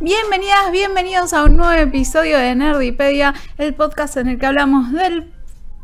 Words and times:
Bienvenidas, 0.00 0.70
bienvenidos 0.70 1.32
a 1.32 1.44
un 1.44 1.56
nuevo 1.56 1.72
episodio 1.72 2.38
de 2.38 2.54
Nerdipedia, 2.54 3.34
el 3.58 3.74
podcast 3.74 4.16
en 4.16 4.28
el 4.28 4.38
que 4.38 4.46
hablamos 4.46 4.92
del 4.92 5.32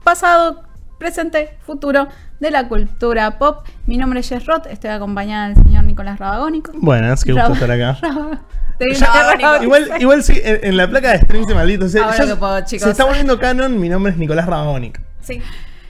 pasado, 0.04 0.62
presente, 0.98 1.56
futuro 1.66 2.06
de 2.38 2.50
la 2.50 2.68
cultura 2.68 3.38
pop. 3.38 3.66
Mi 3.86 3.96
nombre 3.96 4.20
es 4.20 4.28
Jess 4.28 4.46
Roth, 4.46 4.66
estoy 4.66 4.90
acompañada 4.90 5.48
del 5.48 5.62
señor 5.64 5.84
Nicolás 5.84 6.18
Rabagónico. 6.18 6.72
Buenas, 6.74 7.24
qué 7.24 7.32
gusto 7.32 7.48
Rab- 7.48 7.54
estar 7.54 7.70
acá. 7.72 7.98
Rab- 8.00 8.40
Te- 8.78 8.94
Ya, 8.94 9.62
igual, 9.62 9.90
igual 10.00 10.22
sí, 10.22 10.40
en, 10.42 10.60
en 10.64 10.76
la 10.76 10.88
placa 10.88 11.10
de 11.12 11.18
stream 11.20 11.44
de 11.46 11.54
maldito. 11.54 11.88
Se, 11.88 11.98
Ahora 11.98 12.16
ya 12.16 12.26
que 12.26 12.36
puedo, 12.36 12.60
chicos. 12.64 12.84
se 12.84 12.90
está 12.90 13.04
volviendo 13.04 13.38
canon, 13.38 13.80
mi 13.80 13.88
nombre 13.88 14.12
es 14.12 14.18
Nicolás 14.18 14.46
Rabagónico. 14.46 15.00
Sí. 15.22 15.42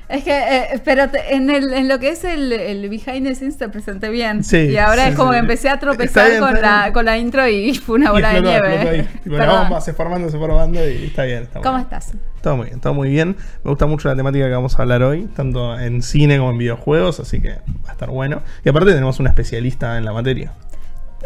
Es 0.08 0.22
que, 0.22 0.36
eh, 0.38 0.80
pero 0.84 1.08
te- 1.08 1.34
en, 1.34 1.48
el, 1.48 1.72
en 1.72 1.88
lo 1.88 1.98
que 1.98 2.10
es 2.10 2.24
el, 2.24 2.52
el 2.52 2.88
behind 2.90 3.26
the 3.26 3.34
scenes 3.34 3.56
te 3.56 3.68
presenté 3.70 4.10
bien. 4.10 4.44
Sí, 4.44 4.58
y 4.58 4.76
ahora 4.76 5.04
sí, 5.04 5.10
es 5.10 5.16
como 5.16 5.30
sí. 5.30 5.34
que 5.36 5.38
empecé 5.40 5.68
a 5.70 5.78
tropezar 5.78 6.28
bien, 6.28 6.40
con, 6.40 6.60
la, 6.60 6.90
con 6.92 7.04
la 7.06 7.16
intro 7.16 7.48
y 7.48 7.74
fue 7.86 7.96
una 7.96 8.10
Y 8.10 8.12
bola 8.12 8.32
de 8.34 8.42
nieve. 8.42 9.08
la 9.24 9.38
Perdón. 9.38 9.60
bomba 9.62 9.80
se 9.80 9.94
formando, 9.94 10.28
se 10.30 10.38
formando 10.38 10.86
y 10.88 11.06
está 11.06 11.24
bien. 11.24 11.44
Está 11.44 11.60
¿Cómo 11.60 11.76
bien. 11.76 11.84
estás? 11.84 12.12
Todo 12.42 12.56
muy 12.58 12.66
bien, 12.66 12.80
todo 12.80 12.92
muy 12.92 13.08
bien. 13.08 13.36
Me 13.64 13.70
gusta 13.70 13.86
mucho 13.86 14.08
la 14.08 14.16
temática 14.16 14.44
que 14.44 14.52
vamos 14.52 14.78
a 14.78 14.82
hablar 14.82 15.02
hoy, 15.02 15.24
tanto 15.34 15.78
en 15.80 16.02
cine 16.02 16.36
como 16.36 16.50
en 16.50 16.58
videojuegos, 16.58 17.18
así 17.20 17.40
que 17.40 17.52
va 17.84 17.88
a 17.88 17.92
estar 17.92 18.10
bueno. 18.10 18.42
Y 18.64 18.68
aparte 18.68 18.90
tenemos 18.90 19.18
una 19.20 19.30
especialista 19.30 19.96
en 19.96 20.04
la 20.04 20.12
materia. 20.12 20.52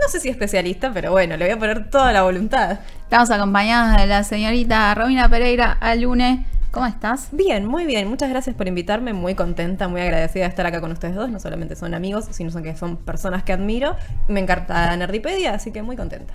No 0.01 0.09
sé 0.09 0.21
si 0.21 0.29
especialista, 0.29 0.93
pero 0.95 1.11
bueno, 1.11 1.37
le 1.37 1.47
voy 1.47 1.55
a 1.55 1.59
poner 1.59 1.91
toda 1.91 2.13
la 2.13 2.23
voluntad. 2.23 2.79
Estamos 3.03 3.29
acompañadas 3.33 4.01
de 4.01 4.07
la 4.07 4.23
señorita 4.23 4.95
Romina 4.95 5.29
Pereira 5.29 5.73
Alune. 5.81 6.47
¿Cómo 6.71 6.87
estás? 6.87 7.29
Bien, 7.33 7.65
muy 7.65 7.87
bien. 7.87 8.09
Muchas 8.09 8.29
gracias 8.29 8.55
por 8.55 8.69
invitarme. 8.69 9.15
Muy 9.15 9.35
contenta, 9.35 9.89
muy 9.89 10.03
agradecida 10.03 10.45
de 10.45 10.51
estar 10.51 10.67
acá 10.67 10.81
con 10.81 10.93
ustedes 10.93 11.15
dos. 11.15 11.31
No 11.31 11.41
solamente 11.41 11.77
son 11.77 11.95
amigos, 11.95 12.27
sino 12.31 12.51
son 12.51 12.63
que 12.63 12.77
son 12.77 12.99
personas 12.99 13.43
que 13.43 13.53
admiro. 13.53 13.97
Me 14.29 14.41
encanta 14.41 14.95
Nerdipedia, 14.97 15.55
así 15.55 15.73
que 15.73 15.83
muy 15.83 15.97
contenta. 15.97 16.35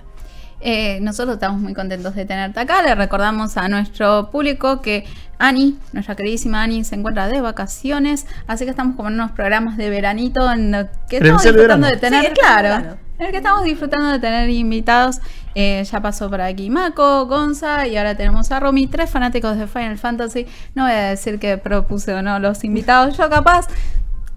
Eh, 0.60 0.98
nosotros 1.02 1.34
estamos 1.34 1.60
muy 1.60 1.72
contentos 1.72 2.16
de 2.16 2.24
tenerte 2.24 2.58
acá. 2.58 2.82
Le 2.82 2.96
recordamos 2.96 3.56
a 3.56 3.68
nuestro 3.68 4.30
público 4.32 4.82
que 4.82 5.04
Ani, 5.38 5.78
nuestra 5.92 6.16
queridísima 6.16 6.64
Ani, 6.64 6.82
se 6.82 6.96
encuentra 6.96 7.28
de 7.28 7.40
vacaciones. 7.40 8.26
Así 8.48 8.64
que 8.64 8.70
estamos 8.70 8.96
como 8.96 9.10
en 9.10 9.14
unos 9.14 9.30
programas 9.32 9.76
de 9.76 9.88
veranito 9.88 10.50
en 10.50 10.72
los 10.72 10.86
que 11.08 11.18
estamos 11.18 11.44
disfrutando 11.44 11.86
de 11.86 11.96
tener, 11.96 12.26
Sí, 12.26 12.32
claro, 12.32 12.96
en 13.18 13.26
el 13.26 13.30
que 13.30 13.36
estamos 13.36 13.62
disfrutando 13.64 14.08
de 14.08 14.18
tener 14.18 14.50
invitados. 14.50 15.20
Eh, 15.54 15.84
ya 15.84 16.00
pasó 16.00 16.28
por 16.28 16.40
aquí 16.40 16.68
Mako, 16.68 17.26
Gonza 17.26 17.86
y 17.86 17.96
ahora 17.96 18.16
tenemos 18.16 18.50
a 18.50 18.58
Romy, 18.58 18.88
tres 18.88 19.08
fanáticos 19.10 19.56
de 19.56 19.66
Final 19.68 19.98
Fantasy. 19.98 20.46
No 20.74 20.82
voy 20.84 20.92
a 20.92 21.10
decir 21.10 21.38
que 21.38 21.58
propuse 21.58 22.12
o 22.14 22.22
no 22.22 22.38
los 22.40 22.64
invitados, 22.64 23.16
yo 23.16 23.28
capaz. 23.30 23.68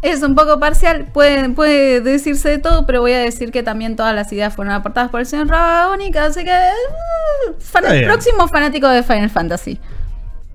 Es 0.03 0.21
un 0.21 0.35
poco 0.35 0.59
parcial, 0.59 1.07
puede, 1.11 1.49
puede 1.49 2.01
decirse 2.01 2.49
de 2.49 2.57
todo, 2.59 2.85
pero 2.85 3.01
voy 3.01 3.13
a 3.13 3.17
decir 3.19 3.51
que 3.51 3.63
también 3.63 3.95
todas 3.95 4.13
las 4.13 4.31
ideas 4.31 4.53
fueron 4.55 4.75
aportadas 4.75 5.09
por 5.09 5.21
el 5.21 5.25
señor 5.25 5.47
Rabónica, 5.47 6.25
así 6.25 6.43
que... 6.43 6.51
uh, 6.51 7.53
fan- 7.59 7.83
próximo 8.05 8.47
fanático 8.47 8.87
de 8.87 9.01
Final 9.01 9.31
Fantasy. 9.31 9.79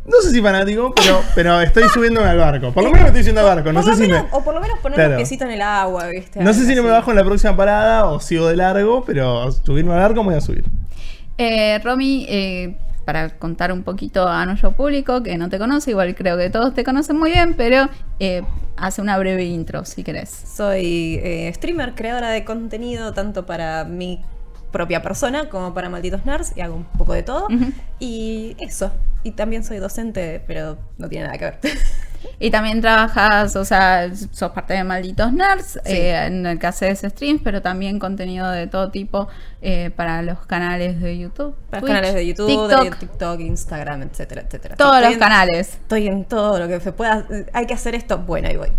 No 0.04 0.20
sé 0.20 0.30
si 0.32 0.42
fanático, 0.42 0.92
pero, 0.96 1.20
pero 1.34 1.60
estoy 1.60 1.84
subiéndome 1.88 2.26
al 2.28 2.38
barco. 2.38 2.72
Por 2.72 2.82
lo 2.82 2.90
menos 2.90 3.02
me 3.02 3.08
estoy 3.08 3.22
subiendo 3.22 3.40
al 3.48 3.56
barco. 3.56 3.72
No 3.72 3.82
Por 3.82 3.94
sé 3.94 4.02
si 4.04 4.10
me. 4.10 4.18
O 4.32 4.42
por 4.42 4.52
lo 4.54 4.60
menos 4.60 4.78
poner 4.80 4.96
Claro. 4.96 5.10
un 5.12 5.16
piecito 5.18 5.44
en 5.44 5.52
el 5.52 5.62
agua, 5.62 6.08
¿viste? 6.08 6.40
No 6.42 6.52
sé 6.52 6.66
si 6.66 6.74
no 6.74 6.82
me 6.82 6.90
bajo 6.90 7.10
en 7.10 7.16
la 7.18 7.24
próxima 7.24 7.56
parada 7.56 8.06
o 8.06 8.18
sigo 8.18 8.48
de 8.48 8.56
largo, 8.56 9.04
pero 9.04 9.52
subirme 9.52 9.92
al 9.92 10.00
barco 10.00 10.22
me 10.24 10.30
voy 10.30 10.38
a 10.38 10.40
subir. 10.40 10.64
Eh, 11.38 11.78
Romy, 11.84 12.26
eh, 12.28 12.74
para 13.04 13.30
contar 13.38 13.72
un 13.72 13.82
poquito 13.84 14.26
a 14.28 14.44
nuestro 14.44 14.72
público 14.72 15.22
que 15.22 15.36
no 15.38 15.48
te 15.48 15.58
conoce, 15.58 15.90
igual 15.90 16.14
creo 16.14 16.36
que 16.36 16.50
todos 16.50 16.74
te 16.74 16.82
conocen 16.84 17.16
muy 17.18 17.30
bien, 17.30 17.54
pero 17.54 17.88
eh, 18.18 18.42
hace 18.76 19.00
una 19.02 19.16
breve 19.18 19.44
intro 19.44 19.84
si 19.84 20.02
querés. 20.02 20.30
Soy 20.30 21.20
eh, 21.22 21.52
streamer, 21.54 21.94
creadora 21.94 22.30
de 22.30 22.44
contenido, 22.44 23.12
tanto 23.12 23.46
para 23.46 23.84
mi 23.84 24.20
propia 24.72 25.02
persona 25.02 25.48
como 25.48 25.72
para 25.74 25.88
Malditos 25.88 26.24
Nerds, 26.26 26.52
y 26.56 26.60
hago 26.62 26.74
un 26.74 26.84
poco 26.84 27.12
de 27.12 27.22
todo. 27.22 27.46
Y 28.00 28.56
eso. 28.58 28.90
Y 29.22 29.32
también 29.32 29.62
soy 29.62 29.76
docente, 29.78 30.42
pero 30.46 30.78
no 30.98 31.08
tiene 31.08 31.26
nada 31.26 31.38
que 31.38 31.44
ver. 31.44 31.58
Y 32.38 32.50
también 32.50 32.80
trabajas, 32.80 33.54
o 33.56 33.64
sea, 33.64 34.08
sos 34.14 34.50
parte 34.52 34.74
de 34.74 34.82
Malditos 34.84 35.32
Nerds, 35.32 35.78
eh, 35.84 36.24
en 36.26 36.46
el 36.46 36.58
que 36.58 36.66
haces 36.68 37.00
streams, 37.00 37.40
pero 37.42 37.62
también 37.62 37.98
contenido 37.98 38.48
de 38.50 38.66
todo 38.68 38.90
tipo 38.90 39.28
eh, 39.60 39.90
para 39.94 40.22
los 40.22 40.38
canales 40.46 41.00
de 41.00 41.18
YouTube. 41.18 41.54
Para 41.70 41.80
Twitch, 41.80 41.92
canales 41.92 42.14
de 42.14 42.26
YouTube, 42.26 42.46
TikTok, 42.46 42.84
de 42.84 42.90
TikTok, 43.06 43.40
Instagram, 43.40 44.02
etcétera, 44.02 44.42
etcétera. 44.42 44.76
todos 44.76 44.94
Estoy 44.96 45.04
los 45.06 45.14
en- 45.14 45.18
canales. 45.20 45.68
Estoy 45.74 46.06
en 46.08 46.24
todo 46.24 46.58
lo 46.58 46.68
que 46.68 46.80
se 46.80 46.92
pueda. 46.92 47.26
Hay 47.52 47.66
que 47.66 47.74
hacer 47.74 47.94
esto. 47.94 48.18
Bueno, 48.18 48.48
ahí 48.48 48.56
voy. 48.56 48.70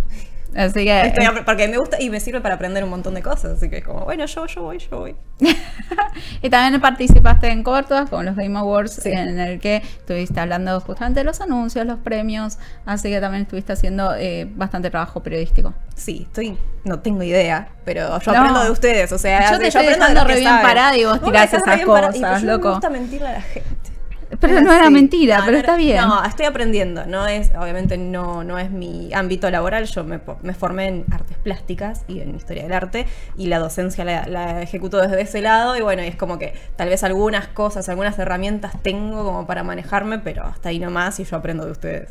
Así 0.56 0.84
que... 0.86 1.02
Estoy 1.08 1.26
porque 1.46 1.68
me 1.68 1.78
gusta 1.78 2.02
y 2.02 2.10
me 2.10 2.20
sirve 2.20 2.42
para 2.42 2.56
aprender 2.56 2.84
un 2.84 2.90
montón 2.90 3.14
de 3.16 3.22
cosas. 3.22 3.58
Así 3.58 3.70
que 3.70 3.78
es 3.78 3.84
como, 3.84 4.02
bueno, 4.06 4.26
yo, 4.26 4.46
yo 4.46 4.62
voy, 4.62 4.78
yo 4.78 5.00
voy. 5.00 5.16
y 6.42 6.50
también 6.50 6.80
participaste 6.82 7.48
en 7.50 7.64
coberturas 7.64 8.10
como 8.10 8.24
los 8.24 8.36
Game 8.36 8.58
Awards, 8.58 8.94
Sí. 9.04 9.10
en 9.12 9.40
el 9.40 9.60
que 9.60 9.78
estuviste 9.78 10.40
hablando 10.40 10.80
justamente 10.82 11.22
de 11.22 11.24
los 11.24 11.42
anuncios, 11.42 11.86
los 11.86 12.00
premios, 12.00 12.58
así 12.86 13.10
que 13.10 13.20
también 13.20 13.44
estuviste 13.44 13.74
haciendo 13.74 14.16
eh, 14.16 14.48
bastante 14.56 14.90
trabajo 14.90 15.22
periodístico. 15.24 15.74
Sí, 15.96 16.24
estoy. 16.28 16.58
No 16.84 17.00
tengo 17.00 17.24
idea, 17.24 17.70
pero 17.86 18.20
yo 18.20 18.32
No. 18.34 18.40
aprendo 18.40 18.64
de 18.64 18.72
ustedes. 18.72 19.12
O 19.12 19.18
sea, 19.18 19.52
Yo 19.52 19.58
te 19.58 19.64
de- 19.64 19.68
estoy 19.70 19.86
aprendo 19.86 20.06
de 20.06 20.12
dejando 20.14 20.34
re 20.34 20.40
bien 20.40 20.62
parada 20.62 20.98
y 20.98 21.06
vos 21.06 21.22
tirás 21.22 21.54
esas. 21.54 21.80
Y, 21.80 21.84
cosas, 21.84 22.42
yo 22.42 22.48
loco. 22.48 22.68
Me 22.68 22.74
gusta 22.74 22.90
mentirle 22.90 23.28
a 23.28 23.34
la 23.34 23.42
gente. 23.42 23.93
Pero 24.40 24.62
no 24.62 24.74
era 24.74 24.90
mentira, 24.90 25.40
No, 25.40 25.46
pero 25.46 25.58
está 25.58 25.76
bien. 25.76 25.98
No, 26.02 26.24
estoy 26.24 26.46
aprendiendo. 26.46 27.06
No 27.06 27.28
es, 27.28 27.52
obviamente 27.58 27.98
no, 27.98 28.44
no 28.44 28.58
es 28.60 28.72
mi 28.72 29.14
ámbito 29.14 29.50
laboral. 29.52 29.86
Yo 29.86 30.04
me, 30.04 30.20
formé 30.54 30.88
en 30.88 31.06
artes 31.12 31.38
plásticas 31.38 32.04
y 32.08 32.20
en 32.22 32.36
historia 32.36 32.64
del 32.64 32.74
arte. 32.74 33.06
Y 33.38 33.48
la 33.48 33.60
docencia 33.60 34.04
la, 34.06 34.26
la 34.28 34.62
ejecuto 34.62 34.98
desde 35.02 35.22
ese 35.22 35.42
lado. 35.42 35.78
Y 35.78 35.82
bueno, 35.82 36.04
y 36.04 36.08
es 36.08 36.16
como 36.16 36.40
que 36.40 36.54
tal 36.76 36.90
vez 36.90 37.04
algunas 37.04 37.48
cosas, 37.48 37.88
algunas 37.90 38.18
herramientas 38.20 38.74
tengo 38.82 39.24
como 39.24 39.46
para 39.48 39.64
manejarme, 39.64 40.20
pero 40.20 40.44
hasta 40.46 40.70
ahí 40.70 40.80
nomás 40.80 41.20
y 41.20 41.24
yo 41.26 41.38
aprendo 41.38 41.66
de 41.66 41.72
ustedes. 41.72 42.10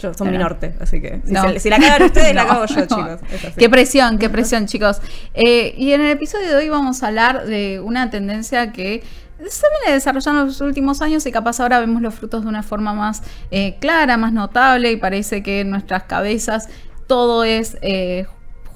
Yo 0.00 0.12
son 0.12 0.30
mi 0.30 0.36
norte, 0.36 0.74
así 0.78 1.00
que 1.00 1.22
si, 1.24 1.32
No. 1.32 1.42
se- 1.48 1.58
si 1.58 1.70
la 1.70 1.78
cagan 1.78 2.02
ustedes, 2.02 2.34
la 2.34 2.46
cago 2.46 2.66
yo, 2.66 2.76
no. 2.80 2.86
chicos. 2.86 3.20
Qué 3.56 3.70
presión, 3.70 4.18
qué 4.18 4.28
presión, 4.28 4.66
chicos. 4.66 5.00
Eh, 5.32 5.72
y 5.74 5.92
en 5.92 6.02
el 6.02 6.10
episodio 6.10 6.48
de 6.50 6.54
hoy 6.56 6.68
vamos 6.68 7.02
a 7.02 7.06
hablar 7.06 7.46
de 7.46 7.80
una 7.80 8.10
tendencia 8.10 8.72
que 8.72 9.02
se 9.38 9.66
viene 9.80 9.94
desarrollando 9.94 10.42
en 10.42 10.46
los 10.48 10.60
últimos 10.60 11.02
años 11.02 11.26
y 11.26 11.32
capaz 11.32 11.60
ahora 11.60 11.80
vemos 11.80 12.02
los 12.02 12.14
frutos 12.14 12.42
de 12.42 12.48
una 12.48 12.62
forma 12.62 12.94
más 12.94 13.22
eh, 13.50 13.76
clara, 13.80 14.16
más 14.16 14.32
notable 14.32 14.92
y 14.92 14.96
parece 14.96 15.42
que 15.42 15.60
en 15.60 15.70
nuestras 15.70 16.04
cabezas 16.04 16.68
todo 17.06 17.44
es 17.44 17.76
eh, 17.82 18.26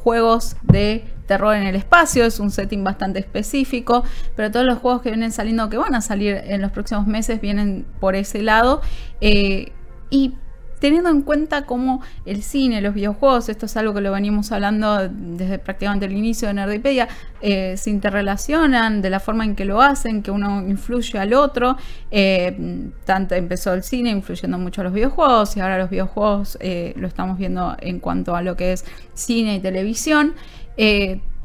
juegos 0.02 0.56
de 0.62 1.04
terror 1.26 1.54
en 1.54 1.62
el 1.62 1.76
espacio, 1.76 2.24
es 2.24 2.40
un 2.40 2.50
setting 2.50 2.82
bastante 2.82 3.20
específico, 3.20 4.04
pero 4.34 4.50
todos 4.50 4.66
los 4.66 4.78
juegos 4.78 5.02
que 5.02 5.10
vienen 5.10 5.30
saliendo, 5.30 5.68
que 5.68 5.76
van 5.76 5.94
a 5.94 6.00
salir 6.00 6.40
en 6.44 6.60
los 6.60 6.72
próximos 6.72 7.06
meses, 7.06 7.40
vienen 7.40 7.86
por 8.00 8.16
ese 8.16 8.42
lado. 8.42 8.80
eh, 9.20 9.72
y 10.10 10.34
teniendo 10.80 11.10
en 11.10 11.22
cuenta 11.22 11.66
cómo 11.66 12.02
el 12.24 12.42
cine, 12.42 12.80
los 12.80 12.94
videojuegos, 12.94 13.48
esto 13.48 13.66
es 13.66 13.76
algo 13.76 13.94
que 13.94 14.00
lo 14.00 14.10
venimos 14.12 14.50
hablando 14.50 15.08
desde 15.08 15.58
prácticamente 15.58 16.06
el 16.06 16.12
inicio 16.12 16.48
de 16.48 16.54
Nerdipedia, 16.54 17.06
eh, 17.42 17.76
se 17.76 17.90
interrelacionan 17.90 19.02
de 19.02 19.10
la 19.10 19.20
forma 19.20 19.44
en 19.44 19.54
que 19.54 19.64
lo 19.64 19.80
hacen, 19.80 20.22
que 20.22 20.30
uno 20.30 20.62
influye 20.66 21.18
al 21.18 21.34
otro. 21.34 21.76
eh, 22.10 22.90
tanto 23.04 23.34
empezó 23.34 23.72
el 23.74 23.82
cine 23.82 24.10
influyendo 24.10 24.58
mucho 24.58 24.80
a 24.80 24.84
los 24.84 24.92
videojuegos 24.92 25.56
y 25.56 25.60
ahora 25.60 25.78
los 25.78 25.90
videojuegos 25.90 26.58
eh, 26.60 26.94
lo 26.96 27.06
estamos 27.06 27.38
viendo 27.38 27.76
en 27.80 28.00
cuanto 28.00 28.34
a 28.34 28.42
lo 28.42 28.56
que 28.56 28.72
es 28.72 28.84
cine 29.14 29.56
y 29.56 29.60
televisión. 29.60 30.34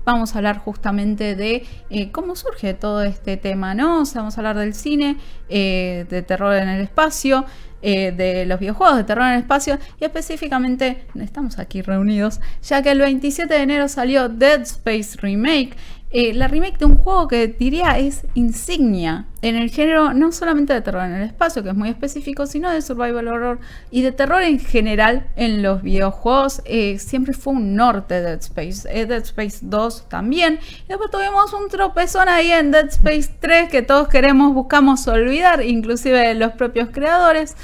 Vamos 0.05 0.35
a 0.35 0.37
hablar 0.37 0.59
justamente 0.59 1.35
de 1.35 1.65
cómo 2.11 2.35
surge 2.35 2.75
todo 2.75 3.01
este 3.01 3.37
tema, 3.37 3.73
¿no? 3.73 4.01
O 4.01 4.05
sea, 4.05 4.21
vamos 4.21 4.37
a 4.37 4.41
hablar 4.41 4.55
del 4.55 4.75
cine, 4.75 5.17
de 5.49 6.23
terror 6.27 6.55
en 6.55 6.69
el 6.69 6.81
espacio, 6.81 7.43
eh, 7.87 8.11
de 8.11 8.47
los 8.47 8.59
videojuegos 8.59 8.97
de 8.97 9.03
terror 9.03 9.25
en 9.25 9.33
el 9.33 9.39
espacio 9.41 9.77
y 10.01 10.05
específicamente 10.05 11.05
estamos 11.21 11.59
aquí 11.59 11.83
reunidos 11.83 12.41
ya 12.63 12.81
que 12.81 12.89
el 12.89 12.97
27 12.97 13.53
de 13.53 13.61
enero 13.61 13.87
salió 13.87 14.27
Dead 14.27 14.61
Space 14.61 15.15
Remake 15.21 15.75
eh, 16.11 16.33
la 16.33 16.47
remake 16.47 16.77
de 16.77 16.85
un 16.85 16.95
juego 16.95 17.27
que 17.27 17.47
diría 17.47 17.97
es 17.97 18.25
insignia 18.35 19.25
en 19.41 19.55
el 19.55 19.69
género 19.69 20.13
no 20.13 20.31
solamente 20.31 20.73
de 20.73 20.81
terror 20.81 21.03
en 21.03 21.13
el 21.13 21.23
espacio, 21.23 21.61
que 21.61 21.69
es 21.69 21.75
muy 21.75 21.89
específico, 21.89 22.47
sino 22.47 22.71
de 22.71 22.81
survival 22.81 23.27
horror 23.27 23.59
y 23.91 24.01
de 24.01 24.11
terror 24.11 24.41
en 24.41 24.59
general 24.59 25.27
en 25.35 25.61
los 25.61 25.81
videojuegos. 25.81 26.61
Eh, 26.65 26.99
siempre 26.99 27.33
fue 27.33 27.53
un 27.53 27.75
norte 27.75 28.21
Dead 28.21 28.39
Space. 28.39 28.87
Eh, 28.89 29.05
Dead 29.05 29.23
Space 29.23 29.59
2 29.61 30.07
también. 30.07 30.59
Y 30.85 30.87
después 30.87 31.11
tuvimos 31.11 31.53
un 31.53 31.69
tropezón 31.69 32.29
ahí 32.29 32.51
en 32.51 32.71
Dead 32.71 32.87
Space 32.87 33.31
3 33.39 33.69
que 33.69 33.81
todos 33.81 34.07
queremos, 34.07 34.53
buscamos 34.53 35.07
olvidar, 35.07 35.63
inclusive 35.63 36.33
los 36.35 36.53
propios 36.53 36.89
creadores. 36.91 37.55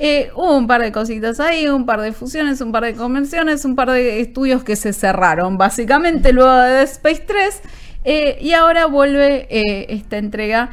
Eh, 0.00 0.30
hubo 0.36 0.56
un 0.56 0.68
par 0.68 0.80
de 0.80 0.92
cositas 0.92 1.40
ahí, 1.40 1.66
un 1.66 1.84
par 1.84 2.00
de 2.00 2.12
fusiones, 2.12 2.60
un 2.60 2.70
par 2.70 2.84
de 2.84 2.94
convenciones, 2.94 3.64
un 3.64 3.74
par 3.74 3.90
de 3.90 4.20
estudios 4.20 4.62
que 4.62 4.76
se 4.76 4.92
cerraron, 4.92 5.58
básicamente, 5.58 6.32
luego 6.32 6.56
de 6.56 6.82
Space 6.82 7.24
3. 7.26 7.62
Eh, 8.04 8.38
y 8.40 8.52
ahora 8.52 8.86
vuelve 8.86 9.48
eh, 9.50 9.86
esta 9.90 10.18
entrega, 10.18 10.70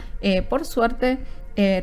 por 0.50 0.66
suerte, 0.66 1.20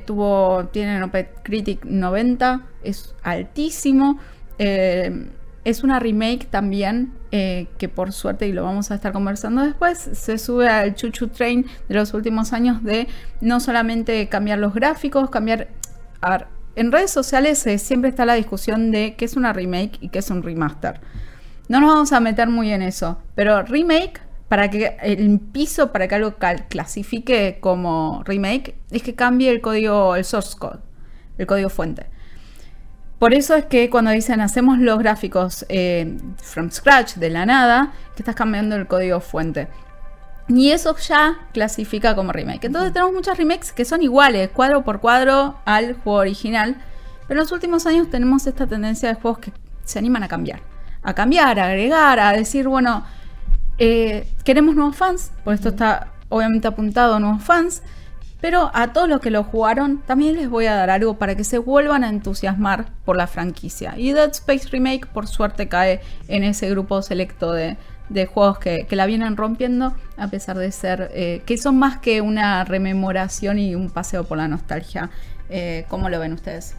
tuvo, 0.05 0.67
tiene 0.73 1.03
un 1.03 1.11
Critic 1.43 1.85
90, 1.85 2.63
es 2.83 3.15
altísimo. 3.23 4.19
es 4.59 5.83
una 5.85 5.99
remake 6.01 6.47
también, 6.47 7.13
que 7.31 7.89
por 7.93 8.13
suerte, 8.13 8.47
y 8.47 8.53
lo 8.53 8.65
vamos 8.65 8.91
a 8.91 8.95
estar 8.95 9.13
conversando 9.13 9.63
después, 9.63 9.99
se 9.99 10.39
sube 10.39 10.69
al 10.69 10.95
Chuchu 10.95 11.29
Train 11.29 11.67
de 11.89 11.95
los 11.95 12.15
últimos 12.15 12.53
años 12.53 12.83
de 12.83 13.09
no 13.41 13.61
solamente 13.61 14.29
cambiar 14.29 14.59
los 14.59 14.75
gráficos, 14.75 15.29
cambiar... 15.31 15.69
A 16.21 16.31
ver, 16.31 16.47
en 16.75 16.93
redes 16.93 17.11
sociales 17.11 17.67
eh, 17.67 17.79
siempre 17.79 18.11
está 18.11 18.25
la 18.25 18.35
discusión 18.35 18.91
de 18.91 19.15
qué 19.17 19.25
es 19.25 19.37
una 19.37 19.53
remake 19.53 19.99
y 20.01 20.09
qué 20.09 20.21
es 20.21 20.31
un 20.31 20.43
remaster. 20.43 21.01
No 21.69 21.81
nos 21.81 21.93
vamos 21.93 22.13
a 22.13 22.21
meter 22.21 22.49
muy 22.49 22.73
en 22.73 22.83
eso, 22.83 23.19
pero 23.35 23.63
remake, 23.63 24.21
para 24.49 24.69
que 24.69 24.97
el 25.03 25.41
piso 25.41 25.93
para 25.93 26.09
que 26.09 26.15
algo 26.15 26.35
clasifique 26.69 27.59
como 27.61 28.23
remake, 28.25 28.77
es 28.91 29.03
que 29.03 29.15
cambie 29.15 29.51
el 29.51 29.61
código, 29.61 30.17
el 30.17 30.25
source 30.25 30.57
code, 30.59 30.81
el 31.39 31.47
código 31.47 31.71
fuente. 31.71 32.07
Por 33.19 33.35
eso 33.35 33.55
es 33.55 33.67
que 33.67 33.89
cuando 33.89 34.11
dicen 34.11 34.41
hacemos 34.41 34.79
los 34.79 34.99
gráficos 34.99 35.65
eh, 35.69 36.19
from 36.39 36.71
scratch, 36.71 37.15
de 37.15 37.31
la 37.31 37.47
nada, 37.47 37.93
que 38.17 38.23
estás 38.23 38.35
cambiando 38.35 38.75
el 38.75 38.89
código 38.89 39.21
fuente. 39.21 39.69
Y 40.55 40.71
eso 40.71 40.95
ya 40.97 41.39
clasifica 41.53 42.15
como 42.15 42.33
remake. 42.33 42.67
Entonces 42.67 42.93
tenemos 42.93 43.15
muchas 43.15 43.39
remakes 43.39 43.73
que 43.73 43.85
son 43.85 44.03
iguales, 44.03 44.51
cuadro 44.51 44.85
por 44.85 45.01
cuadro, 45.01 45.57
al 45.65 45.95
juego 45.95 46.19
original. 46.19 46.77
Pero 47.27 47.41
en 47.41 47.45
los 47.45 47.53
últimos 47.53 47.87
años 47.87 48.11
tenemos 48.11 48.47
esta 48.47 48.67
tendencia 48.67 49.09
de 49.09 49.15
juegos 49.15 49.39
que 49.39 49.53
se 49.85 49.99
animan 49.99 50.23
a 50.23 50.29
cambiar. 50.29 50.61
A 51.03 51.15
cambiar, 51.15 51.59
a 51.59 51.67
agregar, 51.67 52.21
a 52.21 52.33
decir, 52.33 52.69
bueno, 52.69 53.05
eh, 53.79 54.29
queremos 54.45 54.75
nuevos 54.75 54.97
fans. 54.97 55.33
Por 55.43 55.55
esto 55.55 55.71
está 55.71 56.09
obviamente 56.29 56.69
apuntado 56.69 57.15
a 57.15 57.21
nuevos 57.21 57.43
fans. 57.43 57.83
Pero 58.43 58.73
a 58.75 58.93
todos 58.93 59.09
los 59.09 59.21
que 59.21 59.31
lo 59.31 59.45
jugaron, 59.45 60.03
también 60.03 60.35
les 60.35 60.51
voy 60.51 60.67
a 60.67 60.75
dar 60.75 60.91
algo 60.91 61.15
para 61.15 61.37
que 61.37 61.45
se 61.45 61.59
vuelvan 61.59 62.03
a 62.03 62.09
entusiasmar 62.09 62.87
por 63.05 63.17
la 63.17 63.29
franquicia. 63.29 63.95
Y 63.97 64.13
Dead 64.13 64.31
Space 64.33 64.69
Remake, 64.69 65.07
por 65.07 65.29
suerte, 65.29 65.69
cae 65.69 66.01
en 66.27 66.43
ese 66.43 66.69
grupo 66.69 67.01
selecto 67.03 67.53
de, 67.53 67.77
de 68.13 68.27
juegos 68.27 68.59
que, 68.59 68.87
la 68.91 69.07
vienen 69.07 69.37
rompiendo, 69.37 69.95
a 70.17 70.29
pesar 70.29 70.59
de 70.59 70.71
ser 70.71 71.11
eh, 71.15 71.43
que 71.47 71.57
son 71.57 71.79
más 71.79 71.99
que 71.99 72.21
una 72.21 72.65
rememoración 72.65 73.59
y 73.59 73.75
un 73.75 73.91
paseo 73.91 74.25
por 74.25 74.39
la 74.39 74.49
nostalgia. 74.49 75.11
Eh, 75.49 75.85
¿Cómo 75.89 76.09
lo 76.09 76.19
ven 76.19 76.33
ustedes? 76.33 76.77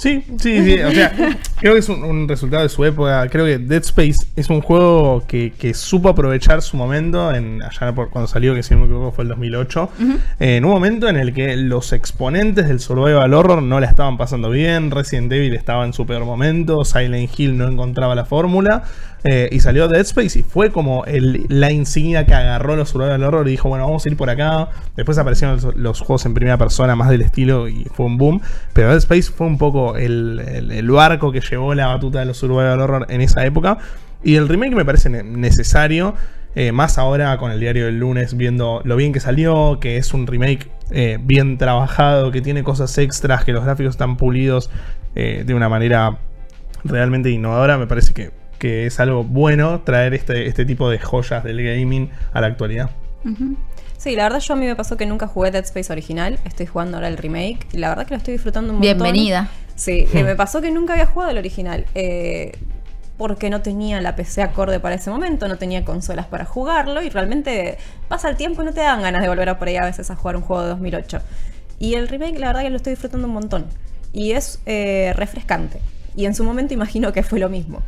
Sí, 0.00 0.24
sí, 0.38 0.64
sí. 0.64 0.80
O 0.80 0.90
sea, 0.92 1.12
creo 1.60 1.74
que 1.74 1.80
es 1.80 1.88
un, 1.90 2.26
resultado 2.26 2.62
de 2.62 2.70
su 2.70 2.82
época. 2.86 3.28
Creo 3.28 3.44
que 3.44 3.58
Dead 3.58 3.82
Space 3.82 4.26
es 4.34 4.48
un 4.48 4.62
juego 4.62 5.22
que, 5.26 5.52
supo 5.74 6.08
aprovechar 6.08 6.62
su 6.62 6.78
momento, 6.78 7.34
en, 7.34 7.62
allá 7.62 7.94
por 7.94 8.08
cuando 8.08 8.26
salió, 8.26 8.54
que 8.54 8.62
si 8.62 8.72
no 8.72 8.80
me 8.80 8.86
equivoco 8.86 9.12
fue 9.12 9.24
el 9.24 9.28
2008, 9.28 9.90
en 10.38 10.64
un 10.64 10.70
momento 10.70 11.06
en 11.06 11.18
el 11.18 11.34
que 11.34 11.54
los 11.54 11.92
exponentes 11.92 12.66
del 12.66 12.80
survival 12.80 13.34
horror 13.34 13.62
no 13.62 13.78
la 13.78 13.88
estaban 13.88 14.16
pasando 14.16 14.48
bien, 14.48 14.90
Resident 14.90 15.30
Evil 15.32 15.54
estaba 15.54 15.84
en 15.84 15.92
su 15.92 16.06
peor 16.06 16.24
momento, 16.24 16.82
Silent 16.86 17.38
Hill 17.38 17.58
no 17.58 17.68
encontraba 17.68 18.14
la 18.14 18.24
fórmula. 18.24 18.84
Eh, 19.24 19.50
y 19.52 19.60
salió 19.60 19.86
Dead 19.88 20.00
Space 20.00 20.38
y 20.38 20.42
fue 20.42 20.70
como 20.70 21.04
la 21.06 21.70
insignia 21.70 22.24
que 22.24 22.34
agarró 22.34 22.74
los 22.74 22.88
survival 22.88 23.22
horror 23.22 23.48
y 23.48 23.52
dijo, 23.52 23.68
bueno, 23.68 23.84
vamos 23.84 24.04
a 24.04 24.08
ir 24.08 24.16
por 24.16 24.30
acá. 24.30 24.68
Después 24.96 25.18
aparecieron 25.18 25.60
los, 25.76 26.00
juegos 26.00 26.24
en 26.26 26.34
primera 26.34 26.56
persona 26.56 26.96
más 26.96 27.10
del 27.10 27.22
estilo 27.22 27.68
y 27.68 27.84
fue 27.92 28.06
un 28.06 28.16
boom. 28.16 28.40
Pero 28.72 28.88
Dead 28.88 28.98
Space 28.98 29.30
fue 29.30 29.46
un 29.46 29.58
poco 29.58 29.96
el, 29.96 30.88
barco 30.90 31.32
que 31.32 31.40
llevó 31.40 31.74
la 31.74 31.88
batuta 31.88 32.20
de 32.20 32.26
los 32.26 32.36
survival 32.38 32.80
horror 32.80 33.06
en 33.10 33.20
esa 33.20 33.44
época. 33.44 33.78
Y 34.22 34.36
el 34.36 34.48
remake 34.48 34.74
me 34.74 34.84
parece 34.84 35.10
necesario. 35.10 36.14
Eh, 36.56 36.72
más 36.72 36.98
ahora 36.98 37.36
con 37.36 37.52
el 37.52 37.60
diario 37.60 37.84
del 37.84 38.00
lunes, 38.00 38.36
viendo 38.36 38.82
lo 38.84 38.96
bien 38.96 39.12
que 39.12 39.20
salió, 39.20 39.78
que 39.78 39.98
es 39.98 40.12
un 40.12 40.26
remake 40.26 40.68
eh, 40.90 41.16
bien 41.22 41.58
trabajado, 41.58 42.32
que 42.32 42.40
tiene 42.40 42.64
cosas 42.64 42.98
extras, 42.98 43.44
que 43.44 43.52
los 43.52 43.64
gráficos 43.64 43.94
están 43.94 44.16
pulidos 44.16 44.68
de 45.14 45.54
una 45.54 45.68
manera 45.68 46.18
realmente 46.84 47.30
innovadora, 47.30 47.76
me 47.78 47.88
parece 47.88 48.14
que 48.14 48.30
que 48.60 48.86
es 48.86 49.00
algo 49.00 49.24
bueno 49.24 49.80
traer 49.80 50.14
este, 50.14 50.46
este 50.46 50.64
tipo 50.64 50.88
de 50.88 51.00
joyas 51.00 51.42
del 51.42 51.60
gaming 51.64 52.10
a 52.32 52.40
la 52.40 52.46
actualidad. 52.46 52.90
Sí, 53.96 54.14
la 54.14 54.24
verdad 54.24 54.38
yo 54.38 54.54
a 54.54 54.56
mí 54.56 54.66
me 54.66 54.76
pasó 54.76 54.96
que 54.96 55.06
nunca 55.06 55.26
jugué 55.26 55.50
Dead 55.50 55.64
Space 55.64 55.90
original, 55.92 56.38
estoy 56.44 56.66
jugando 56.66 56.98
ahora 56.98 57.08
el 57.08 57.16
remake 57.16 57.66
y 57.72 57.78
la 57.78 57.88
verdad 57.88 58.06
que 58.06 58.14
lo 58.14 58.18
estoy 58.18 58.32
disfrutando 58.32 58.72
un 58.72 58.78
montón. 58.78 58.98
Bienvenida. 58.98 59.50
Sí, 59.74 60.06
hmm. 60.12 60.24
me 60.24 60.36
pasó 60.36 60.60
que 60.60 60.70
nunca 60.70 60.92
había 60.92 61.06
jugado 61.06 61.32
el 61.32 61.38
original. 61.38 61.86
Eh, 61.94 62.52
porque 63.16 63.50
no 63.50 63.60
tenía 63.60 64.00
la 64.00 64.16
PC 64.16 64.40
acorde 64.40 64.80
para 64.80 64.94
ese 64.94 65.10
momento, 65.10 65.46
no 65.46 65.58
tenía 65.58 65.84
consolas 65.84 66.24
para 66.26 66.46
jugarlo 66.46 67.02
y 67.02 67.10
realmente 67.10 67.76
pasa 68.08 68.30
el 68.30 68.36
tiempo 68.36 68.62
y 68.62 68.64
no 68.64 68.72
te 68.72 68.80
dan 68.80 69.02
ganas 69.02 69.20
de 69.20 69.28
volver 69.28 69.50
a 69.50 69.58
por 69.58 69.68
ahí 69.68 69.76
a 69.76 69.84
veces 69.84 70.10
a 70.10 70.16
jugar 70.16 70.36
un 70.36 70.42
juego 70.42 70.62
de 70.62 70.68
2008. 70.70 71.20
Y 71.78 71.94
el 71.94 72.08
remake 72.08 72.38
la 72.38 72.46
verdad 72.46 72.62
que 72.62 72.70
lo 72.70 72.76
estoy 72.76 72.92
disfrutando 72.92 73.26
un 73.26 73.34
montón 73.34 73.66
y 74.14 74.32
es 74.32 74.62
eh, 74.64 75.12
refrescante. 75.16 75.80
Y 76.16 76.24
en 76.24 76.34
su 76.34 76.44
momento 76.44 76.72
imagino 76.72 77.12
que 77.12 77.22
fue 77.22 77.38
lo 77.38 77.50
mismo. 77.50 77.82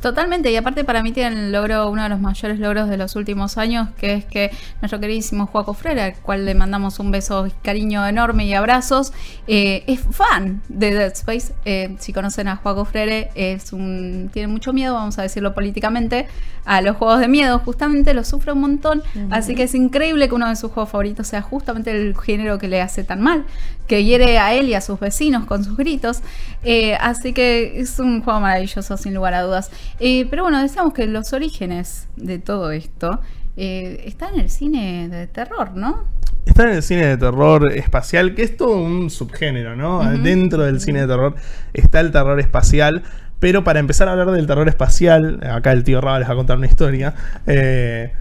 Totalmente, 0.00 0.50
y 0.50 0.56
aparte 0.56 0.84
para 0.84 1.02
mí 1.02 1.12
tiene 1.12 1.46
el 1.46 1.52
logro, 1.52 1.90
uno 1.90 2.02
de 2.02 2.08
los 2.10 2.20
mayores 2.20 2.58
logros 2.58 2.88
de 2.88 2.96
los 2.96 3.16
últimos 3.16 3.56
años, 3.56 3.88
que 3.96 4.14
es 4.14 4.24
que 4.26 4.50
nuestro 4.82 5.00
queridísimo 5.00 5.46
Juaco 5.46 5.72
Frera, 5.72 6.04
al 6.04 6.14
cual 6.14 6.44
le 6.44 6.54
mandamos 6.54 6.98
un 6.98 7.10
beso, 7.10 7.48
cariño 7.62 8.06
enorme 8.06 8.46
y 8.46 8.52
abrazos, 8.52 9.12
eh, 9.46 9.82
es 9.86 10.00
fan 10.10 10.60
de 10.68 10.94
Dead 10.94 11.12
Space. 11.12 11.54
Eh, 11.64 11.96
si 11.98 12.12
conocen 12.12 12.48
a 12.48 12.56
Juaco 12.56 12.84
Frere, 12.84 13.30
es 13.34 13.72
un, 13.72 14.30
tiene 14.32 14.48
mucho 14.48 14.72
miedo, 14.72 14.94
vamos 14.94 15.18
a 15.18 15.22
decirlo 15.22 15.54
políticamente, 15.54 16.26
a 16.66 16.80
los 16.80 16.96
juegos 16.96 17.20
de 17.20 17.28
miedo, 17.28 17.58
justamente 17.58 18.14
lo 18.14 18.24
sufre 18.24 18.52
un 18.52 18.60
montón, 18.60 19.02
así 19.30 19.54
que 19.54 19.64
es 19.64 19.74
increíble 19.74 20.28
que 20.28 20.34
uno 20.34 20.48
de 20.48 20.56
sus 20.56 20.72
juegos 20.72 20.90
favoritos 20.90 21.26
sea 21.26 21.42
justamente 21.42 21.90
el 21.90 22.16
género 22.16 22.58
que 22.58 22.68
le 22.68 22.80
hace 22.80 23.04
tan 23.04 23.20
mal, 23.20 23.44
que 23.86 24.02
hiere 24.02 24.38
a 24.38 24.54
él 24.54 24.68
y 24.68 24.74
a 24.74 24.80
sus 24.80 24.98
vecinos 24.98 25.44
con 25.44 25.62
sus 25.62 25.76
gritos. 25.76 26.20
Eh, 26.62 26.94
así 26.94 27.34
que 27.34 27.80
es 27.80 27.98
un 27.98 28.22
juego 28.22 28.40
maravilloso, 28.40 28.96
sin 28.96 29.12
lugar 29.12 29.34
a 29.34 29.42
dudas. 29.42 29.70
Eh, 30.00 30.26
pero 30.30 30.42
bueno, 30.42 30.60
decíamos 30.60 30.92
que 30.92 31.06
los 31.06 31.32
orígenes 31.32 32.08
de 32.16 32.38
todo 32.38 32.70
esto 32.70 33.20
eh, 33.56 34.02
están 34.06 34.34
en 34.34 34.40
el 34.40 34.50
cine 34.50 35.08
de 35.08 35.26
terror, 35.26 35.76
¿no? 35.76 36.04
Está 36.46 36.64
en 36.64 36.76
el 36.76 36.82
cine 36.82 37.06
de 37.06 37.16
terror 37.16 37.72
espacial, 37.72 38.34
que 38.34 38.42
es 38.42 38.56
todo 38.56 38.76
un 38.76 39.08
subgénero, 39.10 39.76
¿no? 39.76 40.04
Dentro 40.18 40.62
del 40.62 40.80
cine 40.80 41.00
de 41.02 41.06
terror 41.06 41.34
está 41.72 42.00
el 42.00 42.12
terror 42.12 42.38
espacial. 42.38 43.02
Pero 43.40 43.64
para 43.64 43.80
empezar 43.80 44.08
a 44.08 44.12
hablar 44.12 44.30
del 44.30 44.46
terror 44.46 44.68
espacial, 44.68 45.40
acá 45.42 45.72
el 45.72 45.84
tío 45.84 46.00
Raba 46.00 46.18
les 46.18 46.28
va 46.28 46.32
a 46.32 46.36
contar 46.36 46.56
una 46.56 46.66
historia. 46.66 47.14
Eh, 47.46 48.12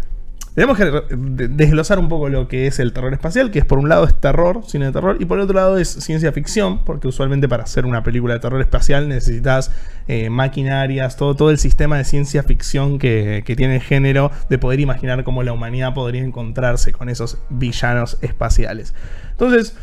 tenemos 0.56 0.78
que 0.78 0.86
desglosar 1.50 1.98
un 1.98 2.10
poco 2.10 2.30
lo 2.30 2.48
que 2.48 2.68
es 2.68 2.80
el 2.80 2.94
terror 2.94 3.12
espacial, 3.14 3.50
que 3.50 3.60
es 3.60 3.66
por 3.66 3.80
un 3.80 3.90
lado 3.90 4.06
es 4.06 4.20
terror, 4.20 4.62
cine 4.68 4.86
de 4.86 4.92
terror, 4.92 5.18
y 5.20 5.26
por 5.26 5.40
otro 5.40 5.56
lado 5.56 5.78
es 5.78 5.90
ciencia 5.90 6.32
ficción, 6.32 6.84
porque 6.86 7.08
usualmente 7.08 7.50
para 7.50 7.64
hacer 7.64 7.86
una 7.86 8.04
película 8.04 8.36
de 8.36 8.40
terror 8.40 8.62
espacial 8.62 9.10
necesitas 9.10 9.72
eh, 10.08 10.30
maquinarias, 10.30 11.18
todo, 11.18 11.36
todo 11.36 11.50
el 11.50 11.58
sistema 11.58 11.98
de 11.98 12.04
ciencia 12.04 12.44
ficción 12.44 13.00
que, 13.00 13.44
que 13.46 13.56
tiene 13.56 13.76
el 13.76 13.82
género, 13.82 14.32
de 14.50 14.60
poder 14.60 14.80
imaginar 14.80 15.24
cómo 15.24 15.42
la 15.42 15.54
humanidad 15.54 15.94
podría 15.94 16.24
encontrarse 16.24 16.92
con 16.92 17.10
esos 17.10 17.40
villanos 17.50 18.18
espaciales. 18.22 18.94
Entonces, 19.32 19.76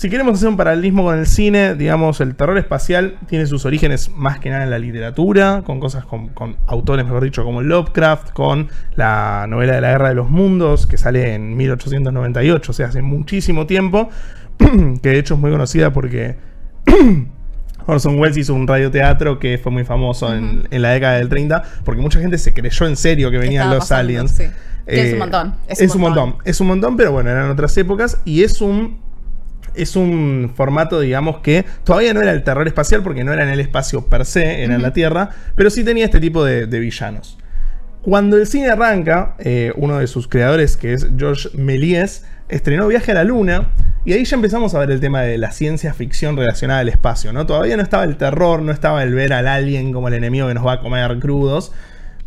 si 0.00 0.08
queremos 0.08 0.36
hacer 0.36 0.48
un 0.48 0.56
paralelismo 0.56 1.04
con 1.04 1.18
el 1.18 1.26
cine, 1.26 1.74
digamos, 1.74 2.22
el 2.22 2.34
terror 2.34 2.56
espacial 2.56 3.18
tiene 3.26 3.44
sus 3.44 3.66
orígenes 3.66 4.08
más 4.08 4.38
que 4.38 4.48
nada 4.48 4.64
en 4.64 4.70
la 4.70 4.78
literatura, 4.78 5.60
con 5.62 5.78
cosas 5.78 6.06
con, 6.06 6.30
autores, 6.66 7.04
mejor 7.04 7.22
dicho, 7.22 7.44
como 7.44 7.60
Lovecraft, 7.60 8.30
con 8.30 8.70
la 8.96 9.44
novela 9.46 9.74
de 9.74 9.82
la 9.82 9.90
Guerra 9.90 10.08
de 10.08 10.14
los 10.14 10.30
Mundos, 10.30 10.86
que 10.86 10.96
sale 10.96 11.34
en 11.34 11.54
1898, 11.54 12.70
o 12.70 12.74
sea, 12.74 12.86
hace 12.86 13.02
muchísimo 13.02 13.66
tiempo, 13.66 14.08
que 15.02 15.08
de 15.10 15.18
hecho 15.18 15.34
es 15.34 15.40
muy 15.40 15.50
conocida 15.50 15.92
porque 15.92 16.36
Orson 17.86 18.18
Welles 18.18 18.38
hizo 18.38 18.54
un 18.54 18.66
radioteatro 18.66 19.38
que 19.38 19.58
fue 19.58 19.70
muy 19.70 19.84
famoso 19.84 20.34
en, 20.34 20.66
la 20.70 20.92
década 20.92 21.18
del 21.18 21.28
30, 21.28 21.62
porque 21.84 22.00
mucha 22.00 22.20
gente 22.20 22.38
se 22.38 22.54
creyó 22.54 22.86
en 22.86 22.96
serio 22.96 23.30
que 23.30 23.36
venían 23.36 23.68
los 23.68 23.92
aliens. 23.92 24.40
es 24.86 25.12
un 25.12 25.18
montón. 25.18 25.56
Es, 25.68 25.94
un 25.94 26.00
montón. 26.00 26.36
Es 26.46 26.58
un 26.62 26.68
montón, 26.68 26.96
pero 26.96 27.12
bueno, 27.12 27.28
eran 27.28 27.50
otras 27.50 27.76
épocas 27.76 28.18
y 28.24 28.44
es 28.44 28.62
un 28.62 29.09
es 29.82 29.96
un 29.96 30.52
formato, 30.54 31.00
digamos, 31.00 31.38
que 31.38 31.64
todavía 31.84 32.14
no 32.14 32.22
era 32.22 32.32
el 32.32 32.42
terror 32.42 32.66
espacial 32.66 33.02
porque 33.02 33.24
no 33.24 33.32
era 33.32 33.42
en 33.42 33.50
el 33.50 33.60
espacio 33.60 34.06
per 34.06 34.24
se, 34.24 34.64
era 34.64 34.74
en 34.74 34.82
la 34.82 34.92
Tierra, 34.92 35.30
pero 35.56 35.70
sí 35.70 35.84
tenía 35.84 36.04
este 36.04 36.20
tipo 36.20 36.44
de, 36.44 36.66
villanos. 36.66 37.38
Cuando 38.02 38.36
el 38.36 38.46
cine 38.46 38.70
arranca, 38.70 39.34
eh, 39.38 39.72
uno 39.76 39.98
de 39.98 40.06
sus 40.06 40.26
creadores, 40.26 40.76
que 40.76 40.94
es 40.94 41.06
George 41.18 41.50
Méliès, 41.54 42.24
estrenó 42.48 42.88
Viaje 42.88 43.12
a 43.12 43.14
la 43.14 43.24
Luna, 43.24 43.68
y 44.04 44.14
ahí 44.14 44.24
ya 44.24 44.36
empezamos 44.36 44.74
a 44.74 44.78
ver 44.78 44.90
el 44.90 45.00
tema 45.00 45.20
de 45.20 45.36
la 45.36 45.52
ciencia 45.52 45.92
ficción 45.92 46.36
relacionada 46.36 46.80
al 46.80 46.88
espacio, 46.88 47.32
¿no? 47.32 47.44
Todavía 47.46 47.76
no 47.76 47.82
estaba 47.82 48.04
el 48.04 48.16
terror, 48.16 48.62
no 48.62 48.72
estaba 48.72 49.02
el 49.02 49.14
ver 49.14 49.34
al 49.34 49.46
alien 49.46 49.92
como 49.92 50.08
el 50.08 50.14
enemigo 50.14 50.48
que 50.48 50.54
nos 50.54 50.66
va 50.66 50.74
a 50.74 50.80
comer 50.80 51.18
crudos, 51.18 51.72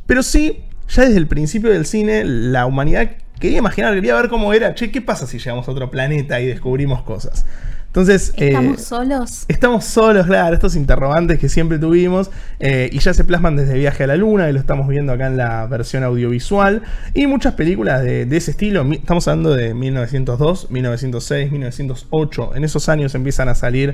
pero 0.05 0.21
sí, 0.21 0.65
ya 0.87 1.05
desde 1.05 1.17
el 1.17 1.27
principio 1.27 1.71
del 1.71 1.85
cine, 1.85 2.23
la 2.25 2.67
humanidad 2.67 3.09
quería 3.39 3.59
imaginar, 3.59 3.93
quería 3.93 4.15
ver 4.15 4.29
cómo 4.29 4.53
era, 4.53 4.73
che, 4.75 4.91
¿qué 4.91 5.01
pasa 5.01 5.27
si 5.27 5.37
llegamos 5.37 5.67
a 5.67 5.71
otro 5.71 5.89
planeta 5.91 6.39
y 6.39 6.47
descubrimos 6.47 7.03
cosas? 7.03 7.45
Entonces, 7.93 8.33
eh, 8.37 8.47
¿Estamos 8.47 8.81
solos? 8.81 9.45
Estamos 9.47 9.85
solos, 9.85 10.25
claro, 10.25 10.55
estos 10.55 10.75
interrogantes 10.75 11.37
que 11.37 11.47
siempre 11.47 11.77
tuvimos 11.77 12.31
eh, 12.59 12.89
y 12.91 12.97
ya 12.97 13.13
se 13.13 13.23
plasman 13.23 13.55
desde 13.55 13.75
Viaje 13.75 14.05
a 14.05 14.07
la 14.07 14.15
Luna, 14.15 14.47
que 14.47 14.53
lo 14.53 14.59
estamos 14.59 14.87
viendo 14.87 15.13
acá 15.13 15.27
en 15.27 15.37
la 15.37 15.67
versión 15.67 16.03
audiovisual, 16.03 16.81
y 17.13 17.27
muchas 17.27 17.53
películas 17.53 18.03
de, 18.03 18.25
de 18.25 18.37
ese 18.37 18.49
estilo. 18.49 18.83
Estamos 18.91 19.27
hablando 19.27 19.53
de 19.53 19.75
1902, 19.75 20.71
1906, 20.71 21.51
1908. 21.51 22.55
En 22.55 22.63
esos 22.63 22.89
años 22.89 23.13
empiezan 23.13 23.47
a 23.49 23.53
salir 23.53 23.93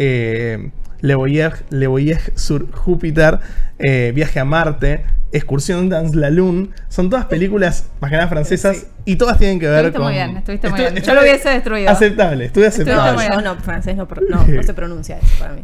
eh, 0.00 0.70
Le, 1.00 1.14
Voyage, 1.16 1.64
Le 1.70 1.86
Voyage 1.88 2.32
sur 2.36 2.70
Júpiter, 2.72 3.38
eh, 3.78 4.12
Viaje 4.14 4.38
a 4.40 4.44
Marte, 4.44 5.04
Excursión 5.32 5.88
dans 5.90 6.14
la 6.14 6.30
Lune. 6.30 6.70
Son 6.88 7.10
todas 7.10 7.26
películas, 7.26 7.84
más 8.00 8.10
que 8.10 8.16
nada 8.16 8.28
francesas, 8.28 8.86
y 9.04 9.16
todas 9.16 9.36
tienen 9.38 9.60
que 9.60 9.66
ver 9.68 9.86
Estuviste 9.86 9.98
con. 9.98 10.04
muy 10.06 10.14
bien, 10.14 10.36
estuviste 10.38 10.70
muy 10.70 10.80
bien. 10.80 10.94
Yo 10.96 11.14
lo 11.14 11.20
hubiese 11.20 11.50
destruido. 11.50 11.90
Aceptable, 11.90 12.44
estuve 12.46 12.66
Estuviste 12.66 12.92
aceptable. 12.92 13.12
muy 13.18 13.26
bien. 13.28 13.44
Yo 13.44 13.54
no, 13.54 13.60
francés 13.60 13.96
no, 13.96 14.08
no, 14.30 14.46
no 14.46 14.62
se 14.62 14.74
pronuncia 14.74 15.18
eso 15.18 15.26
para 15.38 15.52
mí. 15.52 15.62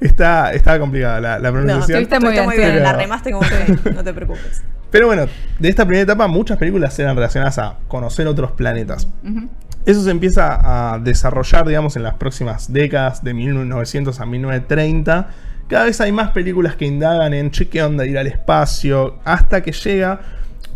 Está, 0.00 0.52
está 0.54 0.78
complicada 0.78 1.20
la, 1.20 1.38
la 1.38 1.50
No, 1.50 1.54
pronunciación. 1.56 2.02
estuviste 2.02 2.20
muy 2.20 2.34
estuviste 2.38 2.46
muy 2.46 2.56
bien, 2.56 2.70
bien. 2.72 2.82
La 2.82 2.92
remaste 2.94 3.30
como 3.32 3.46
que 3.46 3.90
no 3.92 4.02
te 4.02 4.14
preocupes. 4.14 4.62
Pero 4.90 5.06
bueno, 5.08 5.26
de 5.58 5.68
esta 5.68 5.84
primera 5.84 6.04
etapa 6.04 6.26
muchas 6.28 6.56
películas 6.56 6.98
eran 6.98 7.14
relacionadas 7.16 7.58
a 7.58 7.76
conocer 7.88 8.26
otros 8.26 8.52
planetas. 8.52 9.06
Ujú. 9.22 9.48
Eso 9.86 10.02
se 10.02 10.10
empieza 10.10 10.92
a 10.94 10.98
desarrollar, 10.98 11.66
digamos, 11.66 11.96
en 11.96 12.02
las 12.02 12.14
próximas 12.14 12.72
décadas, 12.72 13.22
de 13.24 13.32
1900 13.34 14.20
a 14.20 14.26
1930. 14.26 15.28
Cada 15.68 15.84
vez 15.86 16.00
hay 16.00 16.12
más 16.12 16.30
películas 16.30 16.76
que 16.76 16.84
indagan 16.86 17.32
en 17.34 17.50
che, 17.50 17.68
qué 17.68 17.82
onda 17.82 18.04
ir 18.04 18.18
al 18.18 18.26
espacio, 18.26 19.18
hasta 19.24 19.62
que 19.62 19.72
llega 19.72 20.20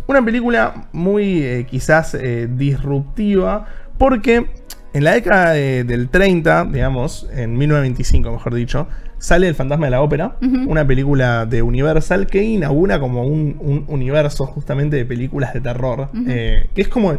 una 0.07 0.23
película 0.23 0.87
muy 0.93 1.43
eh, 1.43 1.65
quizás 1.69 2.13
eh, 2.15 2.47
disruptiva, 2.51 3.65
porque 3.97 4.47
en 4.93 5.03
la 5.03 5.11
década 5.13 5.51
de- 5.51 5.83
del 5.85 6.09
30, 6.09 6.65
digamos, 6.65 7.27
en 7.33 7.57
1925 7.57 8.31
mejor 8.31 8.53
dicho, 8.53 8.87
sale 9.17 9.47
El 9.47 9.55
fantasma 9.55 9.85
de 9.85 9.91
la 9.91 10.01
ópera, 10.01 10.35
una 10.67 10.85
película 10.85 11.45
de 11.45 11.61
Universal 11.61 12.27
que 12.27 12.43
inaugura 12.43 12.99
como 12.99 13.23
un, 13.23 13.55
un 13.59 13.85
universo 13.87 14.45
justamente 14.47 14.95
de 14.97 15.05
películas 15.05 15.53
de 15.53 15.61
terror, 15.61 16.09
eh, 16.27 16.67
que 16.75 16.81
es 16.81 16.87
como 16.87 17.17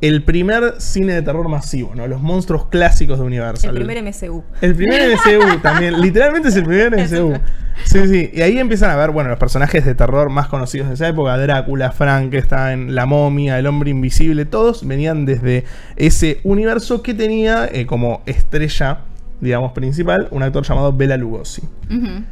el 0.00 0.22
primer 0.22 0.74
cine 0.78 1.14
de 1.14 1.22
terror 1.22 1.48
masivo, 1.48 1.94
¿no? 1.94 2.06
Los 2.06 2.20
monstruos 2.20 2.66
clásicos 2.66 3.18
de 3.18 3.24
Universal. 3.24 3.76
El 3.76 3.84
primer 3.84 4.02
MCU. 4.02 4.44
El 4.60 4.74
primer 4.74 5.14
MCU 5.14 5.58
también, 5.60 6.00
literalmente 6.00 6.48
es 6.48 6.56
el 6.56 6.64
primer 6.64 6.90
MCU. 7.10 7.38
Sí, 7.84 8.06
sí, 8.06 8.30
y 8.32 8.40
ahí 8.42 8.58
empiezan 8.58 8.90
a 8.90 8.96
ver, 8.96 9.10
bueno, 9.10 9.30
los 9.30 9.38
personajes 9.38 9.84
de 9.84 9.94
terror 9.94 10.30
más 10.30 10.48
conocidos 10.48 10.88
de 10.88 10.94
esa 10.94 11.08
época, 11.08 11.36
Drácula, 11.36 11.90
Frankenstein, 11.90 12.94
La 12.94 13.06
Momia, 13.06 13.58
El 13.58 13.66
Hombre 13.66 13.90
Invisible, 13.90 14.44
todos 14.44 14.86
venían 14.86 15.24
desde 15.24 15.64
ese 15.96 16.40
universo 16.44 17.02
que 17.02 17.14
tenía 17.14 17.66
eh, 17.66 17.86
como 17.86 18.22
estrella, 18.26 19.00
digamos, 19.40 19.72
principal, 19.72 20.28
un 20.30 20.42
actor 20.42 20.64
llamado 20.64 20.92
Bela 20.92 21.16
Lugosi. 21.16 21.62
Ujú. 21.90 22.24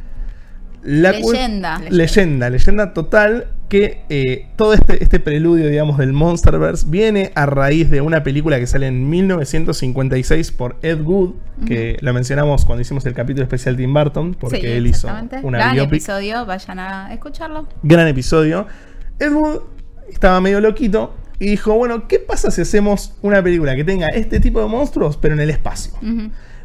La 0.83 1.11
Leyenda. 1.13 1.81
Leyenda, 1.89 2.49
leyenda 2.49 2.93
total 2.93 3.47
que 3.69 4.01
eh, 4.09 4.47
todo 4.55 4.73
este, 4.73 5.01
este 5.01 5.19
preludio, 5.19 5.67
digamos, 5.67 5.97
del 5.97 6.13
Monsterverse 6.13 6.85
viene 6.89 7.31
a 7.35 7.45
raíz 7.45 7.89
de 7.89 8.01
una 8.01 8.21
película 8.21 8.59
que 8.59 8.67
sale 8.67 8.87
en 8.87 9.09
1956 9.09 10.51
por 10.51 10.77
Ed 10.81 11.01
Wood, 11.01 11.33
que 11.65 11.97
la 12.01 12.13
mencionamos 12.13 12.65
cuando 12.65 12.81
hicimos 12.81 13.05
el 13.05 13.13
capítulo 13.13 13.43
especial 13.43 13.75
Tim 13.77 13.93
Burton, 13.93 14.35
porque 14.39 14.59
Sí, 14.59 14.67
él 14.67 14.87
hizo 14.87 15.07
una 15.41 15.57
Gran 15.57 15.73
biopic. 15.73 15.93
episodio, 15.93 16.45
vayan 16.45 16.79
a 16.79 17.13
escucharlo. 17.13 17.67
Gran 17.81 18.07
episodio. 18.07 18.67
Ed 19.19 19.31
Wood 19.31 19.61
estaba 20.09 20.39
medio 20.41 20.59
loquito 20.59 21.15
y 21.39 21.47
dijo, 21.47 21.73
bueno, 21.73 22.07
¿qué 22.07 22.19
pasa 22.19 22.51
si 22.51 22.61
hacemos 22.61 23.13
una 23.21 23.41
película 23.41 23.75
que 23.75 23.83
tenga 23.83 24.09
este 24.09 24.39
tipo 24.39 24.61
de 24.61 24.67
monstruos, 24.67 25.17
pero 25.17 25.33
en 25.33 25.39
el 25.39 25.49
espacio? 25.49 25.93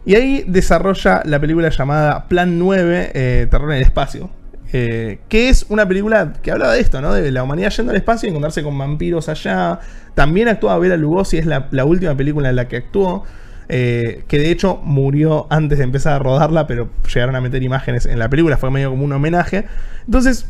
Y 0.08 0.14
ahí 0.14 0.44
desarrolla 0.46 1.22
la 1.26 1.38
película 1.38 1.68
llamada 1.68 2.28
Plan 2.28 2.58
9, 2.58 3.10
eh, 3.14 3.46
Terror 3.50 3.70
en 3.72 3.76
el 3.78 3.82
Espacio. 3.82 4.30
eh, 4.72 5.20
que 5.28 5.48
es 5.48 5.64
una 5.70 5.86
película 5.88 6.34
que 6.42 6.50
hablaba 6.50 6.74
de 6.74 6.80
esto, 6.80 7.00
¿no? 7.00 7.12
De 7.14 7.30
la 7.32 7.42
humanidad 7.42 7.70
yendo 7.70 7.90
al 7.92 7.96
espacio 7.96 8.26
y 8.26 8.30
encontrarse 8.30 8.62
con 8.62 8.76
vampiros 8.76 9.28
allá. 9.30 9.80
También 10.14 10.48
actuaba 10.48 10.78
Bela 10.78 10.96
Lugosi, 10.98 11.38
es 11.38 11.46
la, 11.46 11.68
la 11.70 11.84
última 11.86 12.14
película 12.16 12.50
en 12.50 12.56
la 12.56 12.68
que 12.68 12.76
actuó. 12.76 13.24
eh, 13.70 14.24
que 14.28 14.38
de 14.38 14.50
hecho 14.50 14.80
murió 14.82 15.46
antes 15.50 15.78
de 15.78 15.84
empezar 15.84 16.14
a 16.14 16.18
rodarla, 16.20 16.66
pero 16.66 16.90
llegaron 17.14 17.36
a 17.36 17.40
meter 17.42 17.62
imágenes 17.62 18.06
en 18.06 18.18
la 18.18 18.28
película, 18.30 18.56
fue 18.58 18.70
medio 18.70 18.90
como 18.90 19.04
un 19.04 19.12
homenaje. 19.12 19.66
Entonces, 20.06 20.46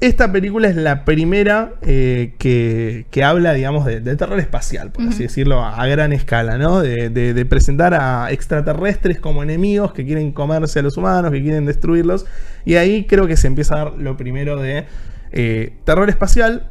esta 0.00 0.30
película 0.30 0.68
es 0.68 0.76
la 0.76 1.04
primera 1.04 1.72
eh, 1.82 2.34
que, 2.38 3.06
que 3.10 3.24
habla, 3.24 3.54
digamos, 3.54 3.86
de, 3.86 4.00
de 4.00 4.14
terror 4.16 4.38
espacial, 4.38 4.92
por 4.92 5.04
así 5.08 5.22
decirlo, 5.22 5.62
a, 5.64 5.80
a 5.80 5.86
gran 5.86 6.12
escala, 6.12 6.58
¿no? 6.58 6.80
De, 6.82 7.08
de- 7.08 7.32
de 7.34 7.46
presentar 7.46 7.94
a 7.94 8.30
extraterrestres 8.30 9.18
como 9.20 9.42
enemigos 9.42 9.92
que 9.92 10.04
quieren 10.04 10.32
comerse 10.32 10.80
a 10.80 10.82
los 10.82 10.96
humanos, 10.98 11.30
que 11.32 11.42
quieren 11.42 11.64
destruirlos. 11.64 12.26
Y 12.64 12.74
ahí 12.74 13.04
creo 13.06 13.26
que 13.26 13.36
se 13.36 13.46
empieza 13.46 13.74
a 13.74 13.78
dar 13.78 13.92
lo 13.98 14.16
primero 14.18 14.60
de 14.60 14.84
eh, 15.32 15.76
terror 15.84 16.08
espacial, 16.10 16.68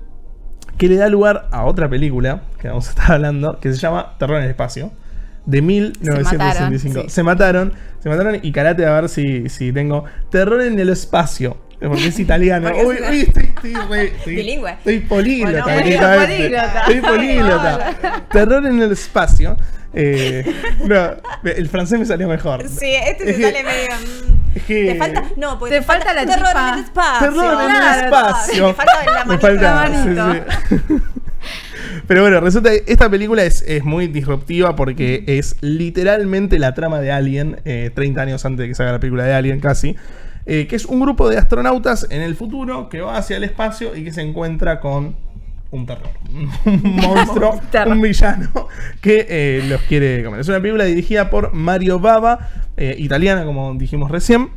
que 0.78 0.88
le 0.90 0.98
da 0.98 1.10
lugar 1.10 1.48
a 1.52 1.64
otra 1.66 1.90
película 1.90 2.44
que 2.60 2.68
vamos 2.68 2.88
a 2.88 2.90
estar 2.92 3.12
hablando, 3.14 3.60
que 3.60 3.72
se 3.74 3.80
llama 3.80 4.18
Terror 4.20 4.38
en 4.38 4.44
el 4.44 4.50
Espacio. 4.52 4.92
De 5.46 5.62
1965. 5.62 7.02
sí. 7.04 7.10
Se 7.10 7.24
mataron, 7.24 7.74
se 8.00 8.10
mataron 8.10 8.38
y 8.42 8.52
karate 8.52 8.86
a 8.86 9.00
ver 9.00 9.10
si, 9.10 9.48
si 9.50 9.72
tengo 9.72 10.04
Terror 10.30 10.62
en 10.62 10.80
el 10.80 10.90
espacio. 10.90 11.58
Porque 11.80 12.08
es 12.08 12.20
italiano. 12.20 12.68
Porque 12.70 12.82
es 12.82 12.88
Uy, 12.88 12.96
italiano. 12.96 13.16
uy, 13.16 13.22
estoy, 13.22 13.44
estoy 13.44 13.74
re- 13.90 14.06
estoy- 14.18 14.36
Bilingüe. 14.36 14.72
Estoy 14.72 15.00
políglota. 15.02 15.64
Bueno, 15.64 15.82
políglota. 15.82 16.80
Estoy 16.80 17.02
políglota. 17.02 18.26
Terror 18.32 18.66
en 18.66 18.82
el 18.82 18.92
espacio. 18.92 19.58
Eh, 19.98 20.44
no, 20.84 21.12
el 21.50 21.70
francés 21.70 21.98
me 22.00 22.06
salió 22.06 22.28
mejor. 22.28 22.68
Sí, 22.68 22.96
este 22.96 23.30
Es 23.30 23.36
se 23.38 23.42
que- 23.42 23.52
sale 23.52 23.64
medio. 23.64 23.90
mm, 23.96 24.58
es 24.58 24.64
que- 24.64 24.86
Te 24.88 24.96
falta. 24.96 25.24
No, 25.38 25.58
porque 25.60 25.76
Te 25.76 25.82
falta 25.84 26.14
la 26.14 26.26
terror 26.26 26.46
chispa. 26.46 26.68
en 26.70 26.74
el 26.80 26.84
espacio. 26.86 27.30
Terror 27.30 27.54
en 27.54 27.70
el 27.72 27.78
Claro, 27.78 28.06
espacio. 28.06 28.68
Te 28.68 28.74
falta 28.74 28.94
la 29.06 29.26
Me 29.26 29.38
manita. 29.38 29.40
falta- 29.48 29.90
manito. 29.90 30.50
sí, 30.70 30.76
sí. 30.88 30.96
Pero 32.08 32.22
bueno, 32.22 32.40
resulta 32.42 32.72
que 32.72 32.84
esta 32.88 33.10
película 33.10 33.44
es, 33.44 33.64
es 33.68 33.84
muy 33.84 34.08
disruptiva 34.08 34.76
porque 34.76 35.24
es 35.28 35.56
literalmente 35.62 36.60
la 36.60 36.74
trama 36.74 37.00
de 37.00 37.12
Alien, 37.12 37.62
eh, 37.66 37.90
30 37.94 38.22
años 38.22 38.46
antes 38.46 38.60
de 38.64 38.68
que 38.68 38.76
salga 38.76 38.92
la 38.94 39.00
película 39.00 39.24
de 39.24 39.34
Alien 39.34 39.60
casi, 39.60 39.96
eh, 40.46 40.68
que 40.68 40.76
es 40.76 40.86
un 40.86 41.00
grupo 41.00 41.30
de 41.30 41.38
astronautas 41.38 42.08
en 42.10 42.22
el 42.22 42.36
futuro 42.36 42.90
que 42.90 43.02
va 43.02 43.18
hacia 43.18 43.38
el 43.38 43.44
espacio 43.44 43.96
y 43.96 44.04
que 44.04 44.14
se 44.14 44.22
encuentra 44.22 44.80
con 44.80 45.16
un 45.72 45.86
terror, 45.86 46.10
un 46.30 46.96
monstruo, 46.96 47.60
un 47.88 48.02
villano 48.02 48.68
que 49.02 49.26
eh, 49.30 49.66
los 49.68 49.82
quiere 49.82 50.24
comer. 50.24 50.40
Es 50.40 50.48
una 50.48 50.60
película 50.60 50.86
dirigida 50.86 51.30
por 51.30 51.54
Mario 51.54 52.00
Bava, 52.00 52.50
eh, 52.78 52.96
italiana 52.98 53.46
como 53.46 53.74
dijimos 53.76 54.12
recién 54.12 54.50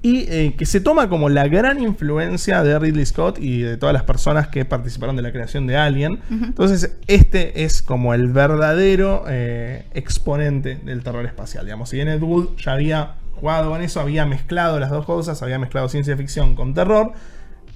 y 0.00 0.20
eh, 0.30 0.54
que 0.56 0.64
se 0.64 0.80
toma 0.80 1.10
como 1.10 1.28
la 1.28 1.46
gran 1.46 1.78
influencia 1.78 2.62
de 2.62 2.78
Ridley 2.78 3.04
Scott 3.04 3.38
y 3.38 3.60
de 3.60 3.76
todas 3.76 3.92
las 3.92 4.02
personas 4.04 4.48
que 4.48 4.64
participaron 4.64 5.14
de 5.14 5.20
la 5.20 5.30
creación 5.30 5.66
de 5.66 5.76
Alien. 5.76 6.20
Entonces, 6.30 6.96
este 7.06 7.62
es 7.62 7.82
como 7.82 8.14
el 8.14 8.28
verdadero 8.28 9.24
exponente 9.92 10.80
del 10.82 11.02
terror 11.02 11.26
espacial. 11.26 11.66
Digamos, 11.66 11.90
si 11.90 11.96
bien 11.96 12.08
Ed 12.08 12.22
Wood 12.22 12.56
ya 12.56 12.72
había 12.72 13.16
jugado 13.42 13.70
con 13.70 13.82
eso, 13.82 14.00
había 14.00 14.24
mezclado 14.24 14.78
las 14.80 14.88
dos 14.90 15.04
cosas, 15.04 15.42
había 15.42 15.58
mezclado 15.58 15.88
ciencia 15.90 16.16
ficción 16.16 16.54
con 16.54 16.72
terror. 16.74 17.12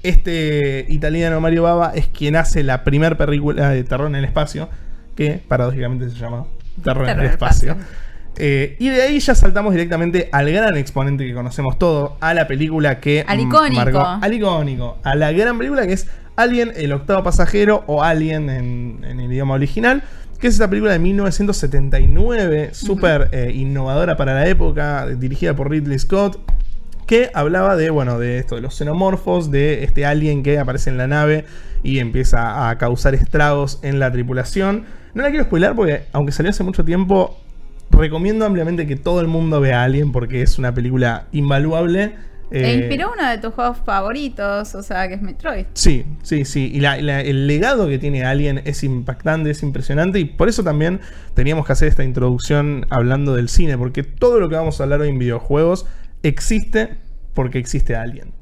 Este 0.03 0.87
italiano 0.89 1.41
Mario 1.41 1.65
Bava 1.65 1.93
es 1.95 2.07
quien 2.07 2.37
hace 2.37 2.63
la 2.63 2.85
primera 2.85 3.17
película 3.17 3.71
de 3.71 3.83
terror 3.85 4.07
en 4.09 4.15
el 4.15 4.25
espacio, 4.25 4.69
que 5.17 5.41
paradójicamente 5.49 6.09
se 6.11 6.17
llama 6.17 6.47
Terror, 6.85 7.09
en 7.09 7.19
el 7.21 7.27
espacio. 7.27 7.73
espacio. 7.73 7.97
Eh, 8.39 8.77
y 8.79 8.91
de 8.91 9.03
ahí 9.03 9.19
ya 9.19 9.35
saltamos 9.35 9.73
directamente 9.73 10.29
al 10.31 10.53
gran 10.53 10.77
exponente 10.77 11.27
que 11.27 11.35
conocemos 11.35 11.79
todos, 11.79 12.13
a 12.21 12.35
la 12.35 12.47
película 12.47 13.01
que 13.01 13.25
Al 13.27 13.39
mm, 13.39 13.49
icónico. 13.49 13.77
marcó- 13.83 14.19
al 14.23 14.35
icónico, 14.35 14.99
a 15.03 15.15
la 15.15 15.33
gran 15.33 15.57
película 15.59 15.87
que 15.87 15.95
es 15.95 16.07
Alien, 16.37 16.73
el 16.77 16.93
octavo 16.93 17.23
pasajero, 17.23 17.83
o 17.87 18.03
Alien 18.03 18.51
en, 18.51 19.05
en 19.09 19.21
el 19.21 19.33
idioma 19.33 19.55
original, 19.55 20.03
que 20.39 20.49
es 20.49 20.55
esta 20.55 20.69
película 20.69 20.93
de 20.93 20.99
1979, 20.99 22.71
súper 22.73 23.29
eh, 23.33 23.53
innovadora 23.55 24.17
para 24.17 24.35
la 24.35 24.47
época, 24.47 25.07
dirigida 25.07 25.55
por 25.55 25.71
Ridley 25.71 25.99
Scott, 25.99 26.39
que 27.07 27.31
hablaba 27.35 27.77
de, 27.77 27.91
bueno, 27.91 28.19
de 28.19 28.39
esto, 28.39 28.57
de 28.57 28.61
los 28.61 28.75
xenomorfos, 28.75 29.51
de 29.51 29.85
este 29.85 30.05
alien 30.05 30.43
que 30.43 30.59
aparece 30.59 30.91
en 30.91 30.99
la 30.99 31.07
nave 31.07 31.45
y 31.83 32.01
empieza 32.01 32.69
a 32.69 32.79
causar 32.79 33.15
estragos 33.15 33.79
en 33.83 34.01
la 34.01 34.11
tripulación. 34.11 34.85
No 35.15 35.23
la 35.23 35.31
quiero 35.31 35.45
spoiler 35.45 35.75
porque, 35.75 36.03
aunque 36.13 36.33
salió 36.33 36.51
hace 36.51 36.65
mucho 36.65 36.85
tiempo, 36.85 37.39
recomiendo 37.91 38.45
ampliamente 38.45 38.87
que 38.87 38.97
todo 38.97 39.21
el 39.21 39.29
mundo 39.29 39.61
vea 39.61 39.85
Alien 39.85 40.13
porque 40.13 40.43
es 40.43 40.59
una 40.59 40.75
película 40.75 41.27
invaluable. 41.33 42.17
E 42.51 42.61
Eh, 42.65 42.75
inspiró 42.77 43.13
uno 43.13 43.29
de 43.29 43.39
tus 43.39 43.53
juegos 43.55 43.79
favoritos, 43.85 44.75
o 44.75 44.83
sea, 44.83 45.09
que 45.09 45.15
es 45.15 45.23
Metroid. 45.23 45.67
Sí, 45.75 46.05
sí, 46.23 46.45
sí. 46.45 46.71
Y 46.73 46.81
la- 46.81 47.01
la- 47.01 47.21
el 47.21 47.47
legado 47.49 47.89
que 47.89 47.99
tiene 47.99 48.25
Alien 48.25 48.63
es 48.65 48.85
impactante, 48.85 49.51
es 49.51 49.63
impresionante. 49.63 50.21
Y 50.21 50.25
por 50.27 50.49
eso 50.49 50.63
también 50.63 51.01
teníamos 51.35 51.67
que 51.67 51.73
hacer 51.73 51.89
esta 51.89 52.05
introducción 52.05 52.87
hablando 52.91 53.35
del 53.35 53.49
cine. 53.49 53.77
Porque 53.77 54.03
todo 54.05 54.39
lo 54.39 54.49
que 54.49 54.55
vamos 54.55 54.79
a 54.81 54.85
hablar 54.85 55.01
hoy 55.01 55.09
en 55.09 55.19
videojuegos 55.19 55.87
existe 56.23 56.99
porque 57.35 57.59
existe 57.59 57.97
Alien. 57.97 58.33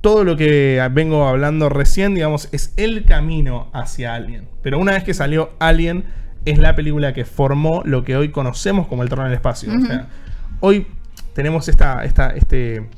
Todo 0.00 0.24
lo 0.24 0.36
que 0.36 0.86
vengo 0.92 1.26
hablando 1.26 1.68
recién, 1.68 2.14
digamos, 2.14 2.48
es 2.52 2.72
el 2.76 3.04
camino 3.04 3.70
hacia 3.72 4.14
Alien. 4.14 4.48
Pero 4.62 4.78
una 4.78 4.92
vez 4.92 5.04
que 5.04 5.14
salió 5.14 5.50
Alien, 5.58 6.04
es 6.44 6.58
la 6.58 6.76
película 6.76 7.12
que 7.12 7.24
formó 7.24 7.82
lo 7.84 8.04
que 8.04 8.16
hoy 8.16 8.28
conocemos 8.30 8.86
como 8.86 9.02
el 9.02 9.08
terror 9.08 9.26
en 9.26 9.32
el 9.32 9.36
espacio. 9.36 9.72
O 9.76 9.80
sea, 9.84 10.06
hoy 10.60 10.86
tenemos 11.34 11.68
esta, 11.68 12.04
esta, 12.04 12.28
este, 12.30 12.88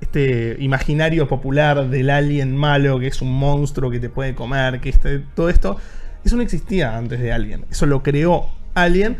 este 0.00 0.56
imaginario 0.60 1.28
popular 1.28 1.88
del 1.88 2.10
alien 2.10 2.56
malo, 2.56 2.98
que 2.98 3.08
es 3.08 3.20
un 3.22 3.32
monstruo 3.32 3.90
que 3.90 4.00
te 4.00 4.08
puede 4.08 4.34
comer, 4.34 4.80
que 4.80 4.90
este, 4.90 5.20
todo 5.34 5.48
esto, 5.48 5.76
eso 6.24 6.36
no 6.36 6.42
existía 6.42 6.96
antes 6.96 7.20
de 7.20 7.32
Alien. 7.32 7.64
Eso 7.70 7.86
lo 7.86 8.02
creó 8.02 8.48
Alien 8.74 9.16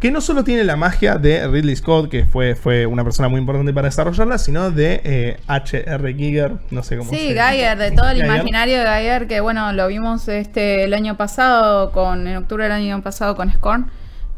que 0.00 0.10
no 0.10 0.22
solo 0.22 0.44
tiene 0.44 0.64
la 0.64 0.76
magia 0.76 1.16
de 1.16 1.46
Ridley 1.46 1.76
Scott, 1.76 2.10
que 2.10 2.24
fue, 2.24 2.54
fue 2.54 2.86
una 2.86 3.04
persona 3.04 3.28
muy 3.28 3.38
importante 3.38 3.70
para 3.74 3.88
desarrollarla, 3.88 4.38
sino 4.38 4.70
de 4.70 5.36
H.R. 5.46 6.14
Giger, 6.14 6.52
no 6.70 6.82
sé 6.82 6.96
cómo 6.96 7.10
sí, 7.10 7.16
se 7.16 7.28
Sí, 7.28 7.34
Geiger, 7.34 7.76
de 7.76 7.90
todo 7.90 8.08
el 8.08 8.24
imaginario 8.24 8.78
de 8.78 8.86
Geiger, 8.86 9.28
que 9.28 9.40
bueno, 9.40 9.74
lo 9.74 9.86
vimos 9.88 10.26
este 10.28 10.84
el 10.84 10.94
año 10.94 11.18
pasado, 11.18 11.92
con 11.92 12.26
en 12.26 12.38
octubre 12.38 12.64
del 12.64 12.72
año 12.72 13.02
pasado 13.02 13.36
con 13.36 13.52
Scorn. 13.52 13.90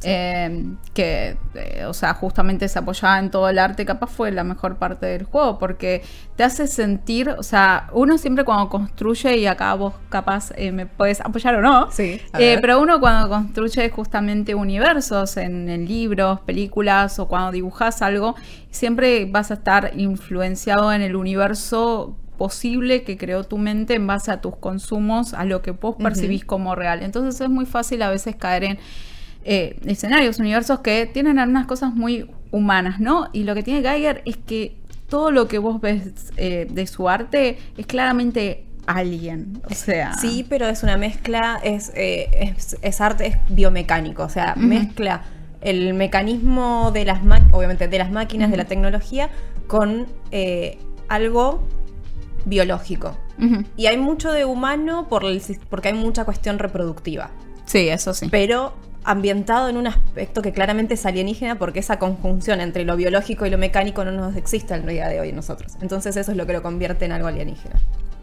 Eh, 0.04 0.64
que, 0.94 1.36
eh, 1.54 1.84
o 1.86 1.94
sea, 1.94 2.14
justamente 2.14 2.68
se 2.68 2.78
apoyaba 2.78 3.18
en 3.18 3.30
todo 3.30 3.48
el 3.48 3.58
arte, 3.58 3.84
capaz 3.84 4.08
fue 4.08 4.30
la 4.30 4.44
mejor 4.44 4.76
parte 4.76 5.06
del 5.06 5.24
juego, 5.24 5.58
porque 5.58 6.02
te 6.36 6.44
hace 6.44 6.66
sentir, 6.66 7.30
o 7.30 7.42
sea, 7.42 7.88
uno 7.92 8.18
siempre 8.18 8.44
cuando 8.44 8.68
construye, 8.68 9.38
y 9.38 9.46
acá 9.46 9.74
vos 9.74 9.94
capaz 10.08 10.52
eh, 10.56 10.72
me 10.72 10.86
puedes 10.86 11.20
apoyar 11.20 11.54
o 11.56 11.62
no, 11.62 11.90
sí, 11.90 12.20
pero 12.32 12.80
uno 12.80 13.00
cuando 13.00 13.28
construye 13.28 13.90
justamente 13.90 14.54
universos 14.54 15.36
en, 15.36 15.68
en, 15.68 15.86
libros, 15.86 16.40
películas 16.40 17.18
o 17.18 17.28
cuando 17.28 17.52
dibujas 17.52 18.02
algo, 18.02 18.34
siempre 18.70 19.26
vas 19.26 19.50
a 19.50 19.54
estar 19.54 19.92
influenciado 19.96 20.92
en 20.92 21.02
el 21.02 21.16
universo 21.16 22.16
posible 22.42 23.04
que 23.04 23.16
creó 23.16 23.44
tu 23.44 23.56
mente 23.56 23.94
en 23.94 24.04
base 24.06 24.32
a 24.32 24.40
tus 24.40 24.56
consumos, 24.56 25.32
a 25.32 25.44
lo 25.44 25.62
que 25.62 25.70
vos 25.70 25.94
percibís 25.96 26.44
como 26.44 26.74
real. 26.74 27.02
Entonces 27.02 27.40
es 27.40 27.48
muy 27.48 27.66
fácil 27.66 28.02
a 28.02 28.10
veces 28.10 28.34
caer 28.34 28.64
en 28.64 28.78
eh, 29.44 29.78
escenarios, 29.86 30.38
universos 30.38 30.80
que 30.80 31.06
tienen 31.06 31.38
algunas 31.38 31.66
cosas 31.66 31.94
muy 31.94 32.30
humanas, 32.50 33.00
¿no? 33.00 33.28
Y 33.32 33.44
lo 33.44 33.54
que 33.54 33.62
tiene 33.62 33.82
Geiger 33.88 34.22
es 34.24 34.36
que 34.36 34.76
todo 35.08 35.30
lo 35.30 35.48
que 35.48 35.58
vos 35.58 35.80
ves 35.80 36.32
eh, 36.36 36.66
de 36.70 36.86
su 36.86 37.08
arte 37.08 37.58
es 37.76 37.86
claramente 37.86 38.64
alguien, 38.86 39.60
o 39.70 39.74
sea... 39.74 40.14
Sí, 40.14 40.44
pero 40.48 40.68
es 40.68 40.82
una 40.82 40.96
mezcla, 40.96 41.60
es, 41.62 41.92
eh, 41.94 42.54
es, 42.82 43.00
arte, 43.00 43.26
es 43.26 43.36
biomecánico, 43.48 44.24
o 44.24 44.28
sea, 44.28 44.54
mezcla 44.56 45.22
el 45.60 45.94
mecanismo 45.94 46.90
de 46.92 47.04
las 47.04 47.20
obviamente 47.52 47.86
de 47.86 47.98
las 47.98 48.10
máquinas, 48.10 48.50
de 48.50 48.56
la 48.56 48.64
tecnología, 48.64 49.30
con 49.66 50.06
algo 51.08 51.68
biológico. 52.44 53.16
Y 53.76 53.86
hay 53.86 53.96
mucho 53.96 54.32
de 54.32 54.44
humano 54.44 55.08
por 55.08 55.24
porque 55.68 55.88
hay 55.88 55.94
mucha 55.94 56.24
cuestión 56.24 56.58
reproductiva. 56.58 57.30
Sí, 57.64 57.88
eso 57.88 58.14
sí. 58.14 58.28
Pero 58.30 58.74
ambientado 59.04 59.68
en 59.68 59.76
un 59.76 59.86
aspecto 59.86 60.42
que 60.42 60.52
claramente 60.52 60.94
es 60.94 61.06
alienígena 61.06 61.56
porque 61.56 61.80
esa 61.80 61.98
conjunción 61.98 62.60
entre 62.60 62.84
lo 62.84 62.96
biológico 62.96 63.46
y 63.46 63.50
lo 63.50 63.58
mecánico 63.58 64.04
no 64.04 64.12
nos 64.12 64.36
existe 64.36 64.74
en 64.74 64.82
el 64.82 64.88
día 64.88 65.08
de 65.08 65.20
hoy 65.20 65.32
nosotros. 65.32 65.76
Entonces 65.80 66.16
eso 66.16 66.30
es 66.30 66.36
lo 66.36 66.46
que 66.46 66.52
lo 66.52 66.62
convierte 66.62 67.04
en 67.04 67.12
algo 67.12 67.28
alienígena. 67.28 67.76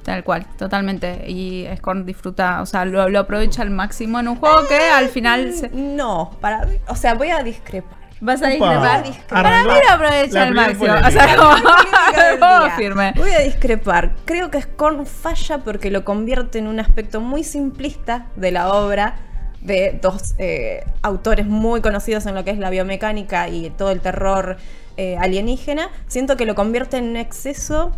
Tal 0.04 0.24
cual, 0.24 0.46
totalmente. 0.58 1.30
Y 1.30 1.68
Scorn 1.78 2.06
disfruta, 2.06 2.62
o 2.62 2.66
sea, 2.66 2.86
lo, 2.86 3.20
aprovecha 3.20 3.62
al 3.62 3.70
máximo 3.70 4.20
en 4.20 4.30
un 4.30 4.38
juego 4.38 4.68
que 4.68 4.80
al 4.90 5.10
final... 5.10 5.54
No, 5.74 6.32
para, 6.42 6.68
o 6.88 6.96
sea, 6.96 7.14
voy 7.16 7.30
a 7.30 7.44
discrepar. 7.44 8.00
Vas 8.22 8.42
a 8.42 8.48
discrepar. 8.48 9.04
Para 9.30 9.64
mí 9.64 9.70
lo 9.88 9.94
aprovecha 9.94 10.44
al 10.44 10.54
máximo. 10.54 10.94
O 10.94 11.12
sea, 11.12 11.36
como 11.38 12.70
firme. 12.78 13.14
Voy 13.16 13.32
a 13.32 13.40
discrepar. 13.40 14.16
Creo 14.26 14.50
que 14.52 14.62
Scorn 14.62 15.06
falla 15.06 15.60
porque 15.60 15.90
lo 15.90 16.04
convierte 16.04 16.60
en 16.60 16.68
un 16.68 16.80
aspecto 16.80 17.22
muy 17.22 17.44
simplista 17.44 18.28
de 18.36 18.52
la 18.52 18.74
obra 18.74 19.16
de 19.62 19.98
dos 20.02 20.36
eh, 20.38 20.86
autores 21.02 21.46
muy 21.46 21.82
conocidos 21.82 22.26
en 22.26 22.36
lo 22.36 22.44
que 22.44 22.52
es 22.52 22.60
la 22.60 22.70
biomecánica 22.70 23.50
y 23.50 23.70
todo 23.72 23.92
el 23.92 24.00
terror 24.00 24.58
eh, 24.98 25.18
alienígena, 25.18 25.90
siento 26.08 26.38
que 26.38 26.46
lo 26.46 26.56
convierte 26.56 26.98
en 26.98 27.06
un 27.06 27.18
exceso 27.18 27.92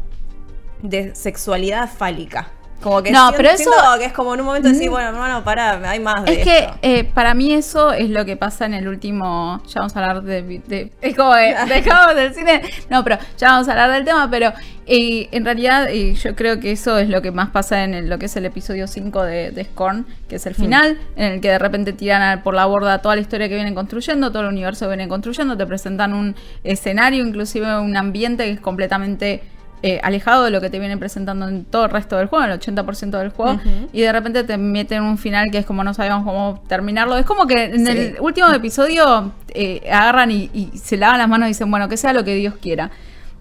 de 0.81 1.15
sexualidad 1.15 1.89
fálica. 1.89 2.51
Como 2.81 3.03
que 3.03 3.11
no, 3.11 3.31
pero 3.35 3.49
eso 3.49 3.69
que 3.99 4.05
es 4.05 4.13
como 4.13 4.33
en 4.33 4.39
un 4.39 4.47
momento 4.47 4.69
decir, 4.69 4.89
bueno, 4.89 5.09
hermano, 5.09 5.43
para, 5.43 5.87
hay 5.89 5.99
más 5.99 6.25
de 6.25 6.33
Es 6.33 6.43
que 6.43 6.69
eh, 6.81 7.03
para 7.03 7.33
mí 7.35 7.53
eso 7.53 7.91
es 7.91 8.09
lo 8.09 8.25
que 8.25 8.37
pasa 8.37 8.65
en 8.65 8.73
el 8.73 8.87
último, 8.87 9.61
ya 9.67 9.81
vamos 9.81 9.95
a 9.95 9.99
hablar 9.99 10.23
de, 10.23 10.91
es 10.99 11.15
como 11.15 11.35
de, 11.35 11.55
dejamos 11.67 12.15
del 12.15 12.33
cine, 12.33 12.61
no, 12.89 13.03
pero 13.03 13.17
ya 13.37 13.49
vamos 13.49 13.67
a 13.67 13.71
hablar 13.71 13.91
del 13.91 14.03
tema, 14.03 14.27
pero 14.31 14.51
eh, 14.87 15.29
en 15.31 15.45
realidad 15.45 15.89
eh, 15.89 16.15
yo 16.15 16.35
creo 16.35 16.59
que 16.59 16.71
eso 16.71 16.97
es 16.97 17.07
lo 17.07 17.21
que 17.21 17.31
más 17.31 17.49
pasa 17.51 17.83
en 17.83 18.09
lo 18.09 18.17
que 18.17 18.25
es 18.25 18.35
el 18.35 18.45
episodio 18.45 18.87
5 18.87 19.23
de, 19.23 19.51
de, 19.51 19.63
Scorn, 19.65 20.07
que 20.27 20.37
es 20.37 20.45
el 20.47 20.53
mm. 20.53 20.55
final, 20.55 20.97
en 21.15 21.33
el 21.33 21.41
que 21.41 21.49
de 21.49 21.59
repente 21.59 21.93
tiran 21.93 22.41
por 22.41 22.55
la 22.55 22.65
borda 22.65 22.99
toda 22.99 23.15
la 23.15 23.21
historia 23.21 23.47
que 23.47 23.55
vienen 23.55 23.75
construyendo, 23.75 24.31
todo 24.31 24.41
el 24.41 24.49
universo 24.49 24.85
que 24.85 24.89
vienen 24.89 25.09
construyendo, 25.09 25.55
te 25.55 25.67
presentan 25.67 26.13
un 26.13 26.35
escenario, 26.63 27.23
inclusive 27.23 27.79
un 27.79 27.95
ambiente 27.95 28.45
que 28.45 28.51
es 28.53 28.59
completamente 28.59 29.43
eh, 29.83 29.99
alejado 30.03 30.43
de 30.43 30.51
lo 30.51 30.61
que 30.61 30.69
te 30.69 30.77
vienen 30.77 30.99
presentando 30.99 31.47
en 31.47 31.65
todo 31.65 31.85
el 31.85 31.91
resto 31.91 32.17
del 32.17 32.27
juego, 32.27 32.45
el 32.45 32.59
80% 32.59 33.17
del 33.17 33.29
juego, 33.29 33.59
y 33.91 34.01
de 34.01 34.11
repente 34.11 34.43
te 34.43 34.57
meten 34.57 35.01
un 35.01 35.17
final 35.17 35.49
que 35.49 35.57
es 35.57 35.65
como 35.65 35.83
no 35.83 35.93
sabíamos 35.93 36.25
cómo 36.25 36.61
terminarlo. 36.67 37.17
Es 37.17 37.25
como 37.25 37.47
que 37.47 37.65
en 37.65 37.87
el 37.87 38.17
último 38.19 38.49
episodio 38.51 39.31
eh, 39.49 39.81
agarran 39.91 40.31
y, 40.31 40.49
y, 40.53 40.77
se 40.77 40.97
lavan 40.97 41.17
las 41.17 41.27
manos 41.27 41.47
y 41.47 41.49
dicen, 41.49 41.69
bueno, 41.71 41.89
que 41.89 41.97
sea 41.97 42.13
lo 42.13 42.23
que 42.23 42.35
Dios 42.35 42.55
quiera. 42.61 42.91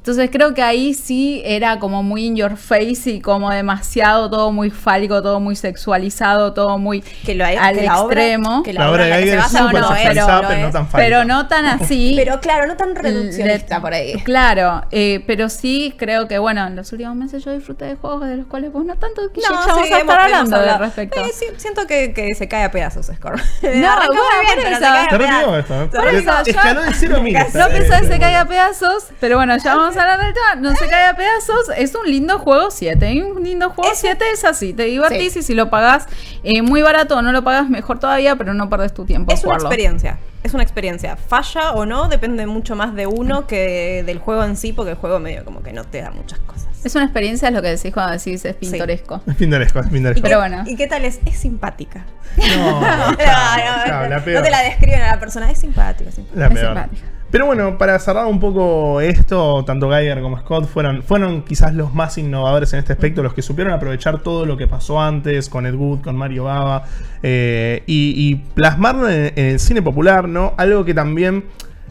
Entonces 0.01 0.31
creo 0.33 0.55
que 0.55 0.63
ahí 0.63 0.95
sí 0.95 1.43
era 1.45 1.79
como 1.79 2.03
muy 2.03 2.25
in 2.25 2.35
your 2.35 2.57
face 2.57 3.11
y 3.11 3.21
como 3.21 3.51
demasiado 3.51 4.31
todo 4.31 4.51
muy 4.51 4.71
fálico, 4.71 5.23
todo 5.23 5.41
muy 5.41 5.57
sexualizado, 5.57 6.55
todo 6.55 6.79
muy 6.79 7.03
que 7.03 7.35
lo 7.35 7.45
hay, 7.45 7.57
al 7.57 7.79
extremo. 7.79 8.63
que 8.63 8.73
la, 8.73 8.91
obra 8.91 9.05
de 9.05 9.13
Geiger 9.13 9.39
es 9.41 9.49
súper 9.49 9.85
sexualizada, 9.85 10.49
pero, 10.49 10.63
no 10.63 10.73
tan. 10.73 10.89
Pero 10.89 11.25
no 11.27 11.49
tan 11.49 11.67
así. 11.67 12.15
pero 12.17 12.41
claro, 12.41 12.67
no 12.67 12.79
tan 12.79 12.95
reduccionista 12.95 13.83
por 13.83 13.93
ahí. 13.93 14.15
Claro, 14.23 14.85
eh, 14.91 15.23
pero 15.27 15.51
sí 15.51 15.93
creo 15.99 16.27
que 16.29 16.39
bueno, 16.39 16.67
en 16.67 16.77
los 16.77 16.91
últimos 16.93 17.15
meses 17.15 17.45
yo 17.45 17.53
disfruté 17.53 17.85
de 17.85 17.97
juegos 17.97 18.27
de 18.27 18.39
los 18.39 18.47
cuales 18.47 18.73
vos 18.73 18.87
no 18.87 18.97
tanto 18.97 19.31
que 19.35 19.43
no, 19.43 19.51
ya 19.51 19.67
vamos 19.67 19.91
a 19.91 19.99
estar 19.99 20.19
hablando 20.19 20.57
al 20.57 20.79
respecto. 20.79 21.21
Eh, 21.21 21.31
sí, 21.35 21.45
siento 21.59 21.87
que, 21.87 22.15
que, 22.15 22.35
se 22.35 22.49
cae 22.49 22.65
a 22.65 22.71
pedazos 22.71 23.11
Score. 23.15 23.37
No, 23.63 23.69
bien, 23.69 24.59
pero 24.63 24.77
se 24.77 24.81
cae 24.81 25.07
a 25.07 25.19
pedazos. 25.19 25.91
Por 25.91 26.09
eso, 26.09 26.33
escaló 26.47 26.83
de 26.85 26.95
cero 26.95 27.19
No 27.19 27.23
pensaba 27.69 28.01
que 28.01 28.07
se 28.07 28.19
cae 28.19 28.37
a 28.37 28.47
pedazos, 28.47 29.05
pero 29.21 29.37
bueno, 29.37 29.59
ya 29.59 29.75
vamos 29.75 29.90
a 29.97 30.17
del 30.19 30.33
tema 30.33 30.55
no 30.57 30.75
se 30.77 30.87
cae 30.89 31.07
a 31.07 31.17
pedazos. 31.17 31.71
Es 31.77 31.95
un 31.95 32.07
lindo 32.07 32.39
juego 32.39 32.71
7. 32.71 33.25
Un 33.25 33.43
lindo 33.43 33.71
juego 33.71 33.91
7 33.95 34.25
es 34.33 34.45
así. 34.45 34.73
Te 34.73 34.85
divertís 34.85 35.37
y 35.37 35.43
si 35.43 35.55
lo 35.55 35.71
pagas 35.71 36.07
eh, 36.43 36.63
muy 36.63 36.83
barato 36.83 37.17
o 37.17 37.23
no 37.23 37.33
lo 37.33 37.43
pagas, 37.43 37.69
mejor 37.69 37.99
todavía, 37.99 38.37
pero 38.37 38.55
no 38.55 38.69
perdes 38.71 38.95
tu 38.95 39.05
tiempo. 39.05 39.33
Es 39.33 39.45
una 39.45 39.55
experiencia. 39.55 40.19
Es 40.43 40.55
una 40.55 40.63
experiencia. 40.63 41.17
Falla 41.17 41.73
o 41.73 41.85
no, 41.85 42.09
depende 42.09 42.47
mucho 42.47 42.75
más 42.77 42.95
de 42.95 43.07
uno 43.07 43.47
que 43.47 44.03
del 44.07 44.19
juego 44.19 44.45
en 44.45 44.57
sí, 44.57 44.73
porque 44.73 44.93
el 44.93 44.97
juego 44.97 45.19
medio 45.19 45.45
como 45.45 45.63
que 45.63 45.73
no 45.73 45.85
te 45.85 46.01
da 46.01 46.11
muchas 46.11 46.39
cosas. 46.41 46.69
Es 46.83 46.95
una 46.95 47.05
experiencia, 47.05 47.49
es 47.49 47.55
lo 47.55 47.61
que 47.61 47.69
decís 47.69 47.93
cuando 47.93 48.13
decís 48.13 48.43
es 48.45 48.55
pintoresco. 48.57 49.21
Es 49.27 49.37
pintoresco, 49.37 49.81
es 49.81 49.89
pintoresco. 49.89 50.23
Pero 50.23 50.39
bueno. 50.39 50.65
¿Y 50.67 50.77
qué 50.77 50.87
tal 50.87 51.05
es? 51.05 51.21
Es 51.27 51.37
simpática. 51.37 52.07
No, 52.39 52.81
no, 53.11 53.17
te 53.17 54.51
la 54.51 54.63
describen 54.63 55.03
a 55.03 55.09
la 55.09 55.21
persona. 55.21 55.51
Es 55.51 55.59
simpática. 55.59 56.11
simpática. 56.11 56.55
es 56.55 56.61
simpática. 56.61 57.20
Pero 57.31 57.47
bueno, 57.47 57.79
para 57.79 57.97
cerrar 58.01 58.27
un 58.27 58.41
poco 58.41 59.01
esto, 59.01 59.65
tanto 59.65 59.89
Geiger 59.89 60.21
como 60.21 60.37
Scott 60.39 60.67
fueron, 60.67 61.05
fueron 61.05 61.43
quizás 61.43 61.75
los 61.75 61.95
más 61.95 62.19
innovadores 62.19 62.73
en 62.73 62.81
este 62.81 62.93
aspecto, 62.93 63.23
los 63.23 63.35
que 63.35 63.43
supieron 63.43 63.73
aprovechar 63.73 64.21
todo 64.21 64.47
lo 64.47 64.57
que 64.57 64.67
pasó 64.67 65.01
antes 65.01 65.49
con 65.49 65.65
Ed 65.65 65.75
Wood, 65.75 66.01
con 66.01 66.17
Mario 66.17 66.45
Baba, 66.45 66.85
eh, 67.23 67.85
y, 67.87 68.35
plasmarlo 68.35 69.09
en, 69.09 69.33
el 69.37 69.61
cine 69.61 69.81
popular, 69.81 70.29
¿no? 70.29 70.55
Algo 70.57 70.85
que 70.85 70.93
también 70.93 71.45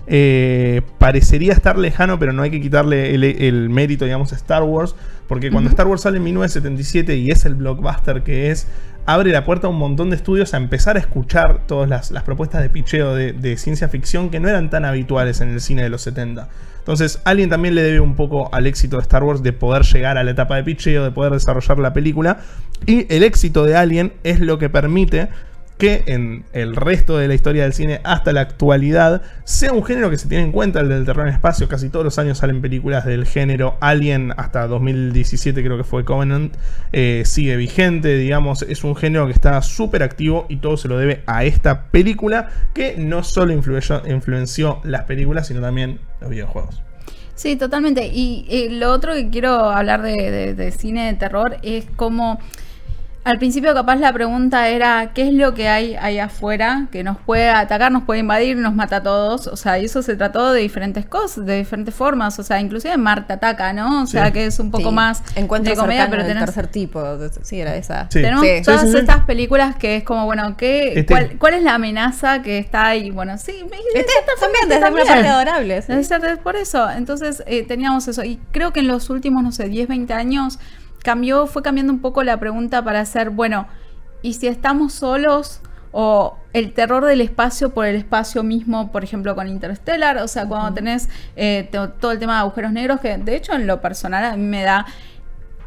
eh, 0.07 0.81
parecería 0.97 1.53
estar 1.53 1.77
lejano, 1.77 2.19
pero 2.19 2.33
no 2.33 2.41
hay 2.41 2.51
que 2.51 2.59
quitarle 2.59 3.15
el, 3.15 3.69
mérito, 3.69 4.03
digamos, 4.03 4.33
a 4.33 4.35
Star 4.35 4.63
Wars, 4.63 4.93
porque 5.29 5.51
cuando 5.51 5.69
Star 5.69 5.87
Wars 5.87 6.01
sale 6.01 6.17
en 6.17 6.23
1977 6.25 7.15
y 7.15 7.31
es 7.31 7.45
el 7.45 7.55
blockbuster 7.55 8.23
que 8.23 8.51
es, 8.51 8.67
abre 9.13 9.31
la 9.31 9.43
puerta 9.43 9.65
a 9.65 9.69
un 9.71 9.77
montón 9.77 10.11
de 10.11 10.15
estudios 10.15 10.53
a 10.53 10.57
empezar 10.57 10.95
a 10.95 10.99
escuchar 10.99 11.65
todas 11.65 12.11
las, 12.11 12.23
propuestas 12.23 12.61
de 12.61 12.69
picheo 12.69 13.15
de, 13.15 13.57
ciencia 13.57 13.89
ficción 13.89 14.29
que 14.29 14.39
no 14.39 14.47
eran 14.47 14.69
tan 14.69 14.85
habituales 14.85 15.41
en 15.41 15.49
el 15.49 15.61
cine 15.61 15.81
de 15.81 15.89
los 15.89 16.01
70. 16.03 16.47
Entonces, 16.77 17.19
alguien 17.23 17.49
también 17.49 17.73
le 17.73 17.81
debe 17.81 17.99
un 17.99 18.15
poco 18.15 18.53
al 18.53 18.67
éxito 18.67 18.97
de 18.97 19.01
Star 19.01 19.23
Wars 19.23 19.41
de 19.41 19.51
poder 19.51 19.81
llegar 19.81 20.19
a 20.19 20.23
la 20.23 20.31
etapa 20.31 20.57
de 20.57 20.63
picheo, 20.63 21.03
de 21.03 21.11
poder 21.11 21.33
desarrollar 21.33 21.79
la 21.79 21.91
película. 21.91 22.41
Y 22.85 23.11
el 23.13 23.23
éxito 23.23 23.65
de 23.65 23.75
Alien 23.75 24.13
es 24.23 24.39
lo 24.39 24.59
que 24.59 24.69
permite 24.69 25.29
que 25.79 26.03
en 26.07 26.43
el 26.53 26.75
resto 26.75 27.17
de 27.17 27.27
la 27.27 27.33
historia 27.33 27.63
del 27.63 27.73
cine 27.73 28.01
hasta 28.03 28.33
la 28.33 28.41
actualidad 28.41 29.23
sea 29.45 29.71
un 29.71 29.83
género 29.83 30.09
que 30.11 30.17
se 30.17 30.27
tiene 30.27 30.43
en 30.43 30.51
cuenta, 30.51 30.81
el 30.81 30.89
del 30.89 31.05
terror 31.05 31.27
en 31.27 31.33
espacio. 31.33 31.67
Casi 31.67 31.89
todos 31.89 32.05
los 32.05 32.19
años 32.19 32.37
salen 32.37 32.61
películas 32.61 33.05
del 33.05 33.25
género 33.25 33.77
Alien, 33.79 34.33
hasta 34.37 34.67
2017 34.67 35.63
creo 35.63 35.77
que 35.77 35.83
fue 35.83 36.05
Covenant. 36.05 36.53
Eh, 36.91 37.23
sigue 37.25 37.55
vigente, 37.55 38.17
digamos, 38.17 38.61
es 38.63 38.83
un 38.83 38.95
género 38.95 39.25
que 39.25 39.31
está 39.31 39.61
súper 39.61 40.03
activo 40.03 40.45
y 40.49 40.57
todo 40.57 40.77
se 40.77 40.89
lo 40.89 40.97
debe 40.97 41.23
a 41.25 41.45
esta 41.45 41.85
película 41.85 42.49
que 42.73 42.95
no 42.97 43.23
solo 43.23 43.53
influyó, 43.53 44.03
influenció 44.05 44.81
las 44.83 45.05
películas, 45.05 45.47
sino 45.47 45.61
también 45.61 45.99
los 46.19 46.29
videojuegos. 46.29 46.83
Sí, 47.39 47.55
totalmente. 47.55 48.07
Y 48.13 48.45
eh, 48.49 48.67
lo 48.69 48.91
otro 48.91 49.13
que 49.13 49.29
quiero 49.29 49.69
hablar 49.69 50.01
de, 50.01 50.73
cine 50.77 51.05
de 51.05 51.13
terror 51.13 51.55
es 51.63 51.85
como 51.95 52.37
al 53.25 53.37
principio 53.37 53.73
capaz 53.73 53.97
la 53.97 54.11
pregunta 54.13 54.69
era 54.69 55.11
qué 55.13 55.27
es 55.27 55.33
lo 55.33 55.53
que 55.53 55.67
hay 55.67 55.95
ahí 55.95 56.19
afuera 56.19 56.87
que 56.91 57.03
nos 57.03 57.17
puede 57.17 57.49
atacar, 57.49 57.91
nos 57.91 58.03
puede 58.03 58.21
invadir, 58.21 58.57
nos 58.57 58.73
mata 58.73 58.97
a 58.97 59.03
todos. 59.03 59.47
O 59.47 59.55
sea, 59.57 59.77
y 59.77 59.85
eso 59.85 60.01
se 60.01 60.15
trató 60.15 60.51
de 60.53 60.61
diferentes 60.61 61.05
cosas, 61.05 61.45
de 61.45 61.57
diferentes 61.57 61.93
formas. 61.93 62.39
O 62.39 62.43
sea, 62.43 62.59
inclusive 62.59 62.95
Marta 62.97 63.35
ataca, 63.35 63.73
¿no? 63.73 64.03
O 64.03 64.07
sea, 64.07 64.27
Sí. 64.27 64.31
que 64.31 64.45
es 64.45 64.57
un 64.59 64.71
poco 64.71 64.89
Sí. 64.89 64.95
más 64.95 65.21
Encuentro 65.35 65.73
de 65.73 65.77
comedia, 65.79 66.09
pero 66.09 66.23
del 66.23 66.33
tenés, 66.33 66.45
tercer 66.45 66.67
tipo. 66.67 67.03
Sí, 67.41 67.59
era 67.59 67.75
esa. 67.75 68.07
Sí. 68.09 68.21
tenemos 68.21 68.45
Sí. 68.45 68.61
todas 68.63 68.81
Sí, 68.81 68.87
sí, 68.87 68.93
sí. 68.93 68.99
estas 68.99 69.25
películas 69.25 69.75
que 69.75 69.97
es 69.97 70.03
como, 70.03 70.25
bueno, 70.25 70.55
¿qué, 70.57 70.99
Este- 70.99 71.05
cuál, 71.13 71.37
cuál 71.37 71.53
es 71.55 71.63
la 71.63 71.75
amenaza 71.75 72.41
que 72.41 72.57
está 72.57 72.87
ahí? 72.87 73.11
Bueno, 73.11 73.37
sí, 73.37 73.51
me- 73.69 73.77
Este 73.99 74.11
también, 74.39 74.69
desde 74.69 74.77
una 74.77 74.85
también. 74.87 75.07
parte 75.07 75.27
adorable. 75.27 75.83
por 76.43 76.55
eso. 76.55 76.89
Entonces 76.89 77.43
eh, 77.47 77.63
teníamos 77.63 78.07
eso. 78.07 78.23
Y 78.23 78.39
creo 78.51 78.71
que 78.73 78.79
en 78.79 78.87
los 78.87 79.09
últimos, 79.09 79.43
no 79.43 79.51
sé, 79.51 79.67
10, 79.69 79.87
20 79.87 80.13
años 80.13 80.59
cambió, 81.03 81.47
fue 81.47 81.61
cambiando 81.61 81.93
un 81.93 81.99
poco 81.99 82.23
la 82.23 82.37
pregunta 82.39 82.83
para 82.83 82.99
hacer, 83.01 83.29
bueno, 83.29 83.67
¿y 84.21 84.33
si 84.33 84.47
estamos 84.47 84.93
solos? 84.93 85.61
O 85.91 86.37
el 86.53 86.73
terror 86.73 87.03
del 87.05 87.19
espacio 87.21 87.71
por 87.71 87.87
el 87.87 87.95
espacio 87.95 88.43
mismo, 88.43 88.91
por 88.91 89.03
ejemplo, 89.03 89.33
con 89.33 89.47
Interstellar. 89.47 90.17
O 90.17 90.27
sea, 90.27 90.45
cuando 90.45 90.71
tenés 90.73 91.09
eh, 91.35 91.67
to- 91.71 91.89
todo 91.89 92.11
el 92.11 92.19
tema 92.19 92.33
de 92.35 92.39
agujeros 92.41 92.71
negros, 92.71 92.99
que 92.99 93.17
de 93.17 93.35
hecho 93.35 93.53
en 93.53 93.65
lo 93.65 93.81
personal 93.81 94.23
a 94.23 94.35
mí 94.35 94.43
me 94.43 94.61
da... 94.63 94.85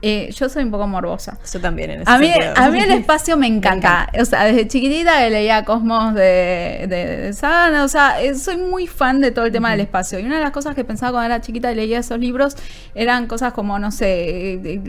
eh, 0.03 0.31
yo 0.37 0.49
soy 0.49 0.65
un 0.65 0.71
poco 0.73 0.87
morbosa. 0.89 1.39
Yo 1.53 1.61
también 1.61 1.91
en 1.93 2.03
ese 2.03 2.11
A 2.11 2.19
mí, 2.19 2.27
sentido. 2.27 2.53
a 2.57 2.69
mí 2.71 2.81
el 2.81 2.91
espacio 2.99 3.37
me 3.37 3.47
encanta. 3.47 4.09
O 4.21 4.25
sea, 4.25 4.45
desde 4.45 4.67
chiquitita 4.67 5.19
que 5.21 5.31
leía 5.31 5.65
Cosmos 5.65 6.15
de, 6.15 6.87
de, 6.89 7.17
de 7.19 7.33
Sana. 7.33 7.85
O 7.85 7.89
sea, 7.89 8.21
eh, 8.21 8.35
soy 8.35 8.57
muy 8.57 8.89
fan 8.89 9.21
de 9.21 9.31
todo 9.31 9.45
el 9.47 9.53
tema 9.53 9.71
del 9.71 9.81
espacio. 9.81 10.19
Y 10.19 10.25
una 10.25 10.37
de 10.37 10.43
las 10.43 10.51
cosas 10.51 10.75
que 10.75 10.83
pensaba 10.85 11.13
cuando 11.13 11.27
era 11.27 11.41
chiquita 11.41 11.71
y 11.71 11.77
leía 11.77 12.01
esos 12.01 12.19
libros 12.19 12.57
eran 12.97 13.27
cosas 13.29 13.53
como, 13.53 13.79
no 13.79 13.91
sé, 13.93 14.81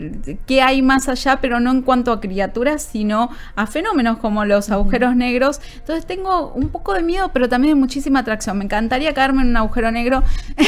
qué 0.46 0.62
hay 0.62 0.82
más 0.82 1.08
allá, 1.08 1.38
pero 1.40 1.60
no 1.60 1.70
en 1.70 1.82
cuanto 1.82 2.10
a 2.12 2.20
criaturas, 2.20 2.82
sino 2.90 3.30
a 3.54 3.66
fenómenos 3.68 4.18
como 4.18 4.44
los 4.44 4.70
agujeros 4.70 5.14
negros. 5.14 5.60
Entonces 5.76 6.06
tengo 6.06 6.52
un 6.54 6.70
poco 6.70 6.92
de 6.92 7.02
miedo, 7.02 7.30
pero 7.32 7.48
también 7.48 7.74
de 7.76 7.80
muchísima 7.80 8.18
atracción. 8.20 8.58
Me 8.58 8.64
encantaría 8.64 9.14
caerme 9.14 9.42
en 9.42 9.48
un 9.48 9.56
agujero 9.56 9.90
negro. 9.92 10.22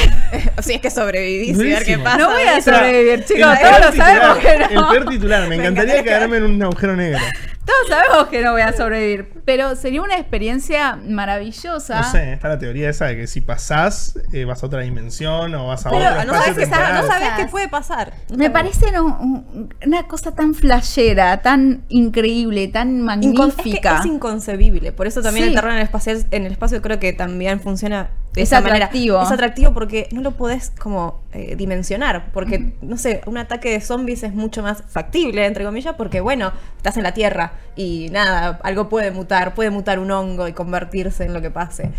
Si 0.61 0.73
es 0.73 0.81
que 0.81 0.89
sobrevivís 0.89 1.57
y 1.57 1.63
ver 1.63 1.85
qué 1.85 1.97
pasa. 1.97 2.17
No 2.17 2.29
voy 2.29 2.41
a 2.41 2.61
sobrevivir, 2.61 3.23
chicos. 3.25 3.47
Todos 3.61 3.85
lo 3.85 4.03
sabemos 4.03 4.36
titular, 4.37 4.67
que 4.69 4.75
no. 4.75 4.91
El 4.91 4.97
peor 4.99 5.09
titular. 5.11 5.41
Me 5.47 5.49
Me 5.49 5.55
encantaría 5.55 6.03
quedarme 6.03 6.37
en 6.37 6.43
un 6.43 6.63
agujero 6.63 6.95
negro. 6.95 7.19
Todos 7.65 7.89
sabemos 7.89 8.27
que 8.29 8.41
no 8.41 8.53
voy 8.53 8.61
a 8.61 8.71
sobrevivir, 8.71 9.27
pero 9.43 9.75
sería 9.75 10.01
una 10.01 10.15
experiencia 10.17 10.95
maravillosa. 10.95 11.99
No 12.01 12.11
sé, 12.11 12.31
está 12.33 12.47
la 12.47 12.57
teoría 12.57 12.89
esa 12.89 13.07
de 13.07 13.17
que 13.17 13.27
si 13.27 13.41
pasás, 13.41 14.17
eh, 14.31 14.45
vas 14.45 14.63
a 14.63 14.67
otra 14.67 14.81
dimensión 14.81 15.53
o 15.53 15.67
vas 15.67 15.85
a 15.85 15.89
Pero 15.89 16.05
otro 16.09 16.23
no 16.25 16.33
sabes, 16.33 16.69
no 16.69 17.07
sabes 17.07 17.29
qué 17.37 17.45
puede 17.47 17.67
pasar. 17.67 18.13
No 18.29 18.37
Me 18.37 18.49
parece 18.49 18.91
no- 18.93 19.43
una 19.85 20.03
cosa 20.07 20.33
tan 20.33 20.53
flashera, 20.53 21.41
tan 21.41 21.83
increíble, 21.89 22.69
tan 22.69 23.01
Incon- 23.01 23.03
magnífica. 23.03 23.95
Es, 23.95 24.01
que 24.01 24.07
es 24.07 24.13
inconcebible. 24.15 24.91
Por 24.93 25.05
eso 25.07 25.21
también 25.21 25.45
Sí. 25.45 25.49
el 25.49 25.55
terror 25.55 25.71
en 25.71 25.77
el 25.77 25.83
espacio, 25.83 26.13
en 26.31 26.45
el 26.45 26.51
espacio 26.53 26.81
creo 26.81 26.99
que 26.99 27.11
también 27.11 27.59
funciona 27.59 28.09
de 28.37 28.43
Es 28.43 28.49
esa 28.49 28.61
manera. 28.61 28.85
atractivo. 28.85 29.21
Es 29.21 29.31
atractivo 29.31 29.73
porque 29.73 30.07
no 30.11 30.21
lo 30.21 30.31
podés 30.31 30.69
como 30.79 31.21
eh, 31.33 31.55
dimensionar. 31.57 32.31
Porque, 32.31 32.73
no 32.81 32.97
sé, 32.97 33.21
un 33.25 33.37
ataque 33.37 33.71
de 33.71 33.81
zombies 33.81 34.23
es 34.23 34.33
mucho 34.33 34.61
más 34.63 34.83
factible, 34.87 35.45
entre 35.45 35.65
comillas, 35.65 35.95
porque 35.95 36.21
bueno, 36.21 36.51
estás 36.77 36.97
en 36.97 37.03
la 37.03 37.13
Tierra 37.13 37.53
y 37.75 38.09
nada, 38.11 38.59
algo 38.63 38.89
puede 38.89 39.11
mutar, 39.11 39.53
puede 39.55 39.71
mutar 39.71 39.99
un 39.99 40.11
hongo 40.11 40.47
y 40.47 40.53
convertirse 40.53 41.25
en 41.25 41.33
lo 41.33 41.41
que 41.41 41.49
pase. 41.51 41.91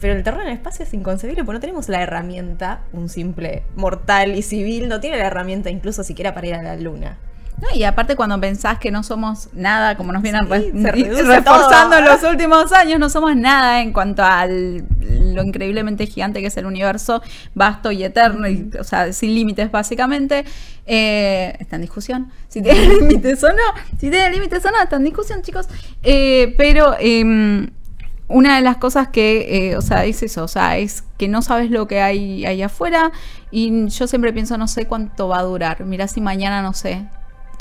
Pero 0.00 0.14
el 0.14 0.24
terror 0.24 0.40
en 0.40 0.48
el 0.48 0.54
espacio 0.54 0.84
es 0.84 0.92
inconcebible 0.94 1.44
porque 1.44 1.56
no 1.58 1.60
tenemos 1.60 1.88
la 1.88 2.02
herramienta, 2.02 2.80
un 2.92 3.08
simple 3.08 3.62
mortal 3.76 4.34
y 4.34 4.42
civil 4.42 4.88
no 4.88 4.98
tiene 4.98 5.16
la 5.18 5.26
herramienta 5.26 5.70
incluso 5.70 6.02
siquiera 6.02 6.34
para 6.34 6.46
ir 6.48 6.54
a 6.54 6.62
la 6.62 6.76
luna. 6.76 7.18
No, 7.62 7.68
y 7.74 7.84
aparte 7.84 8.16
cuando 8.16 8.40
pensás 8.40 8.78
que 8.80 8.90
no 8.90 9.04
somos 9.04 9.48
nada, 9.52 9.96
como 9.96 10.12
nos 10.12 10.20
vienen 10.20 10.42
Sí, 10.48 10.72
re- 10.82 11.22
reforzando 11.22 11.96
en 11.96 12.04
los 12.04 12.20
últimos 12.24 12.72
años, 12.72 12.98
no 12.98 13.08
somos 13.08 13.36
nada 13.36 13.80
en 13.82 13.92
cuanto 13.92 14.24
a 14.24 14.46
lo 14.46 15.42
increíblemente 15.44 16.06
gigante 16.06 16.40
que 16.40 16.48
es 16.48 16.56
el 16.56 16.66
universo, 16.66 17.22
vasto 17.54 17.92
y 17.92 18.02
eterno, 18.02 18.48
y, 18.48 18.68
o 18.78 18.82
sea, 18.82 19.12
sin 19.12 19.32
límites 19.34 19.70
básicamente. 19.70 20.44
Eh, 20.86 21.56
está 21.60 21.76
en 21.76 21.82
discusión. 21.82 22.32
Si 22.48 22.60
tiene 22.64 22.84
límites 22.96 23.42
o 23.44 23.48
no, 23.50 23.62
si 23.92 24.10
tiene 24.10 24.30
límites 24.30 24.64
o 24.66 24.70
no, 24.72 24.82
está 24.82 24.96
en 24.96 25.04
discusión, 25.04 25.42
chicos. 25.42 25.68
Eh, 26.02 26.54
pero... 26.58 26.96
em, 26.98 27.70
una 28.28 28.56
de 28.56 28.62
las 28.62 28.78
cosas 28.78 29.08
que, 29.08 29.70
eh, 29.72 29.76
o 29.76 29.82
sea, 29.82 30.06
es 30.06 30.22
eso, 30.22 30.44
o 30.44 30.48
sea, 30.48 30.78
es 30.78 31.04
que 31.18 31.28
no 31.28 31.42
sabes 31.42 31.70
lo 31.70 31.86
que 31.86 32.00
hay 32.00 32.46
ahí 32.46 32.62
afuera 32.62 33.12
y 33.50 33.88
yo 33.88 34.06
siempre 34.06 34.32
pienso, 34.32 34.56
no 34.56 34.68
sé 34.68 34.86
cuánto 34.86 35.28
va 35.28 35.40
a 35.40 35.42
durar. 35.42 35.84
Mirá 35.84 36.08
si 36.08 36.22
mañana, 36.22 36.62
no 36.62 36.72
sé, 36.72 37.04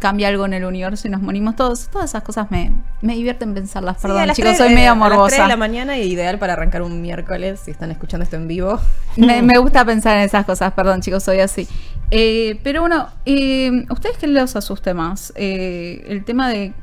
cambia 0.01 0.27
algo 0.27 0.45
en 0.45 0.53
el 0.53 0.65
universo 0.65 1.07
y 1.07 1.11
nos 1.11 1.21
morimos 1.21 1.55
todos. 1.55 1.87
Todas 1.87 2.09
esas 2.09 2.23
cosas 2.23 2.49
me, 2.49 2.73
me 3.01 3.13
divierten 3.13 3.53
pensarlas. 3.53 3.97
Sí, 3.97 4.01
Perdón, 4.01 4.29
a 4.31 4.33
chicos, 4.33 4.57
soy 4.57 4.67
A 4.67 4.75
las 4.75 4.83
3 4.83 4.95
morbosa. 4.97 5.43
de 5.43 5.47
la 5.47 5.57
mañana 5.57 5.97
y 5.97 6.11
ideal 6.11 6.39
para 6.39 6.53
arrancar 6.53 6.81
un 6.81 7.01
miércoles 7.01 7.61
si 7.63 7.71
están 7.71 7.91
escuchando 7.91 8.23
esto 8.23 8.35
en 8.35 8.47
vivo. 8.47 8.79
Me, 9.15 9.41
me 9.43 9.57
gusta 9.59 9.85
pensar 9.85 10.17
en 10.17 10.23
esas 10.23 10.45
cosas, 10.45 10.73
perdón, 10.73 11.01
chicos, 11.01 11.23
soy 11.23 11.39
así. 11.39 11.67
Eh, 12.09 12.59
pero 12.63 12.81
bueno, 12.81 13.07
eh, 13.25 13.85
¿ustedes 13.89 14.17
qué 14.17 14.27
les 14.27 14.55
asuste 14.55 14.93
más? 14.93 15.31
Eh, 15.35 16.03
¿El 16.07 16.25
tema 16.25 16.49
de 16.49 16.73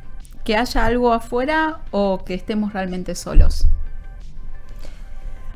que 0.45 0.57
haya 0.57 0.87
algo 0.87 1.13
afuera 1.13 1.81
o 1.91 2.25
que 2.25 2.35
estemos 2.35 2.73
realmente 2.73 3.15
solos? 3.17 3.67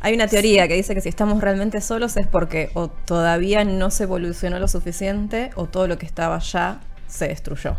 Hay 0.01 0.15
una 0.15 0.27
teoría 0.27 0.67
que 0.67 0.75
dice 0.75 0.95
que 0.95 1.01
si 1.01 1.09
estamos 1.09 1.41
realmente 1.41 1.81
solos 1.81 2.17
es 2.17 2.27
porque 2.27 2.71
o 2.75 2.89
todavía 2.89 3.65
no 3.65 3.91
se 3.91 4.03
evolucionó 4.03 4.59
lo 4.59 4.67
suficiente 4.67 5.51
o 5.55 5.67
todo 5.67 5.87
lo 5.87 5.97
que 5.97 6.07
estaba 6.07 6.35
allá 6.37 6.81
se 7.13 7.29
destruyó. 7.29 7.77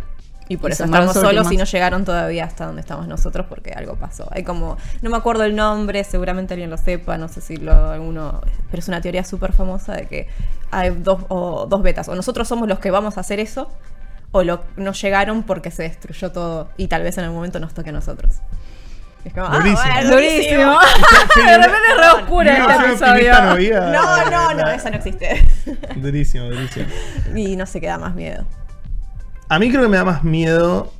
Y 0.49 0.57
por 0.57 0.69
Y 0.69 0.73
eso 0.73 0.83
estamos 0.83 1.15
los 1.15 1.23
solos 1.23 1.51
y 1.51 1.57
no 1.57 1.63
llegaron 1.63 2.03
todavía 2.03 2.43
hasta 2.43 2.65
donde 2.65 2.81
estamos 2.81 3.07
nosotros 3.07 3.45
porque 3.47 3.71
algo 3.71 3.95
pasó. 3.95 4.27
Hay 4.31 4.43
como, 4.43 4.77
no 5.01 5.09
me 5.09 5.17
acuerdo 5.17 5.45
el 5.45 5.55
nombre, 5.55 6.03
seguramente 6.03 6.53
alguien 6.53 6.69
lo 6.69 6.77
sepa, 6.77 7.17
no 7.17 7.29
sé 7.29 7.41
si 7.41 7.57
lo 7.57 7.91
alguno, 7.91 8.41
pero 8.69 8.79
es 8.79 8.87
una 8.87 8.99
teoría 8.99 9.23
súper 9.23 9.53
famosa 9.53 9.93
de 9.93 10.05
que 10.05 10.27
hay 10.69 10.89
dos, 10.91 11.21
o 11.29 11.65
dos 11.65 11.81
betas. 11.81 12.09
O 12.09 12.15
nosotros 12.15 12.47
somos 12.47 12.67
los 12.67 12.79
que 12.79 12.91
vamos 12.91 13.17
a 13.17 13.21
hacer 13.21 13.39
eso 13.39 13.71
o 14.31 14.43
lo, 14.43 14.63
no 14.75 14.91
llegaron 14.91 15.43
porque 15.43 15.71
se 15.71 15.83
destruyó 15.83 16.31
todo 16.31 16.69
y 16.75 16.87
tal 16.87 17.03
vez 17.03 17.17
en 17.17 17.23
algún 17.23 17.37
momento 17.37 17.59
nos 17.59 17.73
toque 17.73 17.89
a 17.89 17.93
nosotros. 17.93 18.35
Es 19.23 19.33
como, 19.33 19.45
ah, 19.45 19.57
Durísimo. 19.57 19.93
bueno, 19.93 20.09
Durísimo. 20.09 20.79
Sí, 21.33 21.41
de 21.41 21.57
repente 21.57 21.87
es 21.89 21.97
re 21.97 22.21
oscura 22.21 22.59
no, 22.59 22.69
este 22.69 22.85
episodio. 22.89 23.33
no 23.33 23.91
No, 23.91 24.29
no, 24.29 24.53
no, 24.53 24.71
esa 24.71 24.89
no 24.89 24.97
existe. 24.97 25.47
Durísimo, 25.95 26.45
durísimo. 26.45 26.87
y 27.33 27.55
no 27.55 27.65
se 27.65 27.79
queda 27.79 27.97
más 27.97 28.13
miedo. 28.13 28.45
A 29.53 29.59
mí 29.59 29.69
creo 29.69 29.83
que 29.83 29.89
me 29.89 29.97
da 29.97 30.03
más 30.05 30.23
miedo 30.23 30.91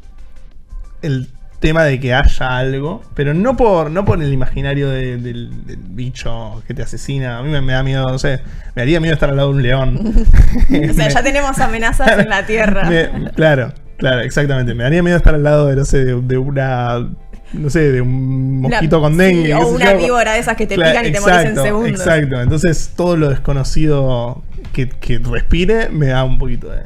el 1.01 1.27
tema 1.59 1.83
de 1.85 1.99
que 1.99 2.13
haya 2.13 2.57
algo, 2.57 3.01
pero 3.15 3.33
no 3.33 3.55
por, 3.55 3.89
no 3.89 4.03
por 4.03 4.21
el 4.21 4.33
imaginario 4.33 4.89
de- 4.89 5.17
del, 5.17 5.65
del 5.65 5.77
bicho 5.77 6.61
que 6.67 6.73
te 6.73 6.81
asesina. 6.83 7.37
A 7.39 7.41
mí 7.43 7.49
me, 7.49 7.61
me 7.61 7.73
da 7.73 7.83
miedo, 7.83 8.05
no 8.07 8.19
sé, 8.19 8.41
me 8.75 8.81
haría 8.81 8.99
miedo 8.99 9.13
estar 9.13 9.29
al 9.29 9.37
lado 9.37 9.49
de 9.49 9.55
un 9.55 9.63
león. 9.63 9.99
O 10.89 10.93
sea, 10.93 11.07
ya 11.09 11.23
tenemos 11.23 11.57
amenazas 11.59 12.19
en 12.19 12.29
la 12.29 12.45
Tierra. 12.45 12.83
Me- 12.89 13.31
claro, 13.31 13.73
claro, 13.97 14.21
exactamente. 14.21 14.73
Me 14.73 14.83
daría 14.83 15.01
miedo 15.01 15.17
estar 15.17 15.33
al 15.35 15.43
lado 15.43 15.67
de, 15.67 15.75
no 15.77 15.85
sé, 15.85 16.03
de, 16.03 16.21
de 16.21 16.37
una. 16.37 17.09
No 17.53 17.69
sé, 17.69 17.91
de 17.91 18.01
un 18.01 18.61
mosquito 18.61 18.97
Una- 18.97 19.07
con 19.09 19.17
dengue. 19.17 19.45
sí, 19.45 19.51
o 19.53 19.67
una 19.67 19.93
víbora 19.93 20.33
de 20.33 20.39
esas 20.39 20.57
que 20.57 20.65
te 20.67 20.73
Claro, 20.75 20.91
pican 20.91 21.05
y 21.05 21.11
te 21.11 21.19
morís 21.21 21.45
en 21.45 21.55
segundos. 21.55 21.99
Exacto. 22.01 22.41
Entonces, 22.41 22.91
todo 22.95 23.15
lo 23.15 23.29
desconocido 23.29 24.41
que, 24.73 24.89
que 24.89 25.19
respire 25.19 25.89
me 25.89 26.07
da 26.07 26.23
un 26.23 26.39
poquito 26.39 26.69
de, 26.69 26.81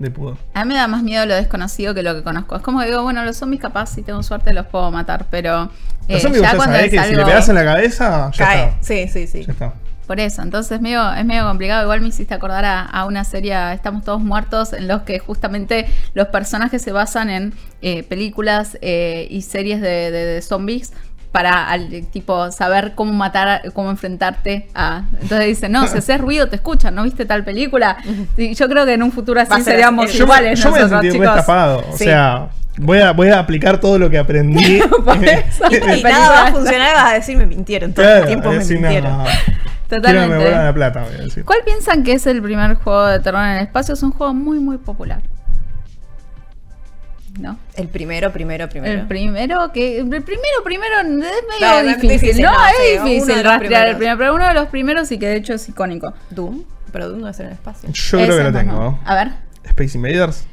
de 0.00 0.10
pudor. 0.10 0.36
A 0.54 0.64
mí 0.64 0.70
me 0.70 0.74
da 0.74 0.88
más 0.88 1.02
miedo 1.04 1.24
lo 1.26 1.34
desconocido 1.36 1.94
que 1.94 2.02
lo 2.02 2.14
que 2.14 2.22
conozco. 2.24 2.56
Es 2.56 2.62
como 2.62 2.80
que 2.80 2.86
digo, 2.86 3.02
bueno, 3.02 3.24
los 3.24 3.36
zombies 3.36 3.62
capaz 3.62 3.86
si 3.94 4.02
tengo 4.02 4.22
suerte 4.24 4.52
los 4.52 4.66
puedo 4.66 4.90
matar, 4.90 5.26
pero 5.30 5.70
eh, 6.08 6.14
Los 6.14 6.22
zombies, 6.22 6.42
ya 6.42 6.56
cuando 6.56 6.74
sabés 6.76 6.92
es 6.92 7.00
que 7.00 7.08
si 7.08 7.14
le 7.14 7.24
pegas 7.24 7.48
en 7.48 7.54
la 7.54 7.64
cabeza, 7.64 8.30
ya 8.32 8.44
Cae. 8.44 8.64
está. 8.70 8.78
Sí, 8.82 9.08
sí, 9.08 9.26
sí. 9.28 9.44
Ya 9.46 9.52
está. 9.52 9.74
Por 10.06 10.18
eso, 10.18 10.42
entonces 10.42 10.72
es 10.72 10.80
medio, 10.80 11.12
es 11.12 11.24
medio 11.24 11.46
complicado. 11.46 11.82
Igual 11.84 12.00
me 12.00 12.08
hiciste 12.08 12.34
acordar 12.34 12.64
a, 12.64 12.80
a 12.82 13.04
una 13.04 13.22
serie, 13.22 13.54
Estamos 13.72 14.02
Todos 14.02 14.20
Muertos, 14.20 14.72
en 14.72 14.88
los 14.88 15.02
que 15.02 15.20
justamente 15.20 15.86
los 16.14 16.26
personajes 16.28 16.82
se 16.82 16.90
basan 16.90 17.30
en 17.30 17.52
eh, 17.80 18.02
películas 18.02 18.76
eh, 18.82 19.28
y 19.30 19.42
series 19.42 19.80
de, 19.80 20.10
de- 20.10 20.24
de 20.26 20.42
zombies 20.42 20.92
para 21.32 21.68
al, 21.68 22.06
tipo 22.10 22.50
saber 22.50 22.92
cómo 22.94 23.12
matar, 23.12 23.62
cómo 23.72 23.90
enfrentarte 23.90 24.68
a. 24.74 25.02
Entonces 25.22 25.46
dicen, 25.46 25.72
no, 25.72 25.86
si 25.86 25.98
haces 25.98 26.20
ruido 26.20 26.48
te 26.48 26.56
escuchan, 26.56 26.94
¿no 26.94 27.04
viste 27.04 27.24
tal 27.24 27.44
película? 27.44 27.96
Y 28.36 28.54
yo 28.54 28.68
creo 28.68 28.84
que 28.84 28.94
en 28.94 29.02
un 29.02 29.12
futuro 29.12 29.40
así 29.40 29.62
seríamos. 29.62 30.12
Yo, 30.12 30.18
me- 30.18 30.24
iguales 30.24 30.58
yo 30.62 30.70
me 30.70 30.78
nosotros, 30.80 31.00
sentí 31.02 31.16
chicos. 31.18 31.28
estafado. 31.28 31.84
O 31.92 31.96
Sí. 31.96 32.04
sea, 32.04 32.48
voy 32.78 32.98
a, 32.98 33.12
voy 33.12 33.28
a 33.28 33.38
aplicar 33.38 33.78
todo 33.78 33.98
lo 33.98 34.10
que 34.10 34.18
aprendí. 34.18 34.80
Por 35.04 35.24
eso. 35.24 35.64
Y 35.70 36.02
nada 36.02 36.30
va 36.30 36.46
a 36.48 36.52
funcionar 36.52 36.90
y 36.90 36.94
vas 36.94 37.10
a 37.10 37.14
decir 37.14 37.36
me 37.36 37.46
mintieron. 37.46 37.92
Todo 37.92 38.04
Claro, 38.04 38.20
el 38.22 38.26
tiempo 38.26 38.50
me 38.50 38.58
mintieron. 38.58 39.18
me 39.22 39.28
Totalmente. 39.88 40.36
vuelvan 40.36 40.64
la 40.66 40.72
plata, 40.74 41.02
voy 41.02 41.14
a 41.14 41.18
decir. 41.22 41.44
¿Cuál 41.44 41.58
piensan 41.64 42.02
que 42.04 42.12
es 42.12 42.26
el 42.26 42.40
primer 42.42 42.74
juego 42.74 43.06
de 43.06 43.20
terror 43.20 43.42
en 43.44 43.50
el 43.56 43.62
espacio? 43.64 43.94
Es 43.94 44.02
un 44.02 44.12
juego 44.12 44.34
muy, 44.34 44.58
muy 44.58 44.78
popular. 44.78 45.20
¿No? 47.40 47.58
El 47.74 47.88
primero, 47.88 48.30
primero, 48.32 48.68
primero. 48.68 49.00
El 49.00 49.06
primero 49.06 49.72
que. 49.72 49.98
El 49.98 50.08
primero, 50.08 50.62
primero 50.62 51.00
es 51.00 51.06
medio 51.06 51.26
No, 51.60 51.82
difícil. 51.82 52.10
difícil, 52.10 52.42
no, 52.44 52.52
no, 52.52 52.58
es 52.66 53.02
difícil 53.04 53.42
rastrear 53.44 53.88
el 53.88 53.96
primero, 53.96 54.18
pero 54.18 54.34
uno 54.34 54.46
de 54.46 54.54
los 54.54 54.66
primeros 54.68 55.10
y 55.10 55.18
que 55.18 55.26
de 55.28 55.36
hecho 55.36 55.54
es 55.54 55.68
icónico. 55.68 56.12
Doom, 56.30 56.64
pero 56.92 57.08
Doom 57.08 57.20
no 57.22 57.28
es 57.28 57.40
en 57.40 57.46
el 57.46 57.52
espacio. 57.52 57.88
Yo 57.90 58.18
creo 58.18 58.28
Ese 58.28 58.36
que 58.38 58.44
lo 58.44 58.52
tengo. 58.58 58.98
A 59.04 59.14
ver. 59.14 59.28
Space 59.64 59.96
Invaders. 59.96 60.44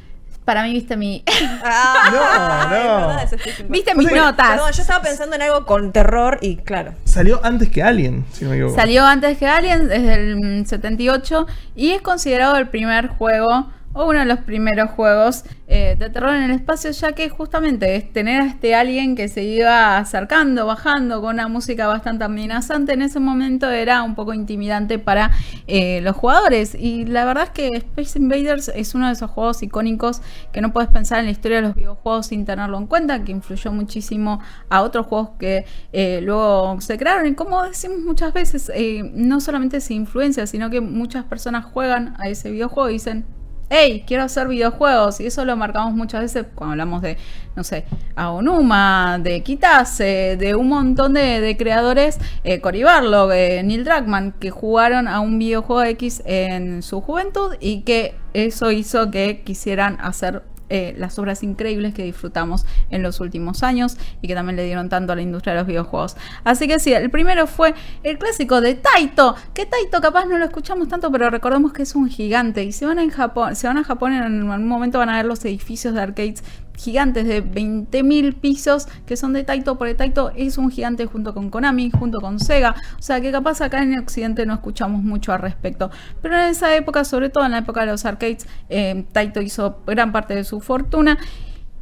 Para 0.46 0.62
mí, 0.62 0.72
viste 0.72 0.96
mi. 0.96 1.22
Ah, 1.62 2.08
No, 2.10 2.98
no. 3.02 3.08
verdad. 3.08 3.30
Viste 3.68 3.92
O 3.92 3.96
mis 3.96 4.10
notas. 4.10 4.48
Perdón, 4.52 4.72
yo 4.72 4.80
estaba 4.80 5.02
pensando 5.04 5.36
en 5.36 5.42
algo 5.42 5.66
con 5.66 5.92
terror 5.92 6.38
y 6.40 6.56
claro. 6.56 6.94
Salió 7.04 7.44
antes 7.44 7.68
que 7.68 7.82
Alien, 7.82 8.24
si 8.32 8.44
no 8.44 8.50
me 8.50 8.56
equivoco. 8.56 8.74
Salió 8.76 9.04
antes 9.04 9.36
que 9.36 9.46
Alien, 9.46 9.88
desde 9.88 10.14
el 10.14 10.36
mm, 10.62 10.64
78, 10.64 11.46
y 11.76 11.90
es 11.90 12.00
considerado 12.00 12.56
el 12.56 12.68
primer 12.68 13.08
juego, 13.08 13.70
o 13.98 14.08
uno 14.08 14.20
de 14.20 14.26
los 14.26 14.38
primeros 14.38 14.90
juegos 14.92 15.42
eh, 15.66 15.96
de 15.98 16.08
terror 16.08 16.32
en 16.32 16.44
el 16.44 16.50
espacio, 16.52 16.92
ya 16.92 17.12
que 17.12 17.28
justamente 17.28 17.96
es 17.96 18.12
tener 18.12 18.40
a 18.40 18.46
este 18.46 18.76
alien 18.76 19.16
que 19.16 19.26
se 19.26 19.42
iba 19.42 19.98
acercando, 19.98 20.66
bajando, 20.66 21.20
con 21.20 21.34
una 21.34 21.48
música 21.48 21.88
bastante 21.88 22.22
amenazante, 22.22 22.92
en 22.92 23.02
ese 23.02 23.18
momento 23.18 23.68
era 23.68 24.04
un 24.04 24.14
poco 24.14 24.32
intimidante 24.32 25.00
para 25.00 25.32
eh, 25.66 26.00
los 26.02 26.14
jugadores. 26.14 26.76
Y 26.76 27.06
la 27.06 27.24
verdad 27.24 27.44
es 27.44 27.50
que 27.50 27.76
Space 27.76 28.20
Invaders 28.20 28.68
es 28.68 28.94
uno 28.94 29.08
de 29.08 29.14
esos 29.14 29.32
juegos 29.32 29.64
icónicos 29.64 30.22
que 30.52 30.60
no 30.60 30.72
puedes 30.72 30.90
pensar 30.90 31.18
en 31.18 31.24
la 31.24 31.32
historia 31.32 31.56
de 31.56 31.62
los 31.66 31.74
videojuegos 31.74 32.28
sin 32.28 32.44
tenerlo 32.44 32.78
en 32.78 32.86
cuenta, 32.86 33.24
que 33.24 33.32
influyó 33.32 33.72
muchísimo 33.72 34.40
a 34.70 34.82
otros 34.82 35.06
juegos 35.06 35.30
que 35.40 35.66
eh, 35.92 36.20
luego 36.22 36.80
se 36.80 36.96
crearon. 36.98 37.26
Y 37.26 37.34
como 37.34 37.64
decimos 37.64 37.98
muchas 37.98 38.32
veces, 38.32 38.70
no 39.12 39.40
solamente 39.40 39.80
se 39.80 39.94
influencia, 39.94 40.46
sino 40.46 40.70
que 40.70 40.80
muchas 40.80 41.24
personas 41.24 41.64
juegan 41.64 42.14
a 42.20 42.28
ese 42.28 42.52
videojuego 42.52 42.90
y 42.90 42.92
dicen, 42.92 43.26
hey, 43.70 44.04
quiero 44.06 44.24
hacer 44.24 44.48
videojuegos. 44.48 45.20
Y 45.20 45.26
eso 45.26 45.44
lo 45.44 45.56
marcamos 45.56 45.94
muchas 45.94 46.22
veces 46.22 46.46
cuando 46.54 46.72
hablamos 46.72 47.02
de, 47.02 47.16
no 47.56 47.64
sé, 47.64 47.84
Aonuma, 48.16 49.18
de 49.20 49.42
Kitase, 49.42 50.36
de 50.38 50.54
un 50.54 50.68
montón 50.68 51.14
de, 51.14 51.40
de 51.40 51.56
creadores, 51.56 52.18
eh, 52.44 52.60
Cory 52.60 52.82
eh, 53.32 53.62
Neil 53.64 53.84
Druckmann, 53.84 54.32
que 54.32 54.50
jugaron 54.50 55.08
a 55.08 55.20
un 55.20 55.38
videojuego 55.38 55.82
X 55.84 56.22
en 56.24 56.82
su 56.82 57.00
juventud 57.00 57.54
y 57.60 57.82
que 57.82 58.14
eso 58.34 58.70
hizo 58.70 59.10
que 59.10 59.42
quisieran 59.42 59.98
hacer 60.00 60.42
eh, 60.68 60.94
las 60.98 61.18
obras 61.18 61.42
increíbles 61.42 61.94
que 61.94 62.02
disfrutamos 62.02 62.66
en 62.90 63.02
los 63.02 63.20
últimos 63.20 63.62
años 63.62 63.96
y 64.22 64.28
que 64.28 64.34
también 64.34 64.56
le 64.56 64.64
dieron 64.64 64.88
tanto 64.88 65.12
a 65.12 65.16
la 65.16 65.22
industria 65.22 65.54
de 65.54 65.60
los 65.60 65.66
videojuegos. 65.66 66.16
Así 66.44 66.68
que 66.68 66.78
sí, 66.78 66.92
el 66.92 67.10
primero 67.10 67.46
fue 67.46 67.74
el 68.02 68.18
clásico 68.18 68.60
de 68.60 68.74
Taito, 68.74 69.34
que 69.54 69.66
Taito 69.66 70.00
capaz 70.00 70.26
no 70.26 70.38
lo 70.38 70.44
escuchamos 70.44 70.88
tanto, 70.88 71.10
pero 71.10 71.30
recordemos 71.30 71.72
que 71.72 71.82
es 71.82 71.94
un 71.94 72.08
gigante 72.08 72.64
y 72.64 72.72
si 72.72 72.84
van 72.84 72.98
en 72.98 73.10
Japón, 73.10 73.56
si 73.56 73.66
van 73.66 73.78
a 73.78 73.84
Japón 73.84 74.12
en 74.12 74.22
algún 74.22 74.68
momento 74.68 74.98
van 74.98 75.08
a 75.08 75.16
ver 75.16 75.26
los 75.26 75.44
edificios 75.44 75.94
de 75.94 76.00
arcades 76.00 76.42
gigantes 76.78 77.26
de 77.26 77.42
20.000 77.44 78.34
pisos 78.34 78.86
que 79.04 79.16
son 79.16 79.32
de 79.34 79.44
Taito, 79.44 79.76
porque 79.76 79.94
Taito 79.94 80.30
es 80.36 80.56
un 80.58 80.70
gigante 80.70 81.04
junto 81.06 81.34
con 81.34 81.50
Konami, 81.50 81.90
junto 81.90 82.20
con 82.20 82.38
Sega, 82.40 82.74
o 82.98 83.02
sea 83.02 83.20
que 83.20 83.30
capaz 83.32 83.60
acá 83.60 83.82
en 83.82 83.98
Occidente 83.98 84.46
no 84.46 84.54
escuchamos 84.54 85.02
mucho 85.02 85.32
al 85.32 85.40
respecto. 85.40 85.90
Pero 86.22 86.36
en 86.36 86.42
esa 86.48 86.74
época, 86.76 87.04
sobre 87.04 87.28
todo 87.30 87.44
en 87.44 87.50
la 87.50 87.58
época 87.58 87.80
de 87.80 87.86
los 87.88 88.04
arcades, 88.04 88.46
eh, 88.70 89.04
Taito 89.12 89.40
hizo 89.42 89.80
gran 89.86 90.12
parte 90.12 90.34
de 90.34 90.44
su 90.44 90.60
fortuna 90.60 91.18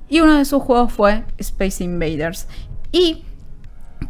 y 0.09 0.21
uno 0.21 0.37
de 0.39 0.45
sus 0.45 0.63
juegos 0.63 0.93
fue 0.93 1.25
Space 1.39 1.85
Invaders. 1.85 2.49
Y 2.91 3.25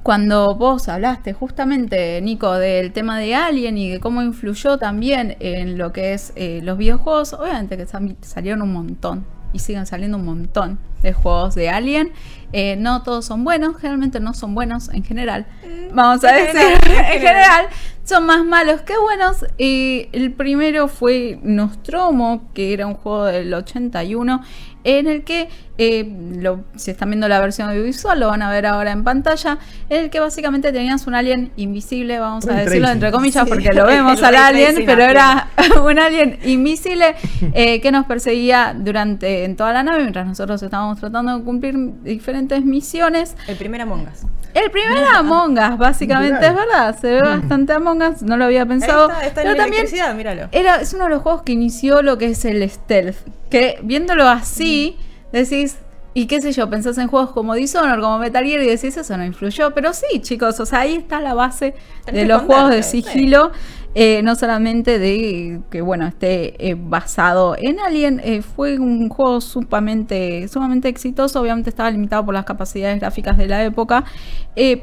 cuando 0.03 0.55
vos 0.57 0.88
hablaste 0.88 1.33
justamente, 1.33 2.20
Nico, 2.20 2.53
del 2.55 2.92
tema 2.92 3.18
de 3.18 3.35
Alien 3.35 3.79
y 3.79 3.90
de 3.90 4.01
cómo 4.01 4.22
influyó 4.22 4.79
también 4.79 5.37
en 5.40 5.79
lo 5.79 5.92
que 5.92 6.12
es 6.12 6.33
eh, 6.37 6.61
los 6.62 6.79
videojuegos, 6.79 7.33
obviamente 7.33 7.77
que 7.77 7.87
sal- 7.87 8.16
salieron 8.20 8.62
un 8.62 8.72
montón 8.72 9.25
y 9.52 9.59
siguen 9.59 9.87
saliendo 9.87 10.18
un 10.18 10.24
montón 10.24 10.78
de 11.02 11.12
juegos 11.12 11.54
de 11.54 11.68
Alien. 11.68 12.12
Eh, 12.52 12.76
no 12.76 13.02
todos 13.02 13.24
son 13.24 13.44
buenos, 13.44 13.76
generalmente 13.76 14.20
no 14.20 14.35
son 14.35 14.54
buenos 14.54 14.88
en 14.90 15.04
general. 15.04 15.46
Vamos 15.92 16.24
a 16.24 16.38
en 16.38 16.46
decir, 16.46 16.78
general, 16.80 17.04
en 17.06 17.12
en 17.12 17.20
general 17.20 17.66
son 18.04 18.26
más 18.26 18.44
malos 18.44 18.82
que 18.82 18.96
buenos. 18.96 19.44
El 19.59 20.32
primero 20.32 20.88
fue 20.88 21.38
Nostromo, 21.42 22.50
que 22.54 22.72
era 22.72 22.87
un 22.87 22.94
juego 22.94 23.24
del 23.24 23.52
81, 23.52 24.42
en 24.85 25.06
el 25.09 25.24
que, 25.24 25.48
eh, 25.78 26.10
lo- 26.36 26.64
si 26.76 26.90
están 26.90 27.10
viendo 27.10 27.28
la 27.28 27.40
versión 27.40 27.68
audiovisual, 27.68 28.18
lo 28.18 28.28
van 28.28 28.42
a 28.42 28.50
ver 28.50 28.66
ahora 28.66 28.92
en 28.92 29.04
pantalla, 29.04 29.58
en 29.90 30.04
el 30.04 30.10
que 30.10 30.20
básicamente 30.20 30.72
tenías 30.72 31.06
un 31.06 31.14
alien 31.14 31.52
invisible, 31.56 32.18
vamos 32.18 32.46
a 32.48 32.52
decirlo 32.54 32.78
tracing. 32.86 32.92
entre 32.94 33.10
comillas, 33.12 33.44
Sí, 33.44 33.50
porque 33.50 33.72
lo 33.72 33.86
vemos 33.86 34.22
al 34.22 34.36
alien, 34.36 34.82
pero 34.86 35.02
era 35.02 35.48
un 35.84 35.98
alien 35.98 36.38
invisible 36.44 37.14
eh, 37.52 37.80
que 37.80 37.90
nos 37.92 38.06
perseguía 38.06 38.74
durante 38.76 39.44
en 39.44 39.56
toda 39.56 39.72
la 39.72 39.82
nave 39.82 40.00
mientras 40.00 40.26
nosotros 40.26 40.62
estábamos 40.62 40.98
tratando 40.98 41.36
de 41.38 41.44
cumplir 41.44 41.74
diferentes 42.02 42.64
misiones. 42.64 43.36
El 43.46 43.56
primer 43.56 43.82
Among 43.82 44.02
Us. 44.02 44.22
El 44.54 44.70
primer 44.70 45.04
Among 45.14 45.58
Us, 45.58 45.76
básicamente, 45.76 46.46
es 46.46 46.54
verdad. 46.54 46.98
Se 46.98 47.08
ve 47.10 47.20
bastante 47.20 47.74
Among 47.74 48.00
Us, 48.02 48.22
no 48.22 48.38
lo 48.38 48.46
había 48.46 48.64
pensado. 48.64 49.10
está, 49.10 49.26
está 49.26 49.40
en 49.42 49.48
pero 49.48 49.56
la 49.58 49.62
también 49.64 50.16
míralo. 50.16 50.48
era, 50.52 50.76
es 50.80 50.94
uno 50.94 51.04
de 51.04 51.10
los 51.10 51.22
juegos 51.22 51.42
que 51.42 51.52
inició 51.52 52.00
lo 52.00 52.16
que 52.16 52.30
es 52.30 52.44
el 52.46 52.68
stealth. 52.70 53.16
Que 53.50 53.78
viéndolo 53.82 54.26
así, 54.28 54.96
decís, 55.32 55.78
y 56.14 56.26
qué 56.26 56.40
sé 56.40 56.52
yo, 56.52 56.70
pensás 56.70 56.96
en 56.96 57.08
juegos 57.08 57.32
como 57.32 57.54
Dishonored, 57.54 58.00
como 58.00 58.18
Metal 58.18 58.42
Gear 58.42 58.62
y 58.62 58.66
decís, 58.68 58.96
eso 58.96 59.16
no 59.18 59.24
influyó. 59.24 59.72
Pero 59.74 59.92
sí, 59.92 60.20
chicos, 60.20 60.58
o 60.60 60.64
sea, 60.64 60.80
ahí 60.80 60.94
está 60.94 61.20
la 61.20 61.34
base 61.34 61.74
Tenés 62.06 62.22
de 62.22 62.26
los 62.26 62.42
juegos 62.44 62.70
de 62.70 62.82
sigilo. 62.82 63.52
eh, 63.94 64.22
no 64.22 64.34
solamente 64.34 64.98
de 64.98 65.60
que 65.70 65.80
bueno 65.80 66.06
esté 66.06 66.68
eh, 66.70 66.74
basado 66.78 67.54
en 67.58 67.80
Alien, 67.80 68.20
eh, 68.24 68.42
fue 68.42 68.78
un 68.78 69.08
juego 69.08 69.40
sumamente, 69.40 70.48
sumamente 70.48 70.88
exitoso, 70.88 71.40
obviamente 71.40 71.70
estaba 71.70 71.90
limitado 71.90 72.24
por 72.24 72.34
las 72.34 72.44
capacidades 72.44 72.98
gráficas 73.00 73.36
de 73.36 73.46
la 73.46 73.64
época, 73.64 74.04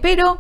pero 0.02 0.40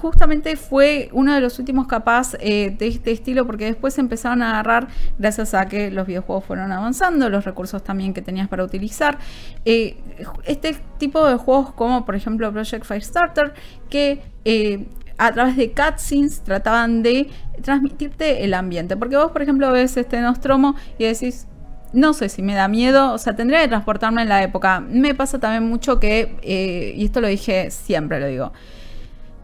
justamente 0.00 0.56
fue 0.56 1.10
uno 1.12 1.34
de 1.34 1.40
los 1.40 1.58
últimos 1.58 1.86
capaz 1.86 2.34
eh, 2.40 2.74
de 2.76 2.88
este 2.88 3.12
estilo 3.12 3.46
porque 3.46 3.66
después 3.66 3.98
empezaron 3.98 4.42
a 4.42 4.50
agarrar 4.50 4.88
gracias 5.18 5.54
a 5.54 5.66
que 5.66 5.90
los 5.90 6.06
videojuegos 6.06 6.44
fueron 6.44 6.72
avanzando, 6.72 7.28
los 7.28 7.44
recursos 7.44 7.84
también 7.84 8.14
que 8.14 8.22
tenías 8.22 8.48
para 8.48 8.64
utilizar. 8.64 9.18
Eh, 9.64 9.96
este 10.44 10.76
tipo 10.98 11.26
de 11.26 11.36
juegos 11.36 11.72
como 11.74 12.04
por 12.04 12.16
ejemplo 12.16 12.50
Project 12.50 12.84
Firestarter 12.84 13.52
que 13.90 14.22
eh, 14.44 14.86
a 15.18 15.32
través 15.32 15.56
de 15.56 15.72
cutscenes 15.72 16.40
trataban 16.40 17.02
de 17.02 17.28
transmitirte 17.62 18.42
el 18.42 18.54
ambiente. 18.54 18.96
Porque 18.96 19.18
vos, 19.18 19.32
por 19.32 19.42
ejemplo, 19.42 19.70
ves 19.70 19.98
este 19.98 20.18
Nostromo 20.22 20.76
y 20.98 21.04
decís, 21.04 21.46
no 21.92 22.14
sé 22.14 22.30
si 22.30 22.40
me 22.40 22.54
da 22.54 22.68
miedo, 22.68 23.12
o 23.12 23.18
sea, 23.18 23.36
tendría 23.36 23.60
que 23.60 23.68
transportarme 23.68 24.22
en 24.22 24.30
la 24.30 24.42
época. 24.42 24.80
Me 24.80 25.14
pasa 25.14 25.38
también 25.38 25.68
mucho 25.68 26.00
que, 26.00 26.94
y 26.96 27.04
esto 27.04 27.20
lo 27.20 27.28
dije 27.28 27.70
siempre, 27.70 28.18
lo 28.18 28.28
digo, 28.28 28.52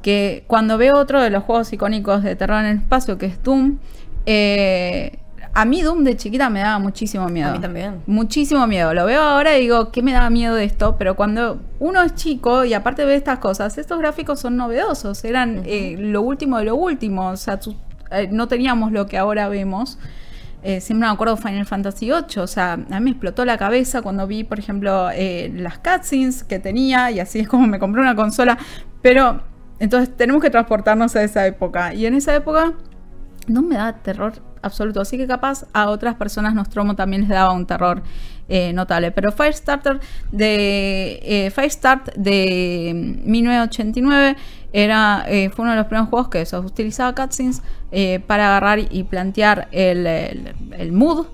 que 0.06 0.44
cuando 0.46 0.78
veo 0.78 0.96
otro 0.98 1.20
de 1.20 1.30
los 1.30 1.42
juegos 1.42 1.72
icónicos 1.72 2.22
de 2.22 2.36
terror 2.36 2.60
en 2.60 2.66
el 2.66 2.76
espacio, 2.76 3.18
que 3.18 3.26
es 3.26 3.42
Doom, 3.42 3.78
eh, 4.24 5.18
a 5.52 5.64
mí 5.64 5.82
Doom 5.82 6.04
de 6.04 6.16
chiquita 6.16 6.48
me 6.48 6.60
daba 6.60 6.78
muchísimo 6.78 7.26
miedo. 7.28 7.48
A 7.48 7.52
mí 7.52 7.58
también. 7.58 8.02
Muchísimo 8.06 8.64
miedo. 8.68 8.94
Lo 8.94 9.04
veo 9.04 9.20
ahora 9.20 9.58
y 9.58 9.62
digo, 9.62 9.90
¿qué 9.90 10.02
me 10.02 10.12
daba 10.12 10.30
miedo 10.30 10.54
de 10.54 10.62
esto? 10.62 10.94
Pero 10.96 11.16
cuando 11.16 11.60
uno 11.80 12.02
es 12.02 12.14
chico 12.14 12.64
y 12.64 12.72
aparte 12.72 13.04
ve 13.04 13.16
estas 13.16 13.40
cosas, 13.40 13.78
estos 13.78 13.98
gráficos 13.98 14.38
son 14.38 14.56
novedosos, 14.56 15.24
eran 15.24 15.62
eh, 15.66 15.96
lo 15.98 16.22
último 16.22 16.58
de 16.58 16.66
lo 16.66 16.76
último. 16.76 17.30
O 17.30 17.36
sea, 17.36 17.58
eh, 18.12 18.28
no 18.30 18.46
teníamos 18.46 18.92
lo 18.92 19.06
que 19.06 19.18
ahora 19.18 19.48
vemos. 19.48 19.98
Eh, 20.62 20.80
siempre 20.80 21.08
me 21.08 21.12
acuerdo 21.12 21.34
de 21.34 21.42
Final 21.42 21.66
Fantasy 21.66 22.12
VIII, 22.12 22.42
o 22.42 22.46
sea, 22.46 22.74
a 22.74 22.76
mí 22.76 23.00
me 23.00 23.10
explotó 23.10 23.44
la 23.44 23.58
cabeza 23.58 24.02
cuando 24.02 24.24
vi, 24.28 24.44
por 24.44 24.60
ejemplo, 24.60 25.08
las 25.54 25.78
cutscenes 25.78 26.44
que 26.44 26.60
tenía 26.60 27.10
y 27.10 27.18
así 27.18 27.40
es 27.40 27.48
como 27.48 27.66
me 27.66 27.80
compré 27.80 28.02
una 28.02 28.14
consola. 28.14 28.56
Pero 29.02 29.42
entonces 29.78 30.16
tenemos 30.16 30.42
que 30.42 30.50
transportarnos 30.50 31.14
a 31.16 31.22
esa 31.22 31.46
época. 31.46 31.92
Y 31.94 32.06
en 32.06 32.14
esa 32.14 32.34
época 32.34 32.72
no 33.46 33.62
me 33.62 33.76
da 33.76 33.92
terror 33.94 34.32
absoluto. 34.62 35.00
Así 35.00 35.16
que 35.16 35.26
capaz 35.26 35.66
a 35.72 35.88
otras 35.90 36.14
personas 36.16 36.54
Nostromo 36.54 36.96
también 36.96 37.22
les 37.22 37.30
daba 37.30 37.52
un 37.52 37.66
terror 37.66 38.02
eh, 38.48 38.72
notable. 38.72 39.10
Pero 39.12 39.32
Firestarter 39.32 40.00
de 40.32 41.20
eh, 41.22 41.50
Firestart 41.50 42.14
de 42.16 42.92
1989 43.24 44.36
era, 44.72 45.24
eh, 45.28 45.50
fue 45.50 45.62
uno 45.64 45.72
de 45.72 45.78
los 45.78 45.86
primeros 45.86 46.08
juegos 46.08 46.28
que 46.28 46.40
eso, 46.42 46.60
utilizaba 46.60 47.14
cutscenes 47.14 47.62
para 48.26 48.48
agarrar 48.48 48.78
y 48.90 49.04
plantear 49.04 49.68
el, 49.72 50.06
el- 50.06 50.54
el 50.76 50.92
mood 50.92 51.26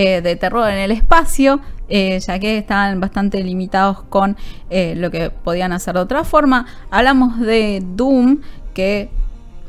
eh, 0.00 0.20
de 0.20 0.36
terror 0.36 0.70
en 0.70 0.78
el 0.78 0.92
espacio, 0.92 1.58
eh, 1.88 2.20
ya 2.20 2.38
que 2.38 2.56
estaban 2.56 3.00
bastante 3.00 3.42
limitados 3.42 4.04
con 4.04 4.36
eh, 4.70 4.94
lo 4.96 5.10
que 5.10 5.30
podían 5.30 5.72
hacer 5.72 5.94
de 5.94 6.00
otra 6.02 6.22
forma. 6.22 6.66
Hablamos 6.88 7.40
de 7.40 7.82
Doom, 7.96 8.40
que 8.74 9.10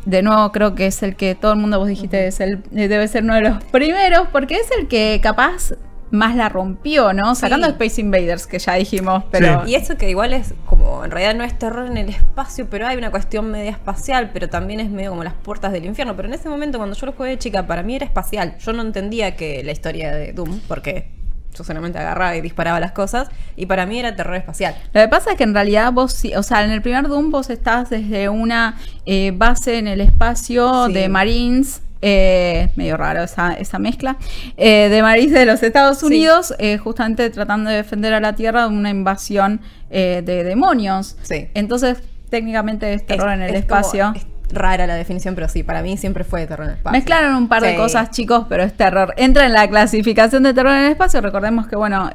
de 0.05 0.21
nuevo 0.21 0.51
creo 0.51 0.75
que 0.75 0.85
es 0.85 1.01
el 1.01 1.15
que 1.15 1.33
todo 1.33 1.53
el 1.53 1.57
mundo 1.57 1.79
vos 1.79 1.87
dijiste 1.87 2.27
es 2.27 2.41
el, 2.41 2.61
debe 2.69 3.07
ser 3.07 3.23
uno 3.23 3.33
de 3.33 3.41
los 3.41 3.63
primeros, 3.71 4.27
porque 4.31 4.57
es 4.57 4.69
el 4.77 4.87
que 4.87 5.19
capaz 5.23 5.73
más 6.11 6.35
la 6.35 6.49
rompió, 6.49 7.13
¿no? 7.13 7.35
Sí. 7.35 7.41
Sacando 7.41 7.67
Space 7.67 8.01
Invaders, 8.01 8.47
que 8.47 8.59
ya 8.59 8.73
dijimos, 8.75 9.23
pero... 9.31 9.63
Y 9.67 9.75
eso 9.75 9.95
que 9.97 10.09
igual 10.09 10.33
es 10.33 10.53
como, 10.65 11.03
en 11.05 11.11
realidad 11.11 11.35
no 11.35 11.43
es 11.43 11.57
terror 11.57 11.85
en 11.87 11.97
el 11.97 12.09
espacio, 12.09 12.67
pero 12.69 12.87
hay 12.87 12.97
una 12.97 13.11
cuestión 13.11 13.51
media 13.51 13.71
espacial, 13.71 14.31
pero 14.33 14.49
también 14.49 14.79
es 14.79 14.89
medio 14.89 15.11
como 15.11 15.23
las 15.23 15.33
puertas 15.35 15.71
del 15.71 15.85
infierno. 15.85 16.15
Pero 16.15 16.27
en 16.27 16.33
ese 16.33 16.49
momento, 16.49 16.77
cuando 16.77 16.95
yo 16.95 17.05
lo 17.05 17.13
jugué 17.13 17.29
de 17.29 17.37
chica, 17.37 17.67
para 17.67 17.83
mí 17.83 17.95
era 17.95 18.05
espacial. 18.05 18.57
Yo 18.59 18.73
no 18.73 18.81
entendía 18.81 19.35
que 19.35 19.63
la 19.63 19.71
historia 19.71 20.11
de 20.15 20.33
Doom, 20.33 20.59
porque 20.67 21.11
yo 21.55 21.63
solamente 21.63 21.97
agarraba 21.99 22.35
y 22.35 22.41
disparaba 22.41 22.79
las 22.79 22.91
cosas, 22.91 23.27
y 23.55 23.65
para 23.65 23.85
mí 23.85 23.99
era 23.99 24.15
terror 24.15 24.35
espacial. 24.35 24.75
Lo 24.93 25.01
que 25.01 25.07
pasa 25.07 25.31
es 25.31 25.37
que 25.37 25.43
en 25.43 25.53
realidad 25.53 25.91
vos, 25.91 26.13
sí- 26.13 26.33
o 26.35 26.43
sea, 26.43 26.63
en 26.63 26.71
el 26.71 26.81
primer 26.81 27.07
Doom 27.07 27.31
vos 27.31 27.49
estás 27.49 27.89
desde 27.89 28.29
una 28.29 28.77
eh, 29.05 29.31
base 29.35 29.77
en 29.79 29.87
el 29.87 29.99
espacio 30.01 30.85
Sí. 30.87 30.93
de 30.93 31.09
Marines 31.09 31.81
eh, 32.01 32.69
medio 32.75 32.95
raro 32.97 33.23
esa, 33.23 33.53
esa 33.53 33.79
mezcla, 33.79 34.17
eh, 34.57 34.89
de 34.89 35.01
Marines 35.01 35.33
de 35.33 35.45
los 35.45 35.62
Estados 35.63 36.01
Unidos, 36.03 36.53
eh, 36.59 36.77
justamente 36.77 37.29
tratando 37.29 37.69
de 37.69 37.77
defender 37.77 38.13
a 38.13 38.19
la 38.19 38.33
Tierra 38.35 38.63
de 38.63 38.69
una 38.69 38.89
invasión 38.89 39.62
de 39.89 40.21
demonios. 40.21 41.17
Sí. 41.23 41.47
Entonces, 41.55 41.97
técnicamente 42.29 42.93
es 42.93 43.05
terror 43.05 43.29
Es- 43.29 43.35
en 43.35 43.41
el 43.41 43.55
es 43.55 43.65
como- 43.65 43.79
espacio. 43.81 44.13
es 44.15 44.25
rara 44.51 44.85
la 44.88 44.95
definición, 44.95 45.35
pero 45.35 45.47
sí, 45.49 45.63
para 45.63 45.81
mí 45.81 45.97
siempre 45.97 46.23
fue 46.23 46.45
terror 46.47 46.65
en 46.65 46.71
el 46.71 46.77
espacio. 46.77 46.97
Mezclaron 46.97 47.35
un 47.35 47.47
par 47.47 47.62
de 47.63 47.75
cosas, 47.75 48.12
chicos, 48.12 48.45
pero 48.49 48.63
es 48.63 48.73
terror. 48.75 49.13
Entra 49.17 49.45
en 49.45 49.53
la 49.53 49.67
clasificación 49.67 50.43
de 50.43 50.53
terror 50.53 50.73
en 50.73 50.85
el 50.85 50.91
espacio. 50.91 51.21
Recordemos 51.21 51.67
que, 51.67 51.75
bueno, 51.75 52.09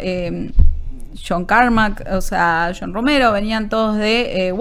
John 1.28 1.44
Carmack, 1.44 2.04
o 2.10 2.20
sea, 2.20 2.72
John 2.78 2.92
Romero, 2.92 3.30
venían 3.32 3.68
todos 3.68 3.96
de 3.96 4.52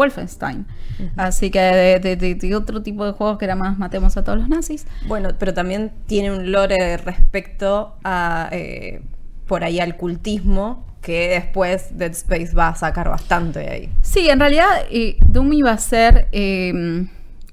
Así 1.17 1.49
que 1.51 1.59
de, 1.59 1.99
de- 1.99 2.15
de- 2.15 2.35
de 2.35 2.55
otro 2.55 2.81
tipo 2.83 3.05
de 3.05 3.11
juegos 3.13 3.37
que 3.37 3.45
era 3.45 3.55
más 3.55 3.77
matemos 3.77 4.15
a 4.17 4.23
todos 4.23 4.37
los 4.39 4.49
nazis. 4.49 4.85
Bueno, 5.07 5.29
pero 5.39 5.53
también 5.53 5.91
tiene 6.07 6.31
un 6.31 6.51
lore 6.51 6.97
respecto 6.97 7.95
a 8.03 8.49
eh, 8.51 9.01
por 9.47 9.63
ahí 9.63 9.79
al 9.79 9.97
cultismo 9.97 10.85
que 11.01 11.29
después 11.29 11.97
Dead 11.97 12.11
Space 12.11 12.55
va 12.55 12.69
a 12.69 12.75
sacar 12.75 13.09
bastante 13.09 13.59
de 13.59 13.69
ahí. 13.69 13.89
Sí, 14.01 14.29
en 14.29 14.39
realidad 14.39 14.67
eh, 14.89 15.17
Doom 15.27 15.51
iba 15.53 15.71
a 15.71 15.77
ser. 15.77 16.27
eh, 16.31 17.05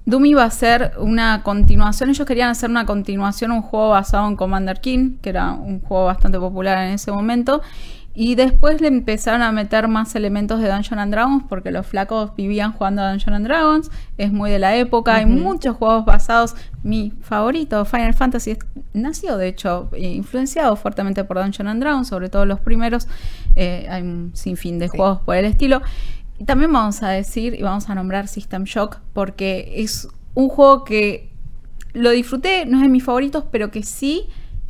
Doom 0.06 0.26
iba 0.26 0.42
a 0.44 0.50
ser 0.50 0.92
una 0.98 1.42
continuación. 1.42 2.10
Ellos 2.10 2.26
querían 2.26 2.48
hacer 2.50 2.70
una 2.70 2.86
continuación, 2.86 3.52
un 3.52 3.62
juego 3.62 3.90
basado 3.90 4.26
en 4.28 4.34
Commander 4.34 4.80
King, 4.80 5.16
que 5.20 5.28
era 5.30 5.52
un 5.52 5.80
juego 5.80 6.06
bastante 6.06 6.38
popular 6.38 6.78
en 6.86 6.94
ese 6.94 7.12
momento. 7.12 7.60
Y 8.12 8.35
después 8.35 8.81
le 8.81 8.88
empezaron 8.88 9.40
a 9.40 9.53
meter 9.53 9.87
más 9.87 10.14
elementos 10.16 10.61
de 10.61 10.68
Dungeons 10.68 11.01
and 11.01 11.12
Dragons, 11.12 11.44
porque 11.49 11.70
los 11.70 11.87
flacos 11.87 12.35
vivían 12.35 12.73
jugando 12.73 13.03
a 13.03 13.11
Dungeons 13.11 13.37
and 13.37 13.46
Dragons. 13.46 13.90
Es 14.18 14.33
muy 14.33 14.51
de 14.51 14.59
la 14.59 14.75
época. 14.77 15.14
Hay 15.14 15.27
muchos 15.27 15.77
juegos 15.77 16.05
basados. 16.05 16.57
Mi 16.83 17.12
favorito, 17.23 17.85
Final 17.85 18.12
Fantasy, 18.14 18.51
es- 18.53 18.59
nació 18.92 19.37
de 19.37 19.46
hecho 19.49 19.90
influenciado 19.96 20.75
fuertemente 20.75 21.23
por 21.23 21.37
Dungeons 21.40 21.70
and 21.70 21.81
Dragons, 21.81 22.09
sobre 22.09 22.29
todo 22.29 22.46
los 22.46 22.59
primeros. 22.61 23.07
Eh, 23.55 23.87
hay 23.88 24.03
un 24.03 24.33
sinfín 24.35 24.79
de 24.81 24.88
Sí. 24.88 24.96
juegos 24.96 25.20
por 25.20 25.37
el 25.37 25.44
estilo. 25.44 25.81
Y 26.38 26.44
también 26.44 26.73
vamos 26.73 27.03
a 27.05 27.11
decir 27.11 27.55
y 27.55 27.62
vamos 27.62 27.88
a 27.90 27.94
nombrar 27.94 28.27
System 28.27 28.64
Shock 28.64 28.99
porque 29.12 29.73
es 29.77 30.09
un 30.35 30.49
juego 30.49 30.85
que 30.85 31.31
lo 31.92 32.11
disfruté, 32.11 32.66
no 32.66 32.79
es 32.79 32.83
de 32.83 32.88
mis 32.88 33.05
favoritos, 33.05 33.44
pero 33.53 33.70
que 33.70 33.83
sí 33.83 34.25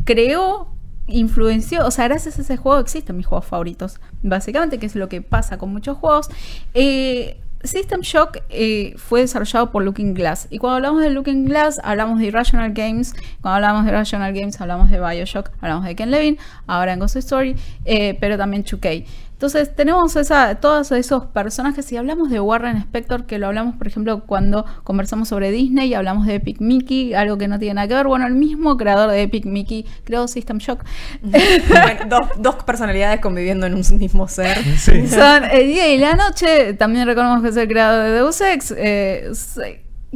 creó, 0.05 0.69
influenció, 1.07 1.87
o 1.87 1.91
sea, 1.91 2.07
gracias 2.09 2.39
a 2.39 2.43
ese 2.43 2.57
juego 2.57 2.79
existen 2.79 3.17
mis 3.17 3.27
juegos 3.27 3.47
favoritos, 3.47 4.01
básicamente, 4.23 4.79
que 4.79 4.87
es 4.87 4.95
lo 4.95 5.09
que 5.09 5.23
pasa 5.23 5.59
con 5.59 5.73
muchos 5.73 5.97
juegos. 5.97 6.29
Eh, 6.75 7.37
System 7.63 8.01
Shock 8.01 8.39
eh, 8.49 8.95
fue 8.97 9.21
desarrollado 9.21 9.71
por 9.71 9.85
Looking 9.85 10.15
Glass. 10.15 10.47
Y 10.51 10.59
cuando 10.59 10.77
hablamos 10.77 11.03
de 11.03 11.11
Looking 11.11 11.45
Glass, 11.45 11.79
hablamos 11.85 12.19
de 12.19 12.27
Irrational 12.27 12.73
Games. 12.73 13.15
Cuando 13.43 13.57
hablamos 13.57 13.85
de 13.85 13.91
Irrational 13.91 14.33
Games, 14.33 14.61
hablamos 14.61 14.91
de 14.91 14.99
Bioshock, 14.99 15.51
hablamos 15.61 15.85
de 15.85 15.95
Ken 15.95 16.11
Levin, 16.11 16.39
ahora 16.67 16.95
en 16.95 17.01
Ghost 17.01 17.17
Story, 17.17 17.57
eh, 17.85 18.17
pero 18.19 18.39
también 18.39 18.65
2K. 18.65 19.05
Entonces 19.41 19.75
tenemos 19.75 20.17
esa, 20.17 20.57
todos 20.57 20.93
esos 20.93 21.25
personajes. 21.25 21.87
Si 21.87 21.97
hablamos 21.97 22.29
de 22.29 22.41
Warren 22.41 22.77
Spector, 22.77 23.25
que 23.25 23.39
lo 23.39 23.47
hablamos, 23.47 23.75
por 23.77 23.87
ejemplo, 23.87 24.27
cuando 24.27 24.67
conversamos 24.85 25.29
sobre 25.29 25.51
Disney 25.51 25.89
y 25.89 25.95
hablamos 25.95 26.27
de 26.27 26.35
Epic 26.35 26.61
Mickey, 26.61 27.15
algo 27.15 27.39
que 27.39 27.49
no 27.49 27.59
tiene 27.59 27.73
nada 27.73 27.89
que 27.89 27.95
ver. 27.95 28.07
Bueno, 28.07 28.27
el 28.27 28.35
mismo 28.35 28.77
creador 28.77 29.11
de 29.11 29.23
Epic 29.23 29.47
Mickey 29.47 29.87
creó 30.05 30.29
System 30.29 30.59
Shock. 30.59 30.85
Bueno, 31.23 32.01
dos, 32.07 32.29
dos 32.37 32.57
personalidades 32.57 33.21
conviviendo 33.21 33.67
en 33.67 33.77
un 33.77 33.99
mismo 33.99 34.29
ser. 34.29 34.59
Sí. 34.77 35.09
Son 35.09 35.45
el 35.45 35.69
día 35.69 35.91
y 35.95 35.97
la 35.97 36.17
noche. 36.17 36.75
También 36.75 37.07
recordemos 37.07 37.43
que 37.43 37.49
es 37.49 37.57
el 37.57 37.67
creador 37.67 38.05
de 38.05 38.11
Deus 38.13 38.43
Ex. 38.43 38.75
eh, 38.77 39.31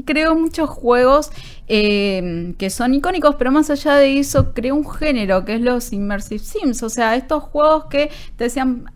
creó 0.05 0.35
muchos 0.35 0.69
juegos 0.69 1.31
eh, 1.69 2.55
que 2.59 2.71
son 2.71 2.95
icónicos, 2.95 3.37
pero 3.37 3.53
más 3.53 3.71
allá 3.71 3.95
de 3.97 4.19
eso, 4.19 4.53
creó 4.53 4.75
un 4.75 4.91
género 4.91 5.45
que 5.45 5.55
es 5.55 5.61
los 5.61 5.93
Immersive 5.93 6.43
Sims. 6.43 6.83
O 6.83 6.89
sea, 6.89 7.17
estos 7.17 7.45
juegos 7.45 7.87
que 7.87 8.11
te 8.37 8.45
decían. 8.45 8.87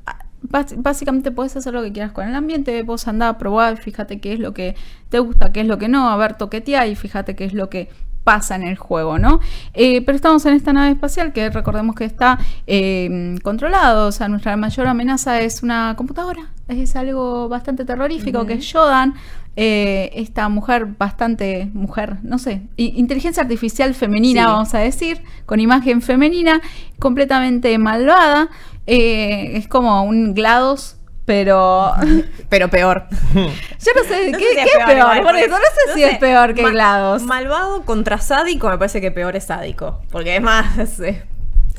Bás- 0.42 0.74
Básicamente 0.76 1.30
puedes 1.30 1.56
hacer 1.56 1.72
lo 1.74 1.82
que 1.82 1.92
quieras 1.92 2.12
con 2.12 2.26
el 2.28 2.34
ambiente, 2.34 2.82
vos 2.82 3.08
andá 3.08 3.28
a 3.30 3.38
probar, 3.38 3.78
fíjate 3.78 4.20
qué 4.20 4.32
es 4.34 4.38
lo 4.40 4.52
que 4.54 4.74
te 5.08 5.18
gusta, 5.18 5.52
qué 5.52 5.60
es 5.60 5.66
lo 5.66 5.78
que 5.78 5.88
no, 5.88 6.08
a 6.10 6.16
ver, 6.16 6.34
toquetea 6.34 6.86
y 6.86 6.94
fíjate 6.96 7.34
qué 7.36 7.44
es 7.44 7.52
lo 7.54 7.68
que 7.70 7.88
pasa 8.24 8.56
en 8.56 8.62
el 8.62 8.76
juego, 8.76 9.18
¿no? 9.18 9.40
Eh, 9.72 10.02
pero 10.02 10.14
estamos 10.14 10.44
en 10.44 10.52
esta 10.52 10.74
nave 10.74 10.90
espacial 10.90 11.32
que 11.32 11.48
recordemos 11.48 11.94
que 11.96 12.04
está 12.04 12.38
eh, 12.66 13.36
controlado, 13.42 14.08
o 14.08 14.12
sea, 14.12 14.28
nuestra 14.28 14.54
mayor 14.56 14.86
amenaza 14.86 15.40
es 15.40 15.62
una 15.62 15.94
computadora, 15.96 16.50
es 16.68 16.94
algo 16.94 17.48
bastante 17.48 17.86
terrorífico, 17.86 18.44
que 18.44 18.54
es 18.54 18.70
Jodan, 18.70 19.14
eh, 19.56 20.10
esta 20.14 20.48
mujer 20.50 20.86
bastante, 20.98 21.70
mujer, 21.72 22.16
no 22.22 22.38
sé, 22.38 22.60
inteligencia 22.76 23.42
artificial 23.42 23.94
femenina, 23.94 24.42
Sí. 24.42 24.46
vamos 24.46 24.74
a 24.74 24.78
decir, 24.80 25.22
con 25.46 25.58
imagen 25.58 26.02
femenina, 26.02 26.60
completamente 26.98 27.78
malvada, 27.78 28.50
eh, 28.88 29.56
es 29.56 29.68
como 29.68 30.02
un 30.02 30.34
GLaDOS, 30.34 30.96
pero... 31.24 31.92
Pero 32.48 32.68
peor. 32.68 33.04
Yo 33.34 33.92
no 33.94 34.04
sé, 34.08 34.30
No 34.30 34.38
¿qué, 34.38 34.44
sé 34.44 34.50
si 34.50 34.54
qué 34.56 34.62
es 34.78 34.84
peor? 34.86 34.96
igual, 34.98 35.18
Por 35.22 35.26
porque- 35.32 35.48
no 35.48 35.56
sé 35.56 35.94
si 35.94 36.02
es 36.04 36.18
peor 36.18 36.54
que 36.54 36.62
Ma- 36.62 36.70
GLaDOS. 36.70 37.22
Malvado 37.24 37.82
contra 37.82 38.18
sádico, 38.18 38.68
me 38.70 38.78
parece 38.78 39.00
que 39.02 39.10
peor 39.10 39.36
es 39.36 39.44
sádico. 39.44 40.00
Porque 40.10 40.36
es 40.36 40.42
más. 40.42 40.98
eh, 41.00 41.22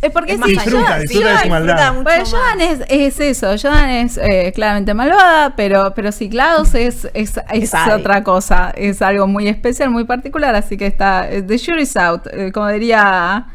Es 0.01 0.11
porque 0.11 0.33
es 0.33 0.39
más 0.39 0.49
sí, 0.49 0.53
Disfruta, 0.55 0.85
Jodan- 0.97 1.01
disfruta 1.01 1.31
de 1.31 1.39
su 1.43 1.49
maldad. 1.49 1.93
mucho 1.93 2.03
más. 2.03 2.29
Jodan 2.31 2.61
es, 2.61 2.79
es 2.89 3.19
eso, 3.19 3.47
Jodan 3.59 3.89
es 3.89 4.17
eh, 4.17 4.51
claramente 4.53 4.93
malvada, 4.93 5.55
pero, 5.55 5.93
pero 5.95 6.11
si 6.11 6.29
GLaDOS 6.29 6.75
es, 6.75 7.07
es, 7.15 7.33
es 7.51 7.73
otra 7.91 8.23
cosa, 8.23 8.71
es 8.77 9.01
algo 9.01 9.25
muy 9.27 9.47
especial, 9.47 9.89
muy 9.89 10.03
particular, 10.05 10.53
así 10.55 10.77
que 10.77 10.85
está, 10.85 11.27
eh, 11.29 11.41
the 11.41 11.57
jury's 11.57 11.97
out, 11.97 12.27
eh, 12.31 12.51
como 12.53 12.67
diría 12.69 13.47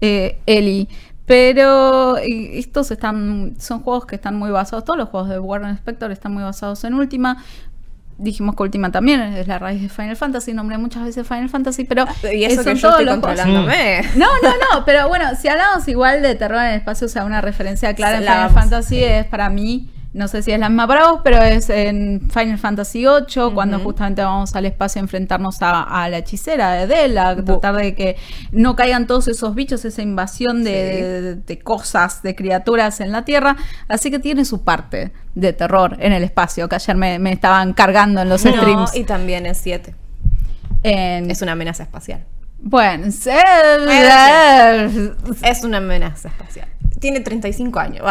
eh, 0.00 0.38
Eli. 0.46 0.88
Pero 1.30 2.16
estos 2.16 2.90
están, 2.90 3.54
son 3.56 3.82
juegos 3.82 4.04
que 4.04 4.16
están 4.16 4.34
muy 4.34 4.50
basados, 4.50 4.84
todos 4.84 4.98
los 4.98 5.10
juegos 5.10 5.28
de 5.28 5.38
Warren 5.38 5.70
Spector 5.76 6.10
están 6.10 6.32
muy 6.32 6.42
basados 6.42 6.82
en 6.82 6.94
Ultima. 6.94 7.36
Dijimos 8.18 8.56
que 8.56 8.64
Ultima 8.64 8.90
también 8.90 9.20
es 9.20 9.46
la 9.46 9.60
raíz 9.60 9.80
de 9.80 9.88
Final 9.88 10.16
Fantasy, 10.16 10.54
nombré 10.54 10.76
muchas 10.76 11.04
veces 11.04 11.24
Final 11.24 11.48
Fantasy, 11.48 11.84
pero 11.84 12.04
Y 12.34 12.42
eso 12.42 12.64
que 12.64 12.74
yo 12.74 12.80
todos 12.80 12.94
estoy 12.94 13.04
los 13.04 13.14
controlándome. 13.14 14.02
no, 14.16 14.26
no, 14.42 14.50
no, 14.50 14.84
pero 14.84 15.06
bueno, 15.08 15.26
si 15.40 15.46
hablamos 15.46 15.86
igual 15.86 16.20
de 16.20 16.34
terror 16.34 16.58
en 16.58 16.72
el 16.72 16.78
espacio, 16.78 17.06
o 17.06 17.10
sea, 17.10 17.24
una 17.24 17.40
referencia 17.40 17.94
clara 17.94 18.16
en 18.16 18.24
Final 18.24 18.50
Fantasy 18.50 18.96
sí. 18.96 19.04
es 19.04 19.24
para 19.26 19.48
mí, 19.50 19.88
no 20.12 20.26
sé 20.26 20.42
si 20.42 20.50
es 20.50 20.58
la 20.58 20.68
misma 20.68 20.88
para 20.88 21.08
vos, 21.08 21.20
pero 21.22 21.40
es 21.40 21.70
en 21.70 22.28
Final 22.32 22.58
Fantasy 22.58 23.04
VIII, 23.06 23.52
cuando 23.54 23.78
justamente 23.78 24.22
vamos 24.22 24.56
al 24.56 24.66
espacio 24.66 25.00
a 25.00 25.04
enfrentarnos 25.04 25.62
a, 25.62 25.82
a 25.82 26.08
la 26.08 26.18
hechicera 26.18 26.72
de 26.72 26.86
Dell, 26.88 27.16
a 27.16 27.36
tratar 27.36 27.76
de 27.76 27.94
que 27.94 28.16
no 28.50 28.74
caigan 28.74 29.06
todos 29.06 29.28
esos 29.28 29.54
bichos, 29.54 29.84
esa 29.84 30.02
invasión 30.02 30.64
de, 30.64 30.70
Sí. 30.72 31.02
de- 31.02 31.34
de 31.36 31.58
cosas, 31.60 32.22
de 32.22 32.34
criaturas 32.34 33.00
en 33.00 33.12
la 33.12 33.24
Tierra. 33.24 33.56
Así 33.86 34.10
que 34.10 34.18
tiene 34.18 34.44
su 34.44 34.64
parte 34.64 35.12
de 35.36 35.52
terror 35.52 35.96
en 36.00 36.12
el 36.12 36.24
espacio, 36.24 36.68
que 36.68 36.74
ayer 36.74 36.96
me, 36.96 37.18
me 37.20 37.30
estaban 37.32 37.72
cargando 37.72 38.20
en 38.20 38.28
los 38.28 38.44
No, 38.44 38.50
streams. 38.52 38.96
y 38.96 39.04
también 39.04 39.46
es 39.46 39.58
7. 39.58 39.94
En- 40.82 41.30
Es 41.30 41.40
una 41.40 41.52
amenaza 41.52 41.84
espacial. 41.84 42.24
Bueno, 42.62 43.06
Es 45.42 45.64
una 45.64 45.78
amenaza 45.78 46.28
espacial. 46.28 46.68
Tiene 47.00 47.20
35 47.20 47.80
años. 47.80 48.04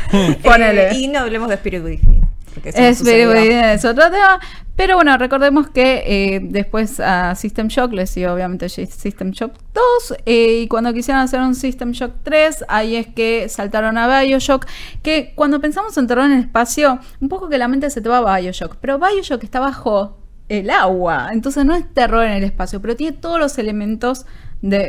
Ponele. 0.42 0.90
Eh, 0.90 0.94
y 0.98 1.08
no 1.08 1.20
hablemos 1.20 1.48
de 1.48 1.54
Spirit 1.56 1.82
Within. 1.84 2.24
Es, 2.62 3.00
es 3.04 3.84
otro 3.84 4.04
tema. 4.10 4.40
Pero 4.76 4.96
bueno, 4.96 5.16
recordemos 5.18 5.68
que 5.70 6.02
eh, 6.06 6.40
después 6.42 6.98
a 6.98 7.34
System 7.36 7.68
Shock 7.68 7.92
le 7.92 8.06
siguió 8.06 8.34
obviamente 8.34 8.68
System 8.68 9.30
Shock 9.30 9.52
2. 9.72 10.18
eh, 10.26 10.62
y 10.62 10.68
cuando 10.68 10.92
quisieron 10.92 11.22
hacer 11.22 11.40
un 11.40 11.54
System 11.54 11.92
Shock 11.92 12.12
3, 12.24 12.64
ahí 12.68 12.96
es 12.96 13.06
que 13.06 13.48
saltaron 13.48 13.96
a 13.98 14.20
Bioshock. 14.20 14.66
Que 15.02 15.32
cuando 15.36 15.60
pensamos 15.60 15.96
en 15.96 16.08
terror 16.08 16.24
en 16.24 16.32
el 16.32 16.40
espacio, 16.40 16.98
un 17.20 17.28
poco 17.28 17.48
que 17.48 17.58
la 17.58 17.68
mente 17.68 17.88
se 17.90 18.00
te 18.00 18.08
va 18.08 18.18
a 18.18 18.40
Bioshock. 18.40 18.76
Pero 18.80 18.98
Bioshock 18.98 19.44
está 19.44 19.60
bajo 19.60 20.18
el 20.48 20.70
agua. 20.70 21.30
Entonces 21.32 21.64
no 21.64 21.74
es 21.74 21.92
terror 21.94 22.24
en 22.24 22.32
el 22.32 22.44
espacio, 22.44 22.80
pero 22.82 22.96
tiene 22.96 23.16
todos 23.16 23.38
los 23.38 23.58
elementos 23.58 24.26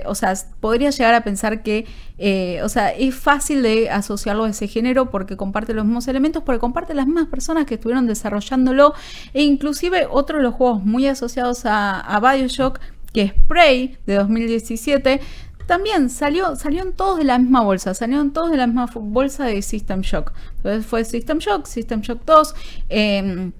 o 0.06 0.16
sea, 0.16 0.34
podría 0.60 0.90
llegar 0.90 1.14
a 1.16 1.24
pensar 1.24 1.62
que, 1.62 1.86
eh, 2.18 2.62
o 2.64 2.70
sea, 2.70 2.90
es 2.90 3.14
fácil 3.14 3.62
de 3.62 3.90
asociarlo 3.90 4.46
a 4.46 4.50
ese 4.50 4.68
género 4.68 5.12
porque 5.12 5.36
comparte 5.36 5.74
los 5.74 5.86
mismos 5.86 6.08
elementos, 6.08 6.44
porque 6.44 6.60
comparte 6.60 6.94
las 6.94 7.06
mismas 7.06 7.28
personas 7.28 7.66
que 7.66 7.76
estuvieron 7.76 8.08
desarrollándolo, 8.08 8.94
e 9.34 9.44
inclusive 9.44 10.08
otro 10.10 10.38
de 10.38 10.44
los 10.44 10.54
juegos 10.54 10.84
muy 10.84 11.08
asociados 11.08 11.66
a, 11.66 12.00
a 12.00 12.20
Bioshock, 12.20 12.80
que 13.12 13.22
es 13.24 13.34
Prey, 13.48 13.98
de 14.06 14.16
2017, 14.16 15.22
también 15.66 16.10
salió, 16.10 16.56
salieron 16.56 16.94
todos 16.94 17.18
de 17.18 17.24
la 17.24 17.38
misma 17.40 17.62
bolsa, 17.62 17.94
salieron 17.94 18.32
todos 18.32 18.52
de 18.52 18.58
la 18.58 18.68
misma 18.68 18.86
bolsa 18.94 19.46
de 19.46 19.62
System 19.62 20.02
Shock. 20.02 20.32
Entonces 20.58 20.86
fue 20.86 21.04
System 21.04 21.40
Shock, 21.40 21.66
System 21.66 22.02
Shock 22.02 22.24
2, 22.26 22.56
em, 22.90 23.52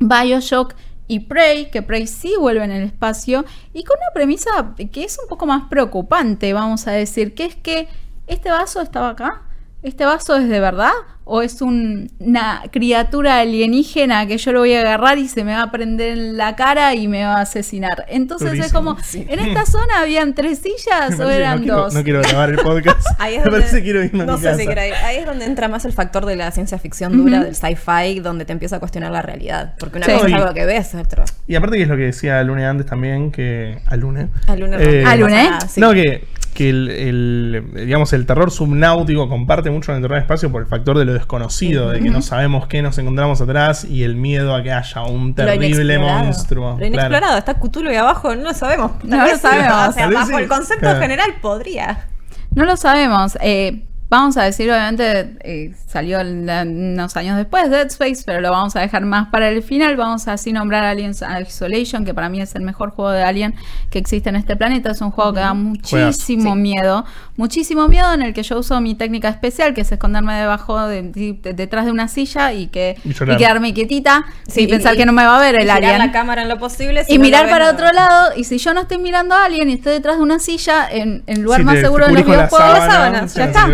Bioshock 0.00 0.74
y 1.06 1.20
Prey, 1.20 1.70
que 1.70 1.82
Prey 1.82 2.06
sí 2.06 2.34
vuelve 2.38 2.64
en 2.64 2.70
el 2.70 2.84
espacio, 2.84 3.44
y 3.72 3.84
con 3.84 3.96
una 3.98 4.12
premisa 4.14 4.74
que 4.92 5.04
es 5.04 5.18
un 5.18 5.28
poco 5.28 5.46
más 5.46 5.64
preocupante, 5.68 6.52
vamos 6.52 6.86
a 6.86 6.92
decir, 6.92 7.34
que 7.34 7.44
es 7.44 7.56
que 7.56 7.88
este 8.26 8.50
vaso 8.50 8.80
estaba 8.80 9.10
acá 9.10 9.42
¿este 9.82 10.04
vaso 10.04 10.36
es 10.36 10.48
de 10.48 10.60
verdad? 10.60 10.92
¿O 11.24 11.40
es 11.40 11.62
un- 11.62 12.10
una 12.18 12.62
criatura 12.72 13.38
alienígena 13.38 14.26
que 14.26 14.38
yo 14.38 14.50
lo 14.52 14.58
voy 14.58 14.74
a 14.74 14.80
agarrar 14.80 15.18
y 15.18 15.28
se 15.28 15.44
me 15.44 15.52
va 15.54 15.62
a 15.62 15.70
prender 15.70 16.18
en 16.18 16.36
la 16.36 16.56
cara 16.56 16.96
y 16.96 17.06
me 17.06 17.24
va 17.24 17.36
a 17.36 17.40
asesinar? 17.42 18.04
Entonces 18.08 18.58
es 18.58 18.72
como, 18.72 18.96
¿en 19.14 19.38
esta 19.38 19.64
zona 19.64 20.00
habían 20.00 20.34
tres 20.34 20.58
sillas 20.58 21.18
o 21.20 21.30
eran 21.30 21.58
no, 21.58 21.62
quiero, 21.62 21.76
dos? 21.78 21.94
no 21.94 22.02
quiero 22.02 22.22
grabar 22.22 22.50
el 22.50 22.56
podcast. 22.56 23.06
Ahí 23.20 23.36
es 23.36 23.44
Me 23.44 23.52
parece 23.52 23.82
quiero 23.84 24.02
irme 24.02 24.24
a 24.24 24.26
no 24.26 24.32
mi 24.32 24.38
sé 24.40 24.44
casa. 24.46 24.56
si 24.58 24.64
ir. 24.64 24.78
Ahí 24.80 25.16
es 25.18 25.26
donde 25.26 25.44
entra 25.44 25.68
más 25.68 25.84
el 25.84 25.92
factor 25.92 26.26
de 26.26 26.34
la 26.34 26.50
ciencia 26.50 26.76
ficción 26.78 27.16
dura, 27.16 27.44
del 27.44 27.54
sci-fi, 27.54 28.18
donde 28.18 28.44
te 28.44 28.52
empieza 28.52 28.76
a 28.76 28.80
cuestionar 28.80 29.12
la 29.12 29.22
realidad. 29.22 29.74
Porque 29.78 29.98
una 29.98 30.06
Sí. 30.06 30.12
cosa 30.12 30.24
es 30.26 30.30
Y- 30.32 30.34
algo 30.34 30.54
que 30.54 30.66
ves, 30.66 30.92
otra. 30.96 31.24
Y 31.46 31.54
aparte 31.54 31.76
que 31.76 31.84
es 31.84 31.88
lo 31.88 31.96
que 31.96 32.02
decía 32.06 32.42
Lune 32.42 32.66
antes 32.66 32.84
también, 32.86 33.30
que... 33.30 33.78
A 33.86 33.94
Lune. 33.96 34.28
A 34.48 34.56
Luna 34.56 34.76
Eh, 34.80 35.04
¿A 35.06 35.14
Luna? 35.16 35.58
Ah, 35.62 35.68
sí. 35.68 35.80
No, 35.80 35.92
que, 35.92 36.26
que 36.54 36.68
el, 36.70 36.88
el, 36.90 37.64
digamos, 37.74 38.12
el 38.12 38.26
terror 38.26 38.50
subnáutico 38.50 39.28
comparte 39.28 39.70
mucho 39.70 39.86
con 39.86 39.96
el 39.96 40.02
terror 40.02 40.16
de 40.16 40.22
espacio 40.22 40.52
por 40.52 40.62
el 40.62 40.68
factor 40.68 40.98
de 40.98 41.04
lo 41.04 41.12
desconocido, 41.14 41.90
de 41.90 42.00
que 42.00 42.10
no 42.10 42.20
sabemos 42.22 42.66
qué 42.66 42.82
nos 42.82 42.98
encontramos 42.98 43.40
atrás 43.40 43.84
y 43.84 44.02
el 44.04 44.16
miedo 44.16 44.54
a 44.54 44.62
que 44.62 44.70
haya 44.72 45.02
un 45.02 45.34
terrible 45.34 45.98
monstruo. 45.98 46.70
Lo 46.72 46.76
Claro. 46.76 46.86
inexplorado. 46.94 47.38
Está 47.38 47.54
Cthulhu 47.58 47.88
ahí 47.88 47.96
abajo, 47.96 48.34
no 48.36 48.42
lo 48.42 48.54
sabemos. 48.54 48.92
No 49.02 49.26
lo 49.26 49.36
sabemos. 49.38 49.88
O 49.88 49.92
sea, 49.92 50.10
bajo 50.10 50.38
el 50.38 50.48
concepto 50.48 50.80
Claro. 50.80 51.00
general 51.00 51.30
podría. 51.40 52.06
No 52.54 52.64
lo 52.66 52.76
sabemos. 52.76 53.38
Eh, 53.40 53.84
vamos 54.12 54.36
a 54.36 54.42
decir, 54.44 54.70
obviamente, 54.70 55.36
eh, 55.42 55.74
salió 55.88 56.20
en 56.20 56.44
la- 56.46 56.62
unos 56.62 57.16
años 57.16 57.36
después 57.38 57.70
Dead 57.70 57.86
Space, 57.86 58.22
pero 58.26 58.40
lo 58.42 58.50
vamos 58.50 58.76
a 58.76 58.80
dejar 58.80 59.04
más 59.06 59.28
para 59.28 59.48
el 59.48 59.62
final. 59.62 59.96
Vamos 59.96 60.28
a 60.28 60.34
así 60.34 60.52
nombrar 60.52 60.84
Alien 60.84 61.12
Isolation, 61.46 62.04
que 62.04 62.12
para 62.12 62.28
mí 62.28 62.40
es 62.40 62.54
el 62.54 62.60
mejor 62.62 62.90
juego 62.90 63.10
de 63.10 63.22
Alien 63.22 63.54
que 63.90 63.98
existe 63.98 64.28
en 64.28 64.36
este 64.36 64.54
planeta. 64.54 64.90
Es 64.90 65.00
un 65.00 65.10
juego 65.10 65.32
que 65.32 65.40
da 65.40 65.54
muchísimo 65.54 66.52
Sí. 66.54 66.60
miedo. 66.60 67.04
Muchísimo 67.36 67.88
miedo 67.88 68.12
en 68.12 68.20
el 68.22 68.34
que 68.34 68.42
yo 68.42 68.58
uso 68.58 68.78
mi 68.82 68.94
técnica 68.94 69.30
especial, 69.30 69.72
que 69.72 69.80
es 69.80 69.90
esconderme 69.90 70.34
debajo, 70.34 70.86
de, 70.86 71.02
de- 71.02 71.54
detrás 71.54 71.86
de 71.86 71.90
una 71.90 72.06
silla 72.08 72.52
y 72.52 72.66
que 72.66 72.96
Y 73.04 73.14
quedarme 73.14 73.72
quietita 73.72 74.26
Sí, 74.46 74.62
y 74.62 74.66
pensar 74.68 74.94
y- 74.94 74.98
que 74.98 75.06
no 75.06 75.12
me 75.14 75.24
va 75.24 75.38
a 75.38 75.40
ver 75.40 75.54
el 75.54 75.70
alien. 75.70 75.98
la 75.98 76.12
cámara 76.12 76.42
en 76.42 76.48
lo 76.48 76.58
posible. 76.58 77.04
si 77.04 77.14
Y 77.14 77.18
no 77.18 77.24
mirar 77.24 77.48
para 77.48 77.66
no- 77.66 77.72
otro 77.72 77.90
lado, 77.92 78.32
y 78.36 78.44
si 78.44 78.58
yo 78.58 78.74
no 78.74 78.82
estoy 78.82 78.98
mirando 78.98 79.34
a 79.34 79.46
alguien 79.46 79.70
y 79.70 79.74
estoy 79.74 79.92
detrás 79.94 80.16
de 80.18 80.22
una 80.22 80.38
silla, 80.38 80.86
en 80.90 81.22
el 81.26 81.40
lugar 81.40 81.60
Si 81.60 81.64
más 81.64 81.78
seguro 81.78 82.06
de 82.06 82.12
los 82.12 82.22
con 82.22 82.30
la 82.32 82.36
videojuegos, 82.46 82.76
sábana, 82.76 82.92
sábana, 82.92 83.28
si 83.28 83.38
ya 83.38 83.44
está. 83.46 83.66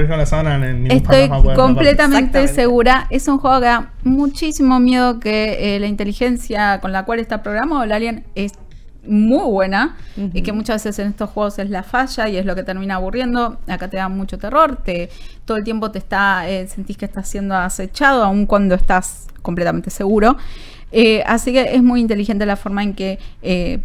Estoy 0.91 1.29
completamente 1.55 2.49
segura. 2.49 3.07
Es 3.11 3.29
un 3.29 3.39
juego 3.39 3.61
que 3.61 3.66
da 3.66 3.93
muchísimo 4.05 4.81
miedo 4.81 5.20
que 5.20 5.76
eh, 5.76 5.81
la 5.81 5.87
inteligencia 5.87 6.81
con 6.81 6.93
la 6.93 7.05
cual 7.05 7.20
está 7.20 7.43
programado 7.43 7.83
el 7.85 7.93
alien 7.93 8.24
es 8.35 8.53
muy 9.07 9.45
buena 9.45 9.97
y 10.35 10.43
que 10.43 10.53
muchas 10.53 10.85
veces 10.85 10.99
en 10.99 11.09
estos 11.09 11.31
juegos 11.31 11.59
es 11.59 11.70
la 11.70 11.83
falla 11.83 12.29
y 12.29 12.37
es 12.37 12.45
lo 12.45 12.55
que 12.55 12.62
termina 12.62 12.97
aburriendo. 12.97 13.59
Acá 13.66 13.89
te 13.89 13.97
da 13.97 14.09
mucho 14.09 14.39
terror, 14.39 14.76
te 14.76 15.09
todo 15.45 15.57
el 15.57 15.64
tiempo 15.64 15.91
te 15.91 15.99
está 15.99 16.49
eh, 16.49 16.68
sentís 16.68 16.99
que 16.99 17.07
estás 17.07 17.26
siendo 17.29 17.55
acechado 17.55 18.22
aun 18.22 18.45
cuando 18.45 18.74
estás 18.74 19.29
completamente 19.41 19.91
seguro. 19.91 20.37
Eh, 20.93 21.22
así 21.26 21.53
que 21.53 21.74
es 21.74 21.83
muy 21.83 22.01
inteligente 22.01 22.47
la 22.47 22.57
forma 22.57 22.83
en 22.83 22.95
que 22.95 23.18
eh, 23.43 23.81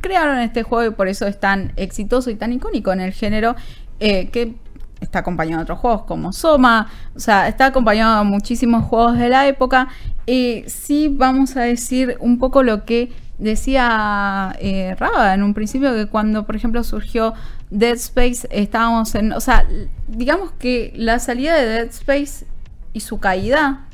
crearon 0.00 0.38
este 0.38 0.62
juego 0.62 0.92
y 0.92 0.94
por 0.94 1.08
eso 1.08 1.26
es 1.26 1.40
tan 1.40 1.72
exitoso 1.76 2.30
y 2.30 2.34
tan 2.34 2.52
icónico 2.52 2.92
en 2.92 3.00
el 3.00 3.12
género 3.12 3.56
eh, 4.00 4.28
que 4.28 4.54
está 5.00 5.20
acompañado 5.20 5.58
de 5.58 5.62
otros 5.64 5.78
juegos 5.78 6.02
como 6.02 6.32
Soma, 6.32 6.88
o 7.14 7.20
sea, 7.20 7.48
está 7.48 7.66
acompañado 7.66 8.18
de 8.18 8.30
muchísimos 8.30 8.84
juegos 8.84 9.18
de 9.18 9.28
la 9.28 9.46
época. 9.46 9.88
Eh, 10.26 10.64
sí 10.66 11.08
vamos 11.10 11.56
a 11.56 11.62
decir 11.62 12.16
un 12.20 12.38
poco 12.38 12.62
lo 12.62 12.84
que 12.84 13.12
decía 13.38 14.54
eh, 14.60 14.94
Raba 14.98 15.34
en 15.34 15.42
un 15.42 15.54
principio, 15.54 15.94
que 15.94 16.06
cuando, 16.06 16.44
por 16.44 16.56
ejemplo, 16.56 16.82
surgió 16.84 17.34
Dead 17.70 17.94
Space, 17.94 18.48
estábamos 18.50 19.14
en, 19.14 19.32
o 19.32 19.40
sea, 19.40 19.66
digamos 20.08 20.52
que 20.58 20.92
la 20.96 21.18
salida 21.18 21.54
de 21.54 21.66
Dead 21.66 21.88
Space 21.88 22.46
y 22.92 23.00
su 23.00 23.18
caída 23.18 23.87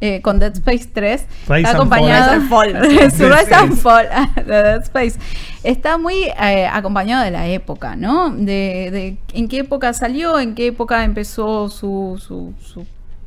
eh, 0.00 0.20
con 0.22 0.38
Dead 0.38 0.52
Space 0.54 0.88
3 0.92 1.26
Rise 1.48 1.60
está 1.60 1.70
and 1.70 1.76
acompañado 1.76 2.32
and 2.32 2.48
Fall. 2.48 2.74
Rise 2.74 3.54
and 3.54 3.76
Fall 3.76 4.08
de 4.36 4.42
Dead 4.44 4.82
Space 4.82 5.18
está 5.62 5.98
muy 5.98 6.24
eh, 6.24 6.66
acompañado 6.66 7.24
de 7.24 7.30
la 7.30 7.46
época, 7.48 7.96
¿no? 7.96 8.30
De, 8.30 8.90
de 8.90 9.16
en 9.34 9.48
qué 9.48 9.58
época 9.58 9.92
salió, 9.92 10.38
en 10.38 10.54
qué 10.54 10.68
época 10.68 11.04
empezó 11.04 11.68
su, 11.68 12.20
su, 12.24 12.54
su, 12.62 12.86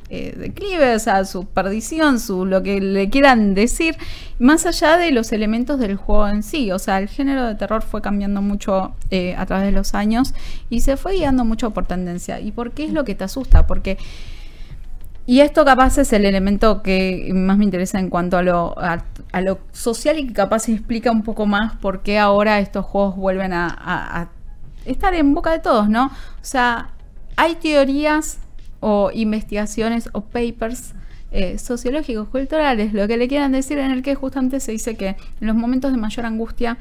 eh, 0.09 0.36
declive, 0.38 0.95
o 0.95 0.99
sea, 0.99 1.26
su 1.26 1.45
perdición, 1.45 2.19
su 2.19 2.45
lo 2.45 2.61
que 2.61 2.80
le 2.82 3.09
quieran 3.09 3.53
decir, 3.53 3.97
más 4.39 4.65
allá 4.65 4.97
de 4.97 5.11
los 5.11 5.32
elementos 5.32 5.80
del 5.80 5.95
juego 5.95 6.28
en 6.28 6.43
sí. 6.43 6.71
O 6.71 6.80
sea, 6.80 6.99
el 6.99 7.07
género 7.07 7.47
de 7.47 7.55
terror 7.55 7.82
fue 7.82 8.01
cambiando 8.01 8.41
mucho 8.41 8.93
eh, 9.09 9.36
a 9.38 9.45
través 9.45 9.65
de 9.65 9.71
los 9.71 9.93
años 9.93 10.34
y 10.69 10.82
se 10.82 10.97
fue 10.97 11.15
guiando 11.15 11.45
mucho 11.45 11.71
por 11.71 11.86
tendencia. 11.86 12.39
¿Y 12.39 12.51
por 12.51 12.71
qué 12.71 12.86
es 12.86 12.93
lo 12.93 13.05
que 13.05 13.15
te 13.15 13.24
asusta? 13.24 13.65
Porque 13.65 13.97
y 15.26 15.39
esto 15.39 15.63
capaz 15.65 15.97
es 15.97 16.11
el 16.13 16.26
elemento 16.26 16.82
que 16.82 17.32
más 17.34 17.57
me 17.57 17.63
interesa 17.63 17.99
en 17.99 18.09
cuanto 18.09 18.38
a 18.38 18.43
lo, 18.43 18.76
a, 18.78 19.41
lo 19.41 19.59
social 19.71 20.19
y 20.19 20.28
que 20.28 20.34
capaz 20.34 20.69
explica 20.69 21.11
un 21.11 21.24
poco 21.24 21.45
más 21.45 21.76
por 21.78 22.01
qué 22.01 22.19
ahora 22.19 22.59
estos 22.59 22.86
juegos 22.86 23.15
vuelven 23.15 23.53
a 23.53 24.30
estar 24.86 25.13
en 25.13 25.34
boca 25.34 25.51
de 25.51 25.59
todos, 25.59 25.89
¿no? 25.89 26.07
O 26.07 26.11
sea, 26.45 26.91
hay 27.36 27.55
teorías 27.55 28.39
o 28.80 29.11
investigaciones 29.13 30.09
o 30.13 30.21
papers 30.21 30.93
eh, 31.32 31.57
sociológicos, 31.57 32.28
culturales, 32.28 32.93
lo 32.93 33.07
que 33.07 33.17
le 33.17 33.28
quieran 33.28 33.53
decir, 33.53 33.80
en 33.80 33.91
el 33.91 34.03
que 34.03 34.15
justamente 34.15 34.59
se 34.59 34.71
dice 34.71 34.95
que 34.95 35.15
en 35.41 35.47
los 35.47 35.55
momentos 35.55 35.91
de 35.91 35.97
mayor 35.97 36.26
angustia 36.26 36.78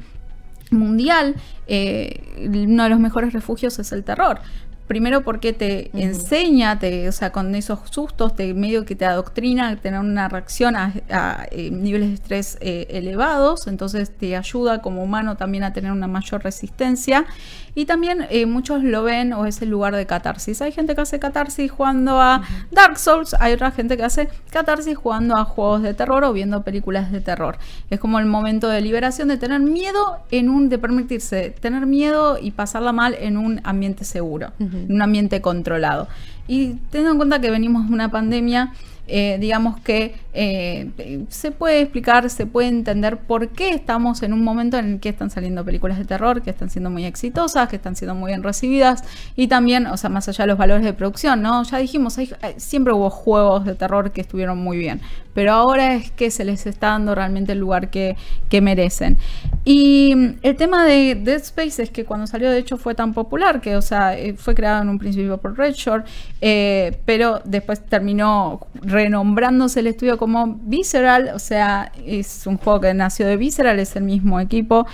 mundial, 0.71 1.37
eh, 1.67 2.21
uno 2.39 2.83
de 2.83 2.89
los 2.89 2.99
mejores 2.99 3.33
refugios 3.33 3.79
es 3.79 3.93
el 3.93 4.05
terror. 4.05 4.41
Primero 4.87 5.23
porque 5.23 5.53
te 5.53 5.91
enseña, 5.95 6.79
te, 6.79 7.09
o 7.09 7.13
sea, 7.13 7.31
con 7.31 7.55
esos 7.55 7.81
sustos, 7.91 8.37
te 8.37 8.53
medio 8.55 8.85
que 8.85 8.95
te 8.95 9.05
adoctrina 9.05 9.69
a 9.69 9.77
tener 9.77 10.01
una 10.01 10.29
reacción 10.29 10.77
a, 10.77 10.93
a, 11.11 11.47
eh, 11.51 11.71
niveles 11.71 12.09
de 12.09 12.15
estrés 12.15 12.59
eh, 12.61 12.87
elevados, 12.91 13.67
entonces 13.67 14.11
te 14.11 14.37
ayuda 14.37 14.83
como 14.83 15.03
humano 15.03 15.37
también 15.37 15.65
a 15.65 15.73
tener 15.73 15.93
una 15.93 16.09
mayor 16.09 16.43
resistencia. 16.43 17.27
Y 17.75 17.87
también 17.87 18.27
eh, 18.29 18.45
muchos 18.45 18.85
lo 18.85 19.03
ven 19.03 19.33
o 19.33 19.47
es 19.47 19.63
el 19.63 19.71
lugar 19.71 19.97
de 19.97 20.05
catarsis. 20.05 20.61
Hay 20.61 20.73
gente 20.73 20.95
que 20.95 21.01
hace 21.01 21.19
catarsis 21.19 21.71
jugando 21.71 22.21
a 22.21 22.43
Dark 22.71 22.99
Souls, 22.99 23.35
hay 23.41 23.55
otra 23.55 23.71
gente 23.71 23.97
que 23.97 24.03
hace 24.03 24.29
catarsis 24.51 24.97
jugando 24.97 25.37
a 25.37 25.45
juegos 25.45 25.83
de 25.83 25.95
terror 25.95 26.23
o 26.25 26.33
viendo 26.35 26.63
películas 26.63 27.11
de 27.11 27.23
terror. 27.23 27.57
Es 27.89 27.99
como 27.99 28.19
el 28.19 28.27
momento 28.27 28.69
de 28.69 28.83
liberación 28.83 29.29
de 29.29 29.39
tener 29.39 29.61
miedo 29.61 30.19
en 30.31 30.51
un, 30.51 30.69
de 30.69 30.79
permitirse 30.79 31.51
tener 31.51 31.87
miedo 31.87 32.39
y 32.39 32.51
pasarla 32.51 32.93
mal 32.93 33.17
en 33.19 33.39
un 33.39 33.61
ambiente 33.65 34.05
seguro, 34.05 34.53
en 34.73 34.93
un 34.93 35.03
ambiente 35.03 35.41
controlado. 35.41 36.09
Y 36.49 36.75
teniendo 36.91 37.13
en 37.13 37.17
cuenta 37.19 37.41
que 37.41 37.51
venimos 37.51 37.89
de 37.89 37.95
una 37.95 38.11
pandemia, 38.11 38.73
eh, 39.09 39.37
digamos 39.41 39.81
que 39.81 40.15
eh, 40.33 40.91
se 41.29 41.51
puede 41.51 41.81
explicar, 41.83 42.29
se 42.31 42.47
puede 42.47 42.69
entender 42.69 43.19
por 43.19 43.49
qué 43.49 43.71
estamos 43.71 44.23
en 44.23 44.33
un 44.33 44.43
momento 44.45 44.79
en 44.79 44.93
el 44.95 45.01
que 45.01 45.09
están 45.11 45.29
saliendo 45.31 45.65
películas 45.65 45.99
de 45.99 46.05
terror 46.05 46.41
que 46.43 46.51
están 46.51 46.71
siendo 46.71 46.89
muy 46.91 47.05
exitosas, 47.05 47.69
que 47.69 47.77
están 47.77 47.97
siendo 47.97 48.15
muy 48.15 48.31
bien 48.31 48.43
recibidas 48.43 49.03
y 49.37 49.49
también, 49.49 49.87
o 49.87 49.97
sea, 49.97 50.09
más 50.11 50.29
allá 50.29 50.45
de 50.45 50.49
los 50.49 50.59
valores 50.59 50.85
de 50.85 50.93
producción, 50.93 51.43
¿no? 51.43 51.63
Ya 51.65 51.79
dijimos, 51.79 52.17
hay- 52.19 52.33
siempre 52.57 52.93
hubo 52.93 53.11
juegos 53.11 53.65
de 53.65 53.75
terror 53.75 54.13
que 54.13 54.21
estuvieron 54.21 54.59
muy 54.59 54.79
bien, 54.79 55.01
pero 55.35 55.53
ahora 55.53 55.95
es 55.95 56.11
que 56.11 56.31
se 56.31 56.45
les 56.45 56.67
está 56.67 56.89
dando 56.89 57.15
realmente 57.15 57.53
el 57.53 57.59
lugar 57.59 57.91
que, 57.91 58.17
que 58.49 58.61
merecen. 58.61 59.19
Y 59.65 60.15
mm, 60.17 60.29
el 60.43 60.57
tema 60.57 60.85
de 60.85 61.15
Dead 61.15 61.41
Space 61.41 61.83
es 61.83 61.91
que 61.91 62.05
cuando 62.05 62.27
salió 62.27 62.51
de 62.51 62.59
hecho 62.59 62.77
fue 62.77 62.95
tan 62.95 63.13
popular 63.15 63.61
que, 63.61 63.77
o 63.77 63.83
sea, 63.83 64.17
eh, 64.19 64.35
fue 64.35 64.55
creado 64.55 64.83
en 64.83 64.89
un 64.89 64.99
principio 64.99 65.39
por 65.39 65.57
Red 65.57 65.75
Shore, 65.75 66.05
eh, 66.41 66.99
pero 67.05 67.41
después 67.45 67.81
terminó 67.85 68.61
renombrándose 68.93 69.81
el 69.81 69.89
estudio 69.89 70.19
como 70.19 70.61
Visceral, 70.63 71.33
o 71.35 71.39
sea, 71.39 71.91
es 72.07 72.47
un 72.47 72.59
juego 72.59 72.81
que 72.81 72.95
nació 72.95 73.27
de 73.27 73.37
Visceral, 73.37 73.79
es 73.79 73.97
el 73.97 74.05
mismo 74.05 74.39
equipo. 74.39 74.87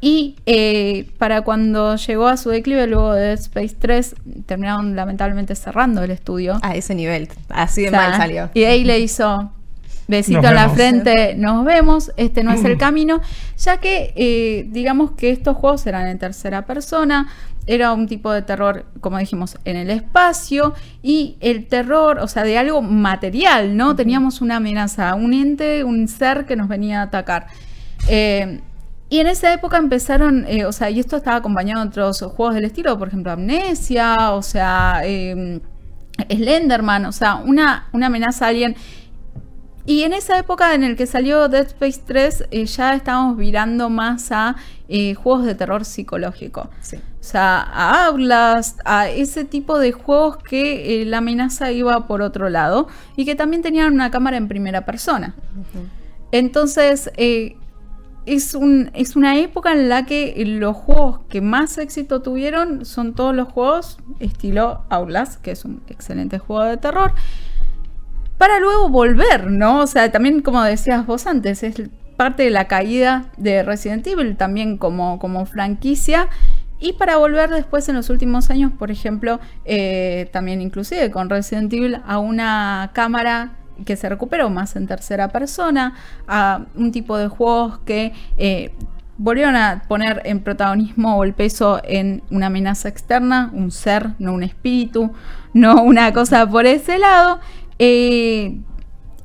Y 0.00 0.34
eh, 0.46 1.08
para 1.18 1.42
cuando 1.42 1.94
llegó 1.94 2.26
a 2.26 2.36
su 2.36 2.50
declive, 2.50 2.88
luego 2.88 3.14
de 3.14 3.22
Dead 3.22 3.38
Space 3.38 3.76
3, 3.78 4.16
terminaron 4.46 4.96
lamentablemente 4.96 5.54
cerrando 5.54 6.02
el 6.02 6.10
estudio. 6.10 6.58
A 6.62 6.74
ese 6.74 6.96
nivel. 6.96 7.28
Así 7.48 7.82
de 7.82 7.88
O 7.88 7.90
sea, 7.92 8.00
mal 8.00 8.16
salió. 8.16 8.50
Y 8.52 8.64
ahí 8.64 8.82
le 8.82 8.98
hizo 8.98 9.52
besito 10.08 10.46
en 10.46 10.54
la 10.54 10.68
frente, 10.68 11.34
nos 11.36 11.64
vemos, 11.64 12.12
este 12.16 12.42
no 12.42 12.52
es 12.52 12.64
el 12.64 12.76
camino, 12.78 13.20
ya 13.58 13.78
que 13.78 14.12
eh, 14.16 14.66
digamos 14.70 15.12
que 15.12 15.30
estos 15.30 15.56
juegos 15.56 15.86
eran 15.86 16.06
en 16.06 16.18
tercera 16.18 16.66
persona, 16.66 17.28
era 17.66 17.92
un 17.92 18.08
tipo 18.08 18.32
de 18.32 18.42
terror, 18.42 18.86
como 19.00 19.18
dijimos, 19.18 19.56
en 19.64 19.76
el 19.76 19.90
espacio 19.90 20.74
y 21.02 21.36
el 21.40 21.66
terror, 21.66 22.18
o 22.18 22.26
sea, 22.26 22.42
de 22.42 22.58
algo 22.58 22.82
material, 22.82 23.76
¿no? 23.76 23.94
Teníamos 23.94 24.40
una 24.40 24.56
amenaza, 24.56 25.14
un 25.14 25.32
ente, 25.32 25.84
un 25.84 26.08
ser 26.08 26.44
que 26.44 26.56
nos 26.56 26.68
venía 26.68 27.00
a 27.00 27.04
atacar. 27.04 27.46
Eh, 28.08 28.60
y 29.08 29.20
en 29.20 29.26
esa 29.28 29.52
época 29.52 29.76
empezaron, 29.76 30.44
eh, 30.48 30.64
o 30.64 30.72
sea, 30.72 30.90
y 30.90 30.98
esto 30.98 31.16
estaba 31.16 31.36
acompañado 31.36 31.82
de 31.82 31.88
otros 31.88 32.20
juegos 32.34 32.54
del 32.54 32.64
estilo, 32.64 32.98
por 32.98 33.08
ejemplo, 33.08 33.30
Amnesia, 33.30 34.32
o 34.32 34.42
sea, 34.42 35.02
Slenderman, 36.28 37.06
o 37.06 37.12
sea, 37.12 37.36
una, 37.36 37.88
una 37.92 38.06
amenaza 38.06 38.46
a 38.46 38.48
alguien. 38.48 38.74
Y 39.84 40.04
en 40.04 40.12
esa 40.12 40.38
época 40.38 40.74
en 40.74 40.84
el 40.84 40.96
que 40.96 41.06
salió 41.06 41.48
Dead 41.48 41.66
Space 41.66 42.02
3, 42.06 42.44
eh, 42.50 42.66
ya 42.66 42.94
estábamos 42.94 43.36
virando 43.36 43.90
más 43.90 44.30
a 44.30 44.54
eh, 44.88 45.14
juegos 45.14 45.44
de 45.44 45.54
terror 45.54 45.84
psicológico. 45.84 46.70
Sí. 46.80 46.96
o 46.96 47.24
sea, 47.24 47.60
a 47.62 48.06
Outlast, 48.06 48.80
a 48.84 49.08
ese 49.08 49.44
tipo 49.44 49.78
de 49.78 49.92
juegos 49.92 50.36
que 50.36 51.02
eh, 51.02 51.04
la 51.04 51.18
amenaza 51.18 51.72
iba 51.72 52.06
por 52.06 52.22
otro 52.22 52.48
lado 52.48 52.86
y 53.16 53.24
que 53.24 53.34
también 53.34 53.62
tenían 53.62 53.92
una 53.92 54.10
cámara 54.10 54.36
en 54.36 54.46
primera 54.46 54.84
persona. 54.84 55.34
Entonces, 56.30 57.10
es, 58.24 58.54
un, 58.54 58.90
es 58.94 59.16
una 59.16 59.38
época 59.38 59.72
en 59.72 59.88
la 59.88 60.06
que 60.06 60.44
los 60.46 60.76
juegos 60.76 61.20
que 61.28 61.40
más 61.40 61.76
éxito 61.78 62.22
tuvieron 62.22 62.84
son 62.84 63.14
todos 63.14 63.34
los 63.34 63.48
juegos 63.48 63.98
estilo 64.20 64.84
Outlast, 64.90 65.40
que 65.42 65.50
es 65.50 65.64
un 65.64 65.82
excelente 65.88 66.38
juego 66.38 66.64
de 66.64 66.76
terror, 66.76 67.12
para 68.42 68.58
luego 68.58 68.88
volver, 68.88 69.52
¿no? 69.52 69.82
O 69.82 69.86
sea, 69.86 70.10
también 70.10 70.42
como 70.42 70.64
decías 70.64 71.06
vos 71.06 71.28
antes, 71.28 71.62
es 71.62 71.80
parte 72.16 72.42
de 72.42 72.50
la 72.50 72.66
caída 72.66 73.26
de 73.36 73.62
Resident 73.62 74.04
Evil 74.04 74.36
también 74.36 74.78
como, 74.78 75.20
como 75.20 75.46
franquicia. 75.46 76.26
Y 76.80 76.94
para 76.94 77.18
volver 77.18 77.50
después 77.50 77.88
en 77.88 77.94
los 77.94 78.10
últimos 78.10 78.50
años, 78.50 78.72
por 78.76 78.90
ejemplo, 78.90 79.38
eh, 79.64 80.28
también 80.32 80.60
inclusive 80.60 81.12
con 81.12 81.30
Resident 81.30 81.72
Evil 81.72 81.98
a 82.04 82.18
una 82.18 82.90
cámara 82.94 83.52
que 83.86 83.94
se 83.94 84.08
recuperó 84.08 84.50
más 84.50 84.74
en 84.74 84.88
tercera 84.88 85.28
persona, 85.28 85.94
a 86.26 86.62
un 86.74 86.90
tipo 86.90 87.16
de 87.18 87.28
juegos 87.28 87.78
que 87.84 88.12
eh, 88.38 88.72
volvieron 89.18 89.54
a 89.54 89.84
poner 89.86 90.20
en 90.24 90.40
protagonismo 90.40 91.16
o 91.16 91.22
el 91.22 91.32
peso 91.32 91.80
en 91.84 92.24
una 92.28 92.46
amenaza 92.46 92.88
externa, 92.88 93.50
un 93.52 93.70
ser, 93.70 94.14
no 94.18 94.32
un 94.32 94.42
espíritu, 94.42 95.12
no 95.54 95.82
una 95.82 96.12
cosa 96.12 96.44
por 96.48 96.66
ese 96.66 96.98
lado. 96.98 97.38
Eh, 97.84 98.60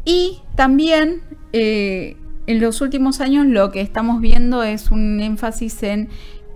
y 0.03 0.41
también 0.55 1.21
eh, 1.53 2.17
en 2.47 2.59
los 2.59 2.81
últimos 2.81 3.21
años 3.21 3.45
lo 3.45 3.69
que 3.69 3.81
estamos 3.81 4.19
viendo 4.19 4.63
es 4.63 4.89
un 4.89 5.19
énfasis 5.19 5.83
en 5.83 6.09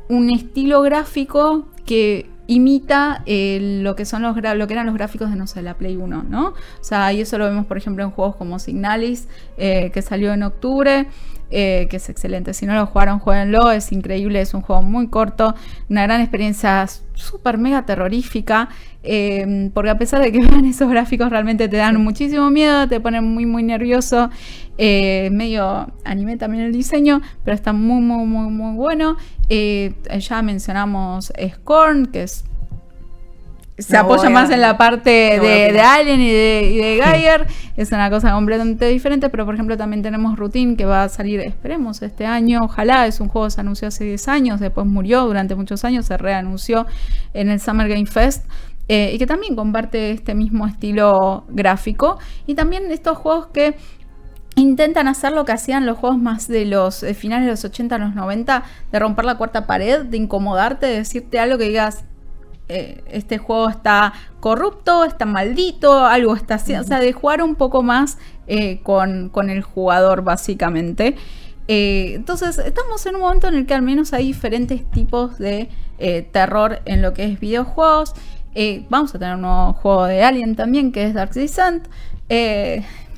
un 0.09 0.31
estilo 0.31 0.81
gráfico 0.81 1.67
que 1.85 2.27
imita 2.47 3.21
eh, 3.27 3.79
lo 3.83 3.95
que 3.95 4.05
son 4.05 4.23
los 4.23 4.35
lo 4.35 4.65
que 4.65 4.73
eran 4.73 4.87
los 4.87 4.95
gráficos 4.95 5.29
de 5.29 5.35
no 5.35 5.45
sé 5.45 5.61
la 5.61 5.77
Play 5.77 5.95
1, 5.95 6.23
¿no? 6.27 6.47
O 6.47 6.83
sea, 6.83 7.13
y 7.13 7.21
eso 7.21 7.37
lo 7.37 7.45
vemos 7.45 7.67
por 7.67 7.77
ejemplo 7.77 8.03
en 8.03 8.09
juegos 8.09 8.35
como 8.35 8.57
Signalis, 8.57 9.27
que 9.55 10.01
salió 10.01 10.33
en 10.33 10.41
octubre. 10.41 11.05
Eh, 11.53 11.87
que 11.89 11.97
es 11.97 12.09
excelente. 12.09 12.53
Si 12.53 12.65
no 12.65 12.73
lo 12.73 12.85
jugaron, 12.85 13.19
jueguenlo. 13.19 13.71
Es 13.71 13.91
increíble, 13.91 14.39
es 14.41 14.53
un 14.53 14.61
juego 14.61 14.81
muy 14.81 15.07
corto, 15.07 15.53
una 15.89 16.03
gran 16.03 16.21
experiencia 16.21 16.87
súper 17.13 17.57
mega 17.57 17.85
terrorífica. 17.85 18.69
porque 19.73 19.89
a 19.89 19.97
pesar 19.97 20.21
de 20.21 20.31
que 20.31 20.39
vean 20.47 20.65
esos 20.65 20.89
gráficos, 20.89 21.29
realmente 21.29 21.67
te 21.67 21.77
dan 21.77 22.01
muchísimo 22.01 22.49
miedo, 22.49 22.87
te 22.87 22.99
ponen 22.99 23.25
muy, 23.25 23.45
muy 23.45 23.63
nervioso. 23.63 24.29
medio 24.77 25.91
anime 26.05 26.37
también 26.37 26.63
el 26.63 26.71
diseño, 26.71 27.21
pero 27.43 27.55
está 27.55 27.73
muy, 27.73 28.01
muy, 28.01 28.25
muy, 28.25 28.49
muy 28.49 28.75
bueno. 28.75 29.17
ya 29.49 30.41
mencionamos 30.41 31.33
Scorn, 31.37 32.07
que 32.07 32.23
es 32.23 32.45
se 33.81 33.97
apoya 33.97 34.29
más 34.29 34.49
en 34.49 34.61
la 34.61 34.77
parte 34.77 35.09
de, 35.09 35.71
de, 35.71 35.81
Alien 35.81 36.21
y 36.21 36.31
de, 36.31 36.69
y 36.71 36.77
de 36.77 37.03
Geyer. 37.03 37.47
es 37.75 37.91
una 37.91 38.09
cosa 38.09 38.31
completamente 38.33 38.87
diferente, 38.87 39.29
pero 39.29 39.45
por 39.45 39.53
ejemplo 39.53 39.77
también 39.77 40.01
tenemos 40.01 40.37
Routine 40.37 40.75
que 40.75 40.85
va 40.85 41.03
a 41.03 41.09
salir, 41.09 41.39
esperemos, 41.41 42.01
este 42.01 42.25
año. 42.25 42.59
Ojalá, 42.63 43.07
es 43.07 43.19
un 43.19 43.27
juego 43.27 43.47
que 43.47 43.51
se 43.51 43.61
anunció 43.61 43.87
hace 43.87 44.03
10 44.05 44.27
años, 44.27 44.59
después 44.59 44.85
murió 44.87 45.25
durante 45.25 45.55
muchos 45.55 45.83
años, 45.83 46.05
se 46.05 46.17
reanunció 46.17 46.85
en 47.33 47.49
el 47.49 47.59
Summer 47.59 47.87
Game 47.87 48.05
Fest. 48.05 48.45
Eh, 48.87 49.11
y 49.13 49.17
que 49.17 49.25
también 49.25 49.55
comparte 49.55 50.11
este 50.11 50.35
mismo 50.35 50.67
estilo 50.67 51.45
gráfico. 51.49 52.19
Y 52.45 52.55
también 52.55 52.91
estos 52.91 53.17
juegos 53.17 53.47
que 53.47 53.77
intentan 54.55 55.07
hacer 55.07 55.31
lo 55.31 55.45
que 55.45 55.53
hacían 55.53 55.85
los 55.85 55.97
juegos 55.97 56.19
más 56.19 56.47
de 56.47 56.65
los 56.65 57.05
finales 57.15 57.45
de 57.45 57.51
los 57.51 57.63
80 57.63 57.95
a 57.95 57.97
los 57.99 58.15
90, 58.15 58.63
de 58.91 58.99
romper 58.99 59.25
la 59.25 59.35
cuarta 59.37 59.65
pared, 59.65 60.05
de 60.05 60.17
incomodarte, 60.17 60.87
de 60.87 60.97
decirte 60.97 61.39
algo 61.39 61.57
que 61.57 61.65
digas, 61.65 62.03
eh, 62.69 63.03
este 63.11 63.37
juego 63.37 63.69
está 63.69 64.13
corrupto, 64.39 65.03
está 65.03 65.25
maldito, 65.25 66.05
algo 66.05 66.35
está 66.35 66.55
haciendo, 66.55 66.85
o 66.85 66.87
sea, 66.87 66.99
de 66.99 67.11
jugar 67.11 67.41
un 67.41 67.55
poco 67.55 67.83
más 67.83 68.17
eh, 68.47 68.79
con, 68.83 69.31
el 69.49 69.61
jugador 69.61 70.23
básicamente. 70.23 71.15
Eh, 71.67 72.13
entonces, 72.15 72.57
estamos 72.57 73.05
en 73.05 73.15
un 73.15 73.21
momento 73.21 73.47
en 73.47 73.55
el 73.55 73.65
que 73.65 73.73
al 73.73 73.81
menos 73.81 74.13
hay 74.13 74.27
diferentes 74.27 74.89
tipos 74.89 75.37
de 75.37 75.69
terror 76.31 76.81
en 76.85 77.03
lo 77.03 77.13
que 77.13 77.25
es 77.25 77.39
videojuegos. 77.39 78.15
vamos 78.89 79.13
a 79.13 79.19
tener 79.19 79.35
un 79.35 79.41
nuevo 79.41 79.73
juego 79.73 80.05
de 80.05 80.23
Alien 80.23 80.55
también, 80.55 80.91
que 80.91 81.05
es 81.05 81.13
Dark 81.13 81.33
Descent 81.33 81.87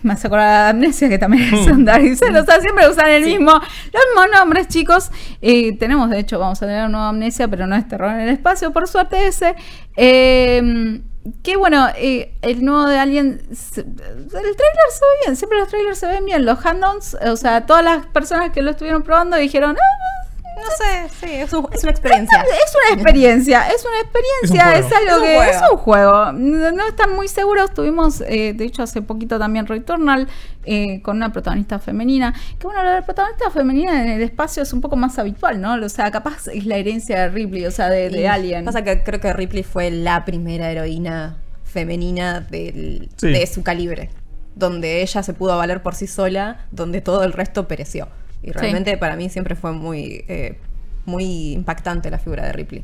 me 0.07 0.13
hace 0.13 0.27
acordar 0.27 0.65
de 0.65 0.69
Amnesia, 0.71 1.09
que 1.09 1.17
también 1.17 1.53
es 1.53 1.67
un 1.67 1.85
Dark 1.85 2.03
O 2.03 2.15
sea, 2.15 2.61
siempre 2.61 2.89
usan 2.89 3.09
el 3.09 3.25
mismo, 3.25 3.51
los 3.51 4.03
mismos 4.07 4.25
nombres, 4.33 4.67
chicos. 4.67 5.11
Y 5.41 5.77
tenemos, 5.77 6.09
de 6.09 6.19
hecho, 6.19 6.39
vamos 6.39 6.61
a 6.61 6.65
tener 6.65 6.81
una 6.81 6.89
nueva 6.89 7.09
Amnesia, 7.09 7.47
pero 7.47 7.67
no 7.67 7.75
es 7.75 7.87
terror 7.87 8.11
en 8.11 8.21
el 8.21 8.29
espacio, 8.29 8.71
por 8.71 8.87
suerte 8.87 9.27
ese. 9.27 9.55
Eh, 9.95 11.01
que 11.41 11.55
bueno, 11.55 11.87
eh, 11.95 12.33
el 12.41 12.65
nuevo 12.65 12.85
de 12.85 12.97
Alien, 12.97 13.41
el 13.49 13.55
trailer 13.55 13.85
se 13.85 15.05
ve 15.05 15.11
bien, 15.23 15.35
siempre 15.37 15.59
los 15.59 15.69
trailers 15.69 15.97
se 15.97 16.07
ven 16.07 16.25
bien, 16.25 16.45
los 16.45 16.65
hand-ons, 16.65 17.15
o 17.15 17.37
sea, 17.37 17.65
todas 17.65 17.83
las 17.83 18.05
personas 18.07 18.51
que 18.51 18.61
lo 18.61 18.71
estuvieron 18.71 19.03
probando 19.03 19.37
dijeron, 19.37 19.77
ah, 19.77 20.22
no 20.55 20.67
sé, 20.77 21.09
sí, 21.19 21.33
es, 21.33 21.53
una 21.53 21.67
experiencia. 21.91 22.41
Es 22.41 22.75
una 22.75 22.93
experiencia, 22.93 23.67
es 23.69 23.85
una 23.85 23.99
experiencia, 24.01 24.77
es, 24.77 24.91
algo 24.91 25.23
que 25.23 25.49
es 25.49 25.61
un 25.71 25.77
juego. 25.77 26.31
No, 26.31 26.87
están 26.87 27.13
muy 27.15 27.27
seguros. 27.27 27.73
Tuvimos, 27.73 28.21
eh, 28.21 28.53
de 28.53 28.65
hecho, 28.65 28.83
hace 28.83 29.01
poquito 29.01 29.39
también 29.39 29.65
Returnal 29.65 30.27
eh, 30.65 31.01
con 31.01 31.17
una 31.17 31.31
protagonista 31.31 31.79
femenina. 31.79 32.33
Que 32.59 32.67
bueno, 32.67 32.83
la 32.83 33.01
protagonista 33.01 33.49
femenina 33.49 34.03
en 34.03 34.11
el 34.11 34.21
espacio 34.21 34.63
es 34.63 34.73
un 34.73 34.81
poco 34.81 34.95
más 34.95 35.17
habitual, 35.19 35.59
¿no? 35.59 35.73
O 35.73 35.89
sea, 35.89 36.11
capaz 36.11 36.47
es 36.47 36.65
la 36.65 36.77
herencia 36.77 37.21
de 37.21 37.29
Ripley, 37.29 37.65
o 37.65 37.71
sea, 37.71 37.89
de, 37.89 38.09
de 38.09 38.27
Alien. 38.27 38.65
Pasa 38.65 38.83
que 38.83 39.03
creo 39.03 39.19
que 39.19 39.33
Ripley 39.33 39.63
fue 39.63 39.91
la 39.91 40.25
primera 40.25 40.69
heroína 40.71 41.37
femenina 41.63 42.41
de 42.41 43.49
su 43.51 43.63
calibre. 43.63 44.09
Donde 44.55 45.01
ella 45.01 45.23
se 45.23 45.33
pudo 45.33 45.57
valer 45.57 45.81
por 45.81 45.95
sí 45.95 46.05
sola, 46.05 46.67
donde 46.71 47.01
todo 47.01 47.23
el 47.23 47.33
resto 47.33 47.67
pereció. 47.67 48.07
Y 48.43 48.51
realmente 48.51 48.97
para 48.97 49.15
mí 49.15 49.29
siempre 49.29 49.55
fue 49.55 49.71
muy, 49.71 50.25
eh, 50.27 50.57
muy 51.05 51.53
impactante 51.53 52.11
la 52.11 52.19
figura 52.19 52.45
de 52.45 52.51
Ripley. 52.51 52.83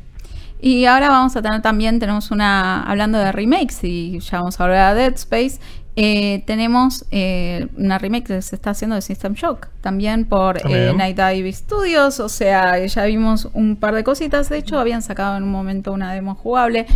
Y 0.62 0.86
ahora 0.86 1.08
vamos 1.08 1.36
a 1.36 1.42
tener 1.42 1.62
también, 1.62 1.98
tenemos 2.00 2.30
una, 2.30 2.82
hablando 2.82 3.18
de 3.18 3.30
remakes, 3.30 3.84
y 3.84 4.18
ya 4.20 4.38
vamos 4.38 4.60
a 4.60 4.64
hablar 4.64 4.94
de 4.94 5.02
Dead 5.02 5.14
Space, 5.14 5.58
eh, 5.96 6.42
tenemos 6.46 7.06
eh, 7.10 7.66
una 7.76 7.98
remake 7.98 8.26
que 8.26 8.42
se 8.42 8.56
está 8.56 8.70
haciendo 8.70 8.94
de 8.94 9.02
System 9.02 9.34
Shock, 9.34 9.68
también 9.80 10.26
por 10.26 10.64
Night 10.68 11.16
Dive 11.16 11.52
Studios, 11.52 12.20
o 12.20 12.28
sea, 12.28 12.84
ya 12.84 13.04
vimos 13.04 13.48
un 13.54 13.76
par 13.76 13.94
de 13.94 14.04
cositas, 14.04 14.48
de 14.50 14.58
hecho 14.58 14.78
habían 14.78 15.02
sacado 15.02 15.36
en 15.36 15.44
un 15.44 15.50
momento 15.50 15.92
una 15.92 16.12
demo 16.12 16.34
jugable. 16.34 16.86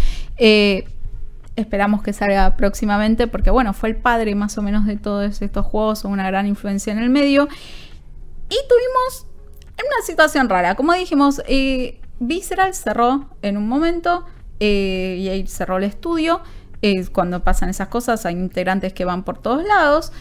esperamos 1.56 2.02
que 2.02 2.12
salga 2.12 2.56
próximamente, 2.56 3.28
porque 3.28 3.50
bueno, 3.50 3.72
fue 3.72 3.88
el 3.90 3.96
padre 3.96 4.34
más 4.34 4.58
o 4.58 4.62
menos 4.62 4.84
de 4.84 4.96
todos 4.96 5.40
estos 5.40 5.64
juegos, 5.64 6.04
una 6.04 6.26
gran 6.26 6.46
influencia 6.46 6.92
en 6.92 6.98
el 6.98 7.08
medio. 7.08 7.48
Y 8.54 8.68
tuvimos 8.68 9.26
una 9.72 10.06
situación 10.06 10.48
rara. 10.48 10.76
Como 10.76 10.92
dijimos, 10.92 11.42
eh, 11.48 12.00
Visceral 12.20 12.72
cerró 12.72 13.28
en 13.42 13.56
un 13.56 13.68
momento 13.68 14.24
eh, 14.60 15.16
y 15.18 15.28
ahí 15.28 15.46
cerró 15.48 15.78
el 15.78 15.84
estudio. 15.84 16.40
Eh, 16.80 17.06
cuando 17.10 17.42
pasan 17.42 17.70
esas 17.70 17.88
cosas 17.88 18.26
hay 18.26 18.34
integrantes 18.34 18.92
que 18.92 19.04
van 19.04 19.24
por 19.24 19.38
todos 19.38 19.64
lados. 19.64 20.12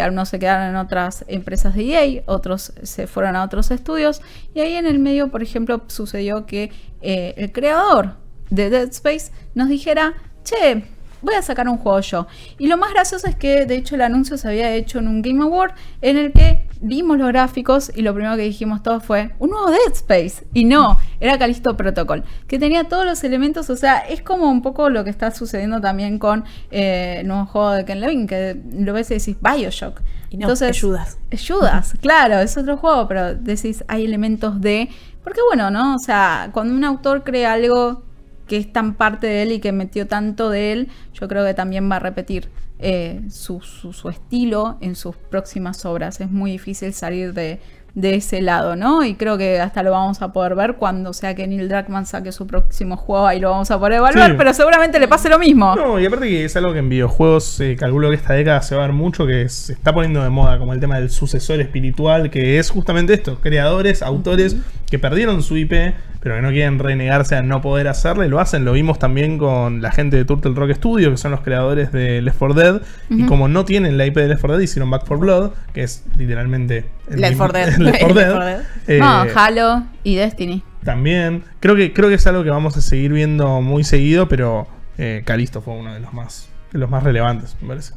algunos 0.00 0.30
se 0.30 0.38
quedaron 0.38 0.68
en 0.68 0.76
otras 0.76 1.24
empresas 1.28 1.74
de 1.74 1.82
EA, 1.92 2.22
otros 2.26 2.72
se 2.82 3.06
fueron 3.06 3.36
a 3.36 3.44
otros 3.44 3.70
estudios. 3.70 4.22
Y 4.54 4.60
ahí 4.60 4.74
en 4.74 4.86
el 4.86 4.98
medio, 4.98 5.30
por 5.30 5.42
ejemplo, 5.42 5.82
sucedió 5.88 6.46
que 6.46 6.72
el 7.02 7.52
creador 7.52 8.16
de 8.48 8.70
Dead 8.70 8.88
Space 8.88 9.32
nos 9.54 9.68
dijera, 9.68 10.14
che, 10.44 10.84
voy 11.20 11.34
a 11.34 11.42
sacar 11.42 11.68
un 11.68 11.76
juego 11.76 12.00
yo. 12.00 12.26
Y 12.58 12.68
lo 12.68 12.78
más 12.78 12.92
gracioso 12.92 13.26
es 13.26 13.36
que 13.36 13.66
de 13.66 13.76
hecho 13.76 13.96
el 13.96 14.02
anuncio 14.02 14.38
se 14.38 14.48
había 14.48 14.74
hecho 14.74 14.98
en 14.98 15.08
un 15.08 15.20
Game 15.20 15.42
Award 15.42 15.74
en 16.00 16.16
el 16.16 16.32
que 16.32 16.66
vimos 16.82 17.16
los 17.16 17.28
gráficos 17.28 17.90
y 17.94 18.02
lo 18.02 18.12
primero 18.12 18.36
que 18.36 18.42
dijimos 18.42 18.82
todos 18.82 19.04
fue 19.04 19.30
un 19.38 19.50
nuevo 19.50 19.70
Dead 19.70 19.92
Space. 19.92 20.44
Y 20.52 20.64
no, 20.64 20.98
era 21.20 21.38
Calisto 21.38 21.76
Protocol, 21.76 22.24
que 22.46 22.58
tenía 22.58 22.84
todos 22.84 23.06
los 23.06 23.24
elementos, 23.24 23.70
o 23.70 23.76
sea, 23.76 23.98
es 23.98 24.20
como 24.22 24.50
un 24.50 24.60
poco 24.60 24.90
lo 24.90 25.04
que 25.04 25.10
está 25.10 25.30
sucediendo 25.30 25.80
también 25.80 26.18
con 26.18 26.44
eh, 26.70 27.18
el 27.20 27.28
nuevo 27.28 27.46
juego 27.46 27.70
de 27.70 27.84
Ken 27.84 28.00
Levin, 28.00 28.26
que 28.26 28.60
lo 28.72 28.92
ves 28.92 29.10
y 29.10 29.14
decís 29.14 29.36
Bioshock. 29.40 30.00
Y 30.30 30.36
no, 30.36 30.42
Entonces, 30.44 30.76
ayudas. 30.76 31.18
Ayudas, 31.30 31.94
claro, 32.00 32.38
es 32.40 32.56
otro 32.56 32.76
juego, 32.76 33.06
pero 33.06 33.34
decís, 33.34 33.84
hay 33.88 34.04
elementos 34.04 34.60
de... 34.60 34.88
Porque 35.22 35.40
bueno, 35.46 35.70
¿no? 35.70 35.94
O 35.94 35.98
sea, 35.98 36.50
cuando 36.52 36.74
un 36.74 36.84
autor 36.84 37.22
crea 37.22 37.52
algo 37.52 38.02
que 38.48 38.56
es 38.56 38.72
tan 38.72 38.94
parte 38.94 39.26
de 39.26 39.42
él 39.42 39.52
y 39.52 39.60
que 39.60 39.72
metió 39.72 40.06
tanto 40.06 40.50
de 40.50 40.72
él, 40.72 40.88
yo 41.14 41.28
creo 41.28 41.44
que 41.44 41.54
también 41.54 41.90
va 41.90 41.96
a 41.96 42.00
repetir 42.00 42.50
eh, 42.82 43.20
su, 43.30 43.60
su, 43.60 44.08
estilo 44.08 44.76
en 44.80 44.96
sus 44.96 45.16
próximas 45.16 45.84
obras. 45.84 46.20
Es 46.20 46.30
muy 46.30 46.50
difícil 46.50 46.92
salir 46.92 47.32
de, 47.32 47.60
de 47.94 48.14
ese 48.14 48.40
lado, 48.42 48.74
¿no? 48.74 49.04
Y 49.04 49.14
creo 49.14 49.38
que 49.38 49.60
hasta 49.60 49.82
lo 49.82 49.92
vamos 49.92 50.22
a 50.22 50.32
poder 50.32 50.54
ver 50.54 50.74
cuando 50.74 51.12
sea 51.12 51.34
que 51.34 51.46
Neil 51.46 51.68
Druckmann 51.68 52.06
saque 52.06 52.32
su 52.32 52.46
próximo 52.46 52.96
juego, 52.96 53.26
ahí 53.26 53.38
lo 53.38 53.50
vamos 53.50 53.70
a 53.70 53.78
poder 53.78 53.94
evaluar, 53.94 54.36
pero 54.36 54.52
seguramente 54.54 54.98
le 54.98 55.08
pase 55.08 55.28
lo 55.28 55.38
mismo. 55.38 55.76
No, 55.76 56.00
y 56.00 56.06
aparte 56.06 56.26
que 56.26 56.44
es 56.44 56.56
algo 56.56 56.72
que 56.72 56.80
en 56.80 56.88
videojuegos 56.88 57.44
se 57.44 57.76
calculo 57.76 58.08
que 58.08 58.16
esta 58.16 58.34
década 58.34 58.62
se 58.62 58.74
va 58.74 58.84
a 58.84 58.86
ver 58.86 58.94
mucho, 58.94 59.26
que 59.26 59.48
se 59.48 59.74
está 59.74 59.92
poniendo 59.92 60.22
de 60.22 60.30
moda, 60.30 60.58
como 60.58 60.72
el 60.72 60.80
tema 60.80 60.98
del 60.98 61.10
sucesor 61.10 61.60
espiritual, 61.60 62.30
que 62.30 62.58
es 62.58 62.70
justamente 62.70 63.14
esto, 63.14 63.38
creadores, 63.40 64.02
autores 64.02 64.56
que 64.92 64.98
perdieron 64.98 65.42
su 65.42 65.56
IP, 65.56 65.72
pero 66.20 66.36
que 66.36 66.42
no 66.42 66.50
quieren 66.50 66.78
renegarse 66.78 67.34
a 67.34 67.40
no 67.42 67.62
poder 67.62 67.88
hacerlo, 67.88 68.24
y 68.26 68.28
lo 68.28 68.38
hacen. 68.40 68.66
Lo 68.66 68.72
vimos 68.74 68.98
también 68.98 69.38
con 69.38 69.80
la 69.80 69.90
gente 69.90 70.18
de 70.18 70.26
Turtle 70.26 70.52
Rock 70.54 70.72
Studio, 70.74 71.10
que 71.10 71.16
son 71.16 71.30
los 71.30 71.40
creadores 71.40 71.90
de 71.92 72.20
Left 72.20 72.38
4 72.38 72.54
Dead, 72.54 72.82
y 73.08 73.24
como 73.24 73.48
no 73.48 73.64
tienen 73.64 73.96
la 73.96 74.04
IP 74.04 74.16
de 74.16 74.28
Left 74.28 74.42
4 74.42 74.58
Dead, 74.58 74.64
hicieron 74.64 74.90
Back 74.90 75.04
4 75.08 75.18
Blood, 75.18 75.50
que 75.72 75.82
es 75.82 76.04
literalmente 76.18 76.84
el 77.08 77.22
Left 77.22 77.32
mismo- 77.32 77.44
4 77.46 77.58
Dead. 77.58 77.76
Left 77.78 77.98
4 78.00 78.14
Left 78.14 78.18
Dead. 78.18 78.32
4 78.32 78.44
Dead. 78.44 78.60
Eh, 78.86 78.98
no, 79.00 79.24
Halo 79.34 79.82
y 80.04 80.14
Destiny. 80.16 80.62
también. 80.84 81.42
Creo 81.60 81.74
que, 81.74 81.94
creo 81.94 82.10
que 82.10 82.16
es 82.16 82.26
algo 82.26 82.44
que 82.44 82.50
vamos 82.50 82.76
a 82.76 82.82
seguir 82.82 83.14
viendo 83.14 83.62
muy 83.62 83.82
seguido, 83.82 84.28
pero 84.28 84.68
eh, 84.98 85.22
Calisto 85.24 85.62
fue 85.62 85.72
uno 85.74 85.94
de 85.94 86.00
los 86.00 86.12
más, 86.12 86.50
de 86.70 86.78
los 86.78 86.90
más 86.90 87.02
relevantes, 87.02 87.56
me 87.62 87.68
parece. 87.68 87.94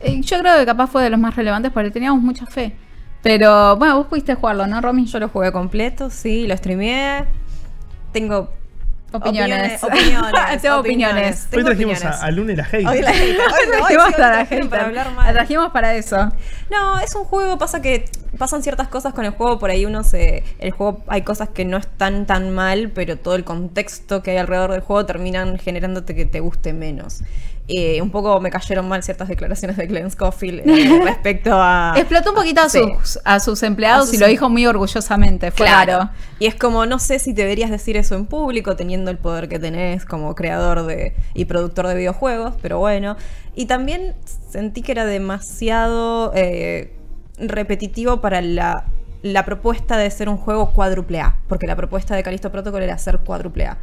Eh, 0.00 0.20
yo 0.20 0.38
creo 0.40 0.58
que 0.58 0.66
capaz 0.66 0.88
fue 0.88 1.02
de 1.02 1.08
los 1.08 1.18
más 1.18 1.34
relevantes 1.34 1.72
porque 1.72 1.90
teníamos 1.90 2.22
mucha 2.22 2.44
fe. 2.44 2.74
Pero 3.24 3.76
bueno, 3.76 3.96
vos 3.96 4.06
pudiste 4.06 4.34
jugarlo, 4.36 4.66
¿no, 4.68 4.80
Romy? 4.80 5.06
Yo 5.06 5.18
lo 5.18 5.28
jugué 5.28 5.50
completo, 5.50 6.10
sí, 6.10 6.46
lo 6.46 6.56
streameé. 6.56 7.24
Tengo 8.12 8.50
Opiniones. 9.12 9.82
Opiniones. 9.82 10.60
Tengo 10.62 10.78
opiniones. 10.80 11.48
Hoy 11.52 11.64
trajimos 11.64 11.98
opiniones. 11.98 12.04
a, 12.04 12.24
a 12.26 12.30
Luna 12.32 12.52
y 12.52 12.56
la 12.56 12.64
Hate. 12.64 12.86
Hoy 12.86 13.00
la. 13.00 13.10
Hoy 13.12 13.36
hoy 13.36 13.70
trajimos 13.70 13.88
sí, 13.88 13.94
a 13.94 14.26
hoy 14.26 14.32
la 14.36 14.46
hater. 14.46 14.68
para 14.68 14.84
hablar 14.86 15.06
La 15.06 15.12
mal. 15.12 15.32
trajimos 15.32 15.70
para 15.72 15.94
eso. 15.94 16.32
No, 16.70 16.98
es 17.00 17.14
un 17.14 17.24
juego, 17.24 17.56
pasa 17.56 17.80
que 17.80 18.04
pasan 18.38 18.62
ciertas 18.62 18.88
cosas 18.88 19.14
con 19.14 19.24
el 19.24 19.32
juego, 19.32 19.58
por 19.58 19.70
ahí 19.70 19.84
uno 19.86 20.04
se... 20.04 20.42
El 20.58 20.70
juego 20.72 21.02
hay 21.06 21.22
cosas 21.22 21.48
que 21.50 21.64
no 21.64 21.76
están 21.76 22.26
tan 22.26 22.50
mal, 22.50 22.90
pero 22.94 23.16
todo 23.18 23.34
el 23.34 23.44
contexto 23.44 24.22
que 24.22 24.32
hay 24.32 24.36
alrededor 24.38 24.72
del 24.72 24.80
juego 24.80 25.06
terminan 25.06 25.58
generándote 25.58 26.14
que 26.14 26.24
te 26.26 26.40
guste 26.40 26.72
menos. 26.72 27.22
Eh, 27.66 28.02
un 28.02 28.10
poco 28.10 28.40
me 28.40 28.50
cayeron 28.50 28.86
mal 28.86 29.02
ciertas 29.02 29.26
declaraciones 29.26 29.78
de 29.78 29.86
Glenn 29.86 30.10
Scofield 30.10 30.68
eh, 30.68 31.00
respecto 31.04 31.50
a... 31.54 31.94
Explotó 31.96 32.30
un 32.30 32.36
poquito 32.36 32.60
a, 32.60 32.68
Sí. 32.68 32.78
sus, 33.00 33.18
a 33.24 33.40
sus 33.40 33.62
empleados 33.62 34.02
A 34.02 34.06
sus 34.06 34.14
y 34.16 34.18
lo 34.18 34.26
dijo 34.26 34.50
muy 34.50 34.66
orgullosamente. 34.66 35.50
Fue 35.50 35.66
raro. 35.66 36.10
Y 36.38 36.46
es 36.46 36.54
como, 36.54 36.84
no 36.84 36.98
sé 36.98 37.18
si 37.18 37.32
deberías 37.32 37.70
decir 37.70 37.96
eso 37.96 38.16
en 38.16 38.26
público, 38.26 38.76
teniendo 38.76 39.10
el 39.10 39.16
poder 39.16 39.48
que 39.48 39.58
tenés 39.58 40.04
como 40.04 40.34
creador 40.34 40.84
de, 40.84 41.14
y 41.32 41.46
productor 41.46 41.86
de 41.86 41.94
videojuegos, 41.94 42.54
pero 42.60 42.78
bueno. 42.78 43.16
Y 43.54 43.64
también 43.66 44.14
sentí 44.50 44.82
que 44.82 44.92
era 44.92 45.06
demasiado 45.06 46.32
eh, 46.34 46.92
repetitivo 47.38 48.20
para 48.20 48.40
la, 48.40 48.84
la 49.22 49.44
propuesta 49.44 49.96
de 49.96 50.10
ser 50.10 50.28
un 50.28 50.36
juego 50.36 50.72
cuádruple 50.72 51.20
A, 51.20 51.38
porque 51.48 51.66
la 51.66 51.76
propuesta 51.76 52.14
de 52.14 52.22
Callisto 52.22 52.52
Protocol 52.52 52.82
era 52.82 52.98
ser 52.98 53.18
cuádruple 53.20 53.66
A. 53.66 53.78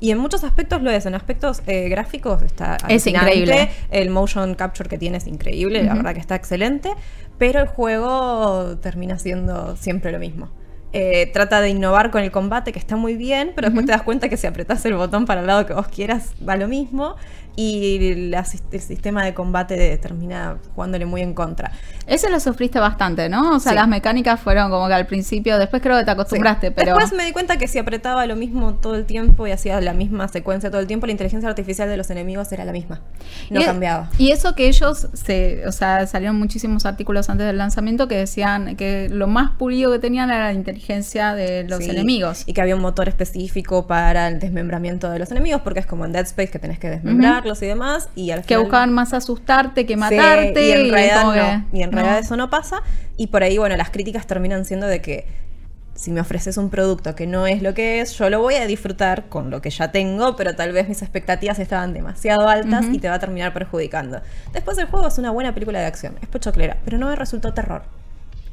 Y 0.00 0.10
en 0.10 0.18
muchos 0.18 0.42
aspectos 0.42 0.80
lo 0.80 0.90
es. 0.90 1.04
En 1.06 1.14
aspectos 1.14 1.62
eh, 1.66 1.88
gráficos 1.88 2.42
está 2.42 2.78
Es 2.88 3.06
increíble. 3.06 3.70
El 3.90 4.10
motion 4.10 4.54
capture 4.54 4.88
que 4.88 4.96
tiene 4.96 5.18
es 5.18 5.26
increíble, 5.26 5.82
la 5.82 5.94
verdad 5.94 6.14
que 6.14 6.20
está 6.20 6.34
excelente. 6.34 6.90
Pero 7.36 7.60
el 7.60 7.68
juego 7.68 8.78
termina 8.78 9.18
siendo 9.18 9.76
siempre 9.76 10.12
lo 10.12 10.18
mismo. 10.18 10.48
Eh, 10.94 11.30
trata 11.30 11.60
de 11.60 11.68
innovar 11.68 12.10
con 12.10 12.22
el 12.22 12.30
combate, 12.30 12.72
que 12.72 12.78
está 12.78 12.96
muy 12.96 13.16
bien, 13.16 13.52
pero 13.54 13.68
después 13.68 13.84
te 13.84 13.92
das 13.92 14.00
cuenta 14.00 14.30
que 14.30 14.38
si 14.38 14.46
apretás 14.46 14.82
el 14.86 14.94
botón 14.94 15.26
para 15.26 15.42
el 15.42 15.46
lado 15.46 15.66
que 15.66 15.74
vos 15.74 15.88
quieras, 15.88 16.32
va 16.48 16.56
lo 16.56 16.68
mismo. 16.68 17.16
Y 17.56 18.14
la 18.30 18.44
el 18.72 18.80
sistema 18.80 19.24
de 19.24 19.32
combate 19.32 19.96
termina 19.96 20.58
jugándole 20.74 21.06
muy 21.06 21.22
en 21.22 21.32
contra. 21.32 21.72
Ese 22.06 22.28
lo 22.28 22.38
sufriste 22.38 22.78
bastante, 22.78 23.28
¿no? 23.30 23.56
O 23.56 23.60
sea, 23.60 23.72
Sí. 23.72 23.76
las 23.76 23.88
mecánicas 23.88 24.38
fueron 24.38 24.70
como 24.70 24.86
que 24.88 24.94
al 24.94 25.06
principio, 25.06 25.58
después 25.58 25.82
creo 25.82 25.96
que 25.98 26.04
te 26.04 26.10
acostumbraste, 26.10 26.68
Sí. 26.68 26.72
pero... 26.76 26.94
Después 26.94 27.12
me 27.14 27.24
di 27.24 27.32
cuenta 27.32 27.56
que 27.56 27.66
si 27.66 27.78
apretaba 27.78 28.26
lo 28.26 28.36
mismo 28.36 28.74
todo 28.74 28.94
el 28.94 29.06
tiempo 29.06 29.46
y 29.46 29.52
hacía 29.52 29.80
la 29.80 29.94
misma 29.94 30.28
secuencia 30.28 30.70
todo 30.70 30.80
el 30.80 30.86
tiempo, 30.86 31.06
la 31.06 31.12
inteligencia 31.12 31.48
artificial 31.48 31.88
de 31.88 31.96
los 31.96 32.10
enemigos 32.10 32.52
era 32.52 32.64
la 32.64 32.72
misma. 32.72 33.00
No 33.50 33.60
Y- 33.60 33.64
cambiaba. 33.64 34.10
Y 34.18 34.30
eso 34.32 34.54
que 34.54 34.68
ellos, 34.68 35.08
se, 35.14 35.66
o 35.66 35.72
sea, 35.72 36.06
salieron 36.06 36.38
muchísimos 36.38 36.84
artículos 36.86 37.30
antes 37.30 37.46
del 37.46 37.56
lanzamiento 37.58 38.06
que 38.06 38.16
decían 38.16 38.76
que 38.76 39.08
lo 39.10 39.26
más 39.28 39.52
pulido 39.52 39.90
que 39.92 39.98
tenían 39.98 40.30
era 40.30 40.44
la 40.44 40.52
inteligencia 40.52 41.34
de 41.34 41.64
los 41.64 41.82
Sí, 41.82 41.90
enemigos. 41.90 42.42
Y 42.46 42.52
que 42.52 42.60
había 42.60 42.76
un 42.76 42.82
motor 42.82 43.08
específico 43.08 43.86
para 43.86 44.28
el 44.28 44.38
desmembramiento 44.38 45.10
de 45.10 45.18
los 45.18 45.30
enemigos, 45.30 45.62
porque 45.62 45.80
es 45.80 45.86
como 45.86 46.04
en 46.04 46.12
Dead 46.12 46.24
Space 46.26 46.50
que 46.50 46.58
tenés 46.58 46.78
que 46.78 46.90
y 47.62 47.66
demás. 47.66 48.08
Y 48.14 48.30
al 48.30 48.40
Que 48.40 48.48
final- 48.48 48.62
buscaban 48.62 48.92
más 48.92 49.12
asustarte 49.12 49.86
que 49.86 49.94
Sí, 49.94 49.98
matarte. 50.00 50.66
y 50.66 50.70
en 50.72 50.90
realidad, 50.90 51.20
como 51.22 51.34
no. 51.34 51.42
que- 51.70 51.78
Y 51.78 51.82
en 51.82 51.92
realidad 51.92 52.14
no. 52.14 52.20
eso 52.20 52.36
no 52.36 52.50
pasa. 52.50 52.82
Y 53.16 53.28
por 53.28 53.42
ahí, 53.42 53.58
bueno, 53.58 53.76
las 53.76 53.90
críticas 53.90 54.26
terminan 54.26 54.64
siendo 54.64 54.86
de 54.86 55.00
que 55.00 55.26
si 55.94 56.10
me 56.10 56.20
ofreces 56.20 56.58
un 56.58 56.68
producto 56.68 57.14
que 57.14 57.26
no 57.26 57.46
es 57.46 57.62
lo 57.62 57.72
que 57.72 58.00
es, 58.02 58.18
yo 58.18 58.28
lo 58.28 58.40
voy 58.40 58.56
a 58.56 58.66
disfrutar 58.66 59.30
con 59.30 59.50
lo 59.50 59.62
que 59.62 59.70
ya 59.70 59.92
tengo, 59.92 60.36
pero 60.36 60.54
tal 60.54 60.72
vez 60.72 60.88
mis 60.88 61.00
expectativas 61.00 61.58
estaban 61.58 61.94
demasiado 61.94 62.48
altas 62.50 62.84
y 62.92 62.98
te 62.98 63.08
va 63.08 63.14
a 63.14 63.18
terminar 63.18 63.54
perjudicando. 63.54 64.20
Después 64.52 64.76
el 64.76 64.86
juego 64.88 65.08
es 65.08 65.16
una 65.16 65.30
buena 65.30 65.54
película 65.54 65.78
de 65.80 65.86
acción, 65.86 66.16
es 66.20 66.28
pochoclera, 66.28 66.76
pero 66.84 66.98
no 66.98 67.08
me 67.08 67.16
resultó 67.16 67.54
terror. 67.54 67.82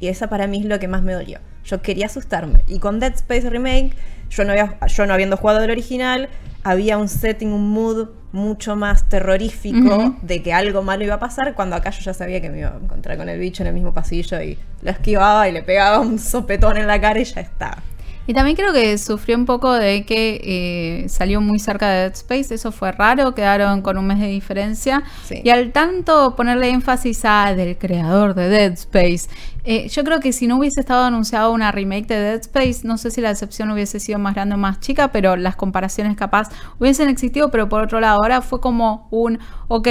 Y 0.00 0.08
esa 0.08 0.28
para 0.28 0.46
mí 0.46 0.60
es 0.60 0.64
lo 0.64 0.78
que 0.78 0.88
más 0.88 1.02
me 1.02 1.12
dolió. 1.12 1.38
Yo 1.66 1.82
quería 1.82 2.06
asustarme. 2.06 2.60
Y 2.66 2.78
con 2.78 2.98
Dead 2.98 3.12
Space 3.14 3.48
Remake, 3.48 3.92
yo 4.30 4.44
no, 4.44 4.52
había, 4.52 4.78
yo 4.86 5.06
no 5.06 5.14
habiendo 5.14 5.36
jugado 5.36 5.62
el 5.62 5.70
original, 5.70 6.28
había 6.62 6.98
un 6.98 7.08
setting, 7.08 7.52
un 7.52 7.70
mood 7.70 8.08
mucho 8.32 8.74
más 8.74 9.08
terrorífico 9.08 10.16
de 10.22 10.42
que 10.42 10.52
algo 10.52 10.82
malo 10.82 11.04
iba 11.04 11.14
a 11.14 11.20
pasar, 11.20 11.54
cuando 11.54 11.76
acá 11.76 11.90
yo 11.90 12.00
ya 12.00 12.14
sabía 12.14 12.40
que 12.40 12.50
me 12.50 12.60
iba 12.60 12.70
a 12.70 12.76
encontrar 12.82 13.16
con 13.16 13.28
el 13.28 13.38
bicho 13.38 13.62
en 13.62 13.68
el 13.68 13.74
mismo 13.74 13.94
pasillo 13.94 14.40
y 14.40 14.58
lo 14.82 14.90
esquivaba 14.90 15.48
y 15.48 15.52
le 15.52 15.62
pegaba 15.62 16.00
un 16.00 16.18
sopetón 16.18 16.76
en 16.76 16.86
la 16.86 17.00
cara 17.00 17.20
y 17.20 17.24
ya 17.24 17.42
está. 17.42 17.82
Y 18.26 18.32
también 18.32 18.56
creo 18.56 18.72
que 18.72 18.96
sufrió 18.96 19.36
un 19.36 19.44
poco 19.44 19.72
de 19.72 20.04
que 20.06 20.40
eh, 20.42 21.08
salió 21.08 21.42
muy 21.42 21.58
cerca 21.58 21.90
de 21.90 22.00
Dead 22.02 22.12
Space, 22.12 22.54
eso 22.54 22.72
fue 22.72 22.90
raro, 22.90 23.34
quedaron 23.34 23.82
con 23.82 23.98
un 23.98 24.06
mes 24.06 24.18
de 24.18 24.28
diferencia. 24.28 25.02
Sí. 25.24 25.42
Y 25.44 25.50
al 25.50 25.72
tanto 25.72 26.34
ponerle 26.34 26.70
énfasis 26.70 27.24
a 27.24 27.54
del 27.54 27.76
creador 27.76 28.34
de 28.34 28.48
Dead 28.48 28.72
Space, 28.72 29.28
eh, 29.64 29.88
yo 29.88 30.04
creo 30.04 30.20
que 30.20 30.32
si 30.32 30.46
no 30.46 30.56
hubiese 30.56 30.80
estado 30.80 31.04
anunciado 31.04 31.52
una 31.52 31.70
remake 31.70 32.06
de 32.06 32.18
Dead 32.20 32.40
Space, 32.40 32.80
no 32.84 32.96
sé 32.96 33.10
si 33.10 33.20
la 33.20 33.28
decepción 33.28 33.70
hubiese 33.70 34.00
sido 34.00 34.18
más 34.18 34.34
grande 34.34 34.54
o 34.54 34.58
más 34.58 34.80
chica, 34.80 35.12
pero 35.12 35.36
las 35.36 35.56
comparaciones 35.56 36.16
capaz 36.16 36.48
hubiesen 36.78 37.08
existido, 37.10 37.50
pero 37.50 37.68
por 37.68 37.82
otro 37.82 38.00
lado, 38.00 38.22
ahora 38.22 38.40
fue 38.40 38.60
como 38.60 39.06
un, 39.10 39.38
ok, 39.68 39.88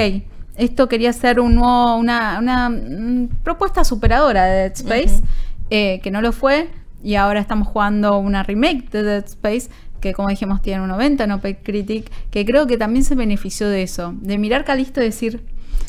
esto 0.58 0.88
quería 0.88 1.14
ser 1.14 1.40
un 1.40 1.56
nuevo, 1.56 1.98
una, 1.98 2.40
una 2.40 2.70
mm, 2.70 3.30
propuesta 3.44 3.84
superadora 3.84 4.46
de 4.46 4.56
Dead 4.56 4.74
Space, 4.74 5.22
eh, 5.70 6.00
que 6.04 6.12
no 6.12 6.22
lo 6.22 6.32
fue, 6.32 6.70
y 7.04 7.16
ahora 7.16 7.40
estamos 7.40 7.68
jugando 7.68 8.18
una 8.18 8.44
remake 8.44 8.90
de 8.92 9.04
Dead 9.04 9.26
Space, 9.26 9.70
que 10.02 10.14
como 10.14 10.30
dijimos 10.30 10.62
tiene 10.62 10.82
un 10.82 10.88
90 10.90 11.24
en 11.26 11.32
Open 11.32 11.58
Critic, 11.64 12.10
que 12.32 12.46
creo 12.46 12.66
que 12.68 12.78
también 12.78 13.04
se 13.06 13.16
benefició 13.16 13.70
de 13.70 13.84
eso, 13.84 14.14
de 14.22 14.38
mirar 14.38 14.66
Calisto 14.66 15.02
y 15.02 15.06
decir, 15.06 15.44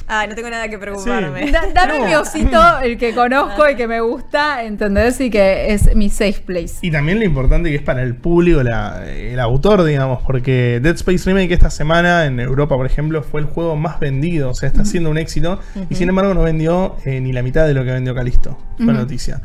Ay, 0.07 0.29
no 0.29 0.35
tengo 0.35 0.51
nada 0.51 0.69
que 0.69 0.79
preocuparme. 0.79 1.51
da- 1.51 1.63
dame 1.75 1.99
No. 2.01 2.07
mi 2.07 2.15
osito, 2.15 2.61
el 2.83 2.99
que 2.99 3.15
conozco 3.15 3.69
y 3.71 3.75
que 3.75 3.87
me 3.89 4.01
gusta, 4.01 4.63
¿entendés? 4.65 5.19
Y 5.21 5.31
que 5.31 5.73
es 5.73 5.95
mi 5.97 6.11
safe 6.11 6.43
place. 6.45 6.75
Y 6.83 6.91
también 6.91 7.19
lo 7.19 7.25
importante 7.25 7.71
que 7.71 7.77
es 7.77 7.83
para 7.83 8.03
el 8.03 8.15
público, 8.15 8.63
la- 8.63 9.03
el 9.11 9.41
autor, 9.41 9.83
digamos, 9.85 10.21
porque 10.27 10.79
Dead 10.83 10.95
Space 10.97 11.25
Remake 11.25 11.53
esta 11.55 11.71
semana 11.71 12.27
en 12.27 12.39
Europa, 12.39 12.77
por 12.77 12.85
ejemplo, 12.87 13.23
fue 13.23 13.41
el 13.41 13.47
juego 13.47 13.77
más 13.77 13.99
vendido, 13.99 14.51
o 14.51 14.55
sea, 14.55 14.69
está 14.69 14.85
siendo 14.85 15.11
un 15.11 15.17
éxito, 15.19 15.59
y 15.89 15.95
sin 15.95 16.09
embargo 16.09 16.35
no 16.35 16.43
vendió 16.43 16.97
eh, 17.07 17.21
ni 17.21 17.33
la 17.33 17.43
mitad 17.43 17.67
de 17.67 17.73
lo 17.75 17.83
que 17.85 17.93
vendió 17.93 18.15
Calisto, 18.15 18.59
fue 18.77 18.93
noticia. 18.93 19.41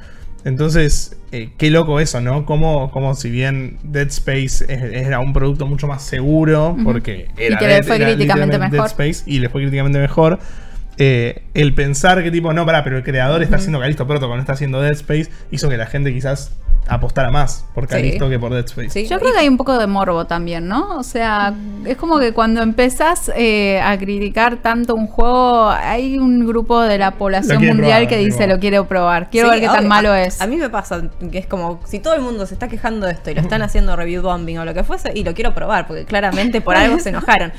Entonces, 0.45 1.17
eh, 1.31 1.49
qué 1.57 1.69
loco 1.69 1.99
eso, 1.99 2.21
¿no? 2.21 2.45
Como, 2.45 2.91
como 2.91 3.13
si 3.15 3.29
bien 3.29 3.77
Dead 3.83 4.07
Space 4.07 4.65
era 4.69 5.19
un 5.19 5.33
producto 5.33 5.67
mucho 5.67 5.87
más 5.87 6.01
seguro, 6.03 6.77
porque 6.83 7.27
Y 7.37 7.43
era, 7.43 7.57
que 7.57 7.67
le 7.67 7.83
fue 7.83 7.95
era 7.97 8.05
críticamente 8.05 8.57
mejor. 8.57 8.71
Dead 8.71 8.85
Space 8.85 9.23
y 9.25 9.39
le 9.39 9.49
fue 9.49 9.61
críticamente 9.61 9.99
mejor. 9.99 10.39
eh, 10.97 11.43
el 11.53 11.73
pensar 11.73 12.23
que 12.23 12.31
tipo, 12.31 12.51
no, 12.53 12.65
pará, 12.65 12.83
pero 12.83 12.97
el 12.97 13.03
creador 13.03 13.41
está 13.43 13.57
haciendo 13.57 13.79
Calisto 13.79 14.07
Protocol, 14.07 14.37
no 14.37 14.41
está 14.41 14.53
haciendo 14.53 14.81
Dead 14.81 14.93
Space, 14.93 15.29
hizo 15.51 15.69
que 15.69 15.77
la 15.77 15.85
gente 15.85 16.13
quizás 16.13 16.51
apostara 16.87 17.29
más 17.29 17.65
por 17.75 17.83
Sí. 17.85 17.89
Calisto 17.91 18.29
que 18.29 18.39
por 18.39 18.51
Dead 18.51 18.65
Space. 18.65 18.89
Sí. 18.89 19.07
Yo 19.07 19.19
creo 19.19 19.31
que 19.33 19.39
hay 19.39 19.47
un 19.47 19.57
poco 19.57 19.77
de 19.77 19.85
morbo 19.87 20.25
también, 20.25 20.67
¿no? 20.67 20.97
O 20.97 21.03
sea, 21.03 21.53
es 21.85 21.97
como 21.97 22.17
que 22.19 22.33
cuando 22.33 22.61
empezás 22.61 23.31
eh, 23.35 23.79
a 23.81 23.97
criticar 23.97 24.57
tanto 24.57 24.95
un 24.95 25.07
juego, 25.07 25.69
hay 25.69 26.17
un 26.17 26.45
grupo 26.47 26.81
de 26.81 26.97
la 26.97 27.11
población 27.11 27.57
mundial 27.63 27.77
probar, 28.03 28.07
que 28.07 28.17
dice 28.17 28.47
lo 28.47 28.59
quiero 28.59 28.87
probar, 28.87 29.29
quiero 29.29 29.49
Sí, 29.49 29.51
ver 29.55 29.61
qué 29.61 29.67
tan 29.67 29.79
obvio. 29.79 29.89
malo 29.89 30.11
A- 30.11 30.21
es. 30.23 30.41
A 30.41 30.47
mí 30.47 30.55
me 30.57 30.69
pasa 30.69 31.03
que 31.31 31.37
es 31.37 31.45
como 31.45 31.79
si 31.85 31.99
todo 31.99 32.15
el 32.15 32.21
mundo 32.21 32.45
se 32.45 32.53
está 32.55 32.67
quejando 32.67 33.05
de 33.05 33.13
esto 33.13 33.29
y 33.29 33.35
lo 33.35 33.41
están 33.41 33.61
haciendo 33.61 33.95
review 33.95 34.21
bombing 34.23 34.57
o 34.59 34.65
lo 34.65 34.73
que 34.73 34.83
fuese 34.83 35.11
y 35.13 35.23
lo 35.23 35.33
quiero 35.33 35.53
probar 35.53 35.85
porque 35.87 36.05
claramente 36.05 36.59
por 36.61 36.75
algo 36.75 36.97
se 36.99 37.09
enojaron. 37.09 37.51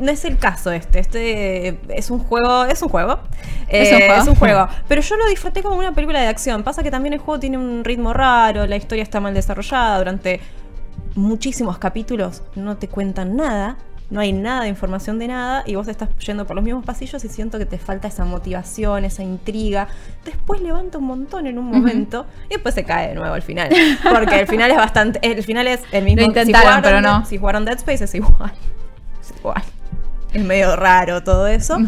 No 0.00 0.10
es 0.10 0.24
el 0.24 0.38
caso 0.38 0.72
este, 0.72 0.98
este 0.98 1.78
es 1.88 2.10
un 2.10 2.18
juego, 2.18 2.64
es 2.64 2.82
un 2.82 2.88
juego, 2.88 3.20
Es 3.68 3.92
un 3.92 3.98
Eh, 3.98 4.06
juego. 4.08 4.22
es 4.22 4.28
un 4.28 4.34
juego, 4.34 4.68
pero 4.88 5.00
yo 5.02 5.16
lo 5.16 5.26
disfruté 5.28 5.62
como 5.62 5.76
una 5.76 5.94
película 5.94 6.20
de 6.20 6.26
acción. 6.26 6.64
Pasa 6.64 6.82
que 6.82 6.90
también 6.90 7.12
el 7.12 7.20
juego 7.20 7.38
tiene 7.38 7.58
un 7.58 7.84
ritmo 7.84 8.12
raro, 8.12 8.66
la 8.66 8.76
historia 8.76 9.02
está 9.04 9.20
mal 9.20 9.34
desarrollada 9.34 9.98
durante 9.98 10.40
muchísimos 11.14 11.78
capítulos, 11.78 12.42
no 12.54 12.76
te 12.76 12.88
cuentan 12.88 13.36
nada. 13.36 13.76
No 14.10 14.20
hay 14.20 14.32
nada 14.32 14.62
de 14.62 14.68
información 14.68 15.18
de 15.18 15.28
nada 15.28 15.64
y 15.66 15.74
vos 15.74 15.86
estás 15.86 16.08
yendo 16.26 16.46
por 16.46 16.56
los 16.56 16.64
mismos 16.64 16.82
pasillos 16.82 17.22
y 17.24 17.28
siento 17.28 17.58
que 17.58 17.66
te 17.66 17.76
falta 17.76 18.08
esa 18.08 18.24
motivación, 18.24 19.04
esa 19.04 19.22
intriga. 19.22 19.86
Después 20.24 20.62
levanta 20.62 20.96
un 20.96 21.04
montón 21.04 21.46
en 21.46 21.58
un 21.58 21.66
momento 21.66 22.24
y 22.48 22.54
después 22.54 22.74
se 22.74 22.84
cae 22.84 23.08
de 23.08 23.14
nuevo 23.16 23.34
al 23.34 23.42
final. 23.42 23.68
Porque 24.02 24.40
el 24.40 24.46
final 24.46 24.70
es 24.70 24.78
bastante. 24.78 25.20
El 25.22 25.42
final 25.44 25.66
es 25.66 25.82
el 25.92 26.04
mismo. 26.04 26.22
Lo 26.22 26.26
intentaron, 26.28 26.62
jugaron 26.68 26.82
pero 26.82 27.00
no. 27.02 27.26
Si 27.26 27.36
jugaron 27.36 27.66
Dead 27.66 27.76
Space 27.76 28.04
es 28.04 28.14
igual. 28.14 28.50
Es. 29.42 29.64
Es 30.32 30.44
medio 30.44 30.76
raro 30.76 31.22
todo 31.22 31.46
eso. 31.46 31.78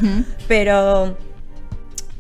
Pero 0.49 1.17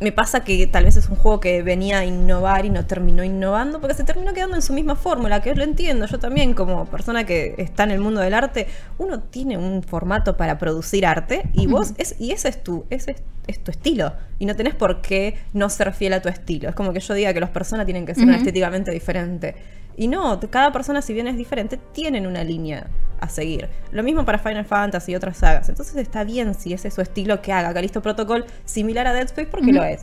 me 0.01 0.13
pasa 0.13 0.43
que 0.43 0.67
tal 0.67 0.85
vez 0.85 0.97
es 0.97 1.09
un 1.11 1.17
juego 1.17 1.41
que 1.41 1.63
venía 1.63 1.99
a 1.99 2.05
innovar 2.07 2.65
y 2.65 2.71
no 2.71 2.87
terminó 2.87 3.23
innovando 3.23 3.81
porque 3.81 3.95
se 3.95 4.03
terminó 4.03 4.33
quedando 4.33 4.57
en 4.57 4.63
su 4.63 4.73
misma 4.73 4.97
fórmula, 4.97 5.43
que 5.43 5.55
lo 5.55 5.63
entiendo. 5.63 6.07
Yo 6.07 6.19
también, 6.19 6.55
como 6.55 6.87
persona 6.87 7.25
que 7.25 7.55
está 7.59 7.85
en 7.85 7.91
el 7.91 8.01
mundo 8.01 8.21
del 8.21 8.33
arte, 8.33 8.67
uno 8.97 9.21
tiene 9.21 9.59
un 9.59 9.83
formato 9.83 10.39
para 10.39 10.59
producir 10.59 11.05
arte 11.05 11.43
y 11.53 11.67
vos, 11.67 11.93
es, 11.99 12.17
y 12.19 12.33
ese 12.33 12.49
es 12.49 12.63
tu, 12.65 12.87
ese 12.89 13.17
es, 13.47 13.63
tu 13.63 13.71
estilo. 13.71 14.15
Y 14.39 14.47
no 14.47 14.57
tenés 14.57 14.75
por 14.75 15.03
qué 15.03 15.37
no 15.53 15.69
ser 15.69 15.93
fiel 15.93 16.15
a 16.15 16.23
tu 16.23 16.31
estilo. 16.31 16.71
Es 16.71 16.75
como 16.75 16.95
que 16.95 17.01
yo 17.01 17.13
diga 17.13 17.35
que 17.35 17.41
las 17.41 17.51
personas 17.51 17.85
tienen 17.85 18.07
que 18.07 18.15
ser 18.15 18.29
estéticamente 18.31 18.91
diferente. 18.91 19.55
Y 19.97 20.09
no, 20.09 20.39
cada 20.51 20.73
persona, 20.73 21.03
si 21.03 21.13
bien 21.13 21.27
es 21.27 21.37
diferente, 21.37 21.79
tienen 21.93 22.27
una 22.27 22.45
línea 22.45 22.89
a 23.21 23.29
seguir. 23.29 23.69
Lo 23.93 24.03
mismo 24.03 24.25
para 24.25 24.39
Final 24.39 24.65
Fantasy 24.65 25.13
y 25.13 25.15
otras 25.15 25.37
sagas. 25.37 25.69
Entonces 25.69 25.97
está 25.97 26.25
bien 26.25 26.55
si 26.55 26.73
ese 26.73 26.89
es 26.89 26.95
su 26.95 27.01
estilo 27.01 27.43
que 27.43 27.53
haga 27.53 27.73
Calisto 27.73 28.03
Protocol 28.03 28.47
similar 28.65 29.07
a 29.07 29.13
Dead 29.13 29.27
Space 29.27 29.49
porque 29.49 29.73
lo 29.73 29.85
es. 29.85 30.03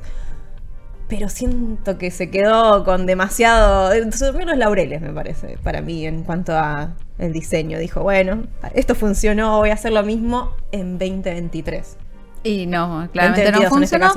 Pero 1.07 1.29
siento 1.29 1.97
que 1.97 2.11
se 2.11 2.29
quedó 2.29 2.83
con 2.83 3.05
demasiado. 3.05 3.91
Se 4.11 4.31
los 4.33 4.57
laureles, 4.57 5.01
me 5.01 5.13
parece, 5.13 5.57
para 5.63 5.81
mí, 5.81 6.05
en 6.05 6.23
cuanto 6.23 6.53
a 6.53 6.95
el 7.17 7.31
diseño. 7.31 7.79
Dijo, 7.79 8.03
bueno, 8.03 8.43
esto 8.73 8.93
funcionó, 8.93 9.57
voy 9.57 9.69
a 9.69 9.73
hacer 9.73 9.93
lo 9.93 10.03
mismo 10.03 10.51
en 10.71 10.97
2023. 10.99 11.97
Y 12.43 12.65
no, 12.65 13.09
claramente 13.11 13.51
no 13.51 13.61
funcionó. 13.69 14.11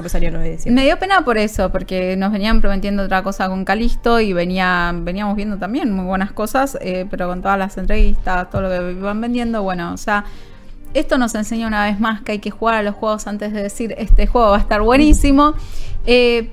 Me 0.66 0.84
dio 0.84 0.98
pena 0.98 1.24
por 1.24 1.38
eso, 1.38 1.70
porque 1.70 2.16
nos 2.16 2.30
venían 2.32 2.60
prometiendo 2.60 3.04
otra 3.04 3.22
cosa 3.22 3.48
con 3.48 3.64
Calisto 3.64 4.20
y 4.20 4.32
venía, 4.32 4.92
veníamos 4.94 5.36
viendo 5.36 5.58
también 5.58 5.92
muy 5.92 6.04
buenas 6.04 6.32
cosas, 6.32 6.78
eh, 6.80 7.06
pero 7.10 7.28
con 7.28 7.42
todas 7.42 7.58
las 7.58 7.76
entrevistas, 7.78 8.50
todo 8.50 8.62
lo 8.62 8.68
que 8.68 8.92
iban 8.92 9.20
vendiendo, 9.20 9.62
bueno, 9.62 9.92
o 9.92 9.96
sea, 9.96 10.24
esto 10.94 11.18
nos 11.18 11.34
enseña 11.34 11.66
una 11.66 11.84
vez 11.84 12.00
más 12.00 12.22
que 12.22 12.32
hay 12.32 12.38
que 12.38 12.50
jugar 12.50 12.74
a 12.74 12.82
los 12.82 12.94
juegos 12.94 13.26
antes 13.26 13.52
de 13.52 13.62
decir 13.62 13.94
este 13.96 14.26
juego 14.26 14.50
va 14.50 14.56
a 14.56 14.60
estar 14.60 14.82
buenísimo. 14.82 15.54
Eh, 16.06 16.50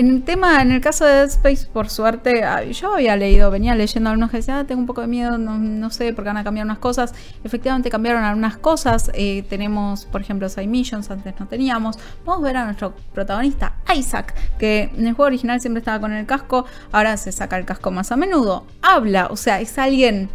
en 0.00 0.08
el 0.08 0.22
tema, 0.22 0.62
en 0.62 0.72
el 0.72 0.80
caso 0.80 1.04
de 1.04 1.12
Dead 1.12 1.28
Space, 1.28 1.66
por 1.70 1.90
suerte, 1.90 2.42
ah, 2.42 2.64
yo 2.64 2.94
había 2.94 3.16
leído, 3.16 3.50
venía 3.50 3.74
leyendo 3.74 4.08
algunos 4.08 4.30
que 4.30 4.38
decían, 4.38 4.56
ah, 4.56 4.66
tengo 4.66 4.80
un 4.80 4.86
poco 4.86 5.02
de 5.02 5.06
miedo, 5.06 5.36
no, 5.36 5.90
sé, 5.90 6.14
porque 6.14 6.28
van 6.28 6.38
a 6.38 6.44
cambiar 6.44 6.64
unas 6.64 6.78
cosas. 6.78 7.14
Efectivamente 7.44 7.90
cambiaron 7.90 8.24
algunas 8.24 8.56
cosas. 8.56 9.10
Eh, 9.12 9.44
tenemos, 9.50 10.06
por 10.06 10.22
ejemplo, 10.22 10.48
Side 10.48 10.66
Missions, 10.66 11.10
antes 11.10 11.38
no 11.38 11.46
teníamos. 11.46 11.98
Vamos 12.24 12.42
a 12.42 12.46
ver 12.46 12.56
a 12.56 12.64
nuestro 12.64 12.94
protagonista, 13.12 13.74
Isaac, 13.94 14.34
que 14.58 14.90
en 14.96 15.06
el 15.06 15.12
juego 15.12 15.26
original 15.26 15.60
siempre 15.60 15.80
estaba 15.80 16.00
con 16.00 16.12
el 16.12 16.24
casco, 16.24 16.64
ahora 16.92 17.18
se 17.18 17.30
saca 17.30 17.58
el 17.58 17.66
casco 17.66 17.90
más 17.90 18.10
a 18.10 18.16
menudo. 18.16 18.64
Habla, 18.80 19.28
o 19.30 19.36
sea, 19.36 19.60
es 19.60 19.78
alguien 19.78 20.30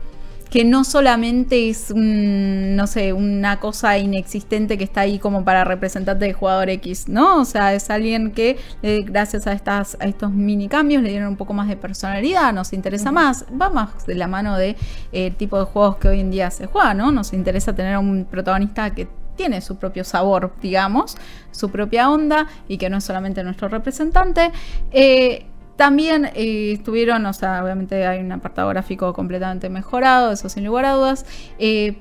que 0.56 0.64
no 0.64 0.86
solamente 0.86 1.68
es 1.70 1.93
no 1.93 2.88
sé, 2.88 3.12
una 3.12 3.60
cosa 3.60 3.97
inexistente 3.97 4.78
que 4.78 4.86
está 4.86 5.01
ahí 5.01 5.20
como 5.20 5.43
para 5.43 5.66
representante 5.66 6.24
de 6.24 6.32
jugador 6.32 6.70
X, 6.70 7.10
¿no? 7.10 7.41
O 7.41 7.43
sea, 7.43 7.74
es 7.74 7.89
alguien 7.89 8.32
que 8.32 8.58
eh, 8.82 9.03
gracias 9.06 9.47
a, 9.47 9.51
estas, 9.51 9.97
a 9.99 10.06
estos 10.06 10.32
mini 10.32 10.70
cambios 10.70 11.03
le 11.03 11.10
dieron 11.10 11.28
un 11.28 11.36
poco 11.36 11.51
más 11.51 11.68
de 11.68 11.76
personalidad, 11.76 12.53
nos 12.53 12.72
interesa 12.72 13.12
más, 13.12 13.43
va 13.62 13.70
más 13.70 14.06
de 14.06 14.16
la 14.16 14.28
mano 14.28 14.58
de 14.58 14.78
eh, 15.12 15.32
tipo 15.32 15.60
de 15.60 15.66
juegos 15.66 15.97
que 15.97 16.08
hoy 16.08 16.22
en 16.22 16.32
día 16.32 16.49
se 16.51 16.68
juega, 16.68 16.93
¿no? 16.93 17.12
Nos 17.12 17.34
interesa 17.34 17.76
tener 17.76 17.97
un 17.97 18.24
protagonista 18.24 18.91
que 18.91 19.10
tiene 19.36 19.60
su 19.60 19.76
propio 19.76 20.06
sabor, 20.06 20.53
digamos, 20.62 21.18
su 21.51 21.70
propia 21.70 22.10
onda 22.10 22.47
y 22.70 22.78
que 22.78 22.89
no 22.89 22.99
es 22.99 23.03
solamente 23.03 23.43
nuestro 23.43 23.68
representante. 23.68 24.53
Eh, 24.93 25.47
también 25.76 26.26
eh, 26.34 26.73
estuvieron, 26.73 27.26
o 27.26 27.34
sea, 27.34 27.63
obviamente 27.63 28.05
hay 28.05 28.19
un 28.21 28.32
apartado 28.32 28.69
gráfico 28.69 29.13
completamente 29.13 29.69
mejorado, 29.69 30.32
eso 30.32 30.49
sin 30.49 30.65
lugar 30.65 30.86
a 30.86 30.93
dudas. 30.93 31.26
Eh, 31.59 31.97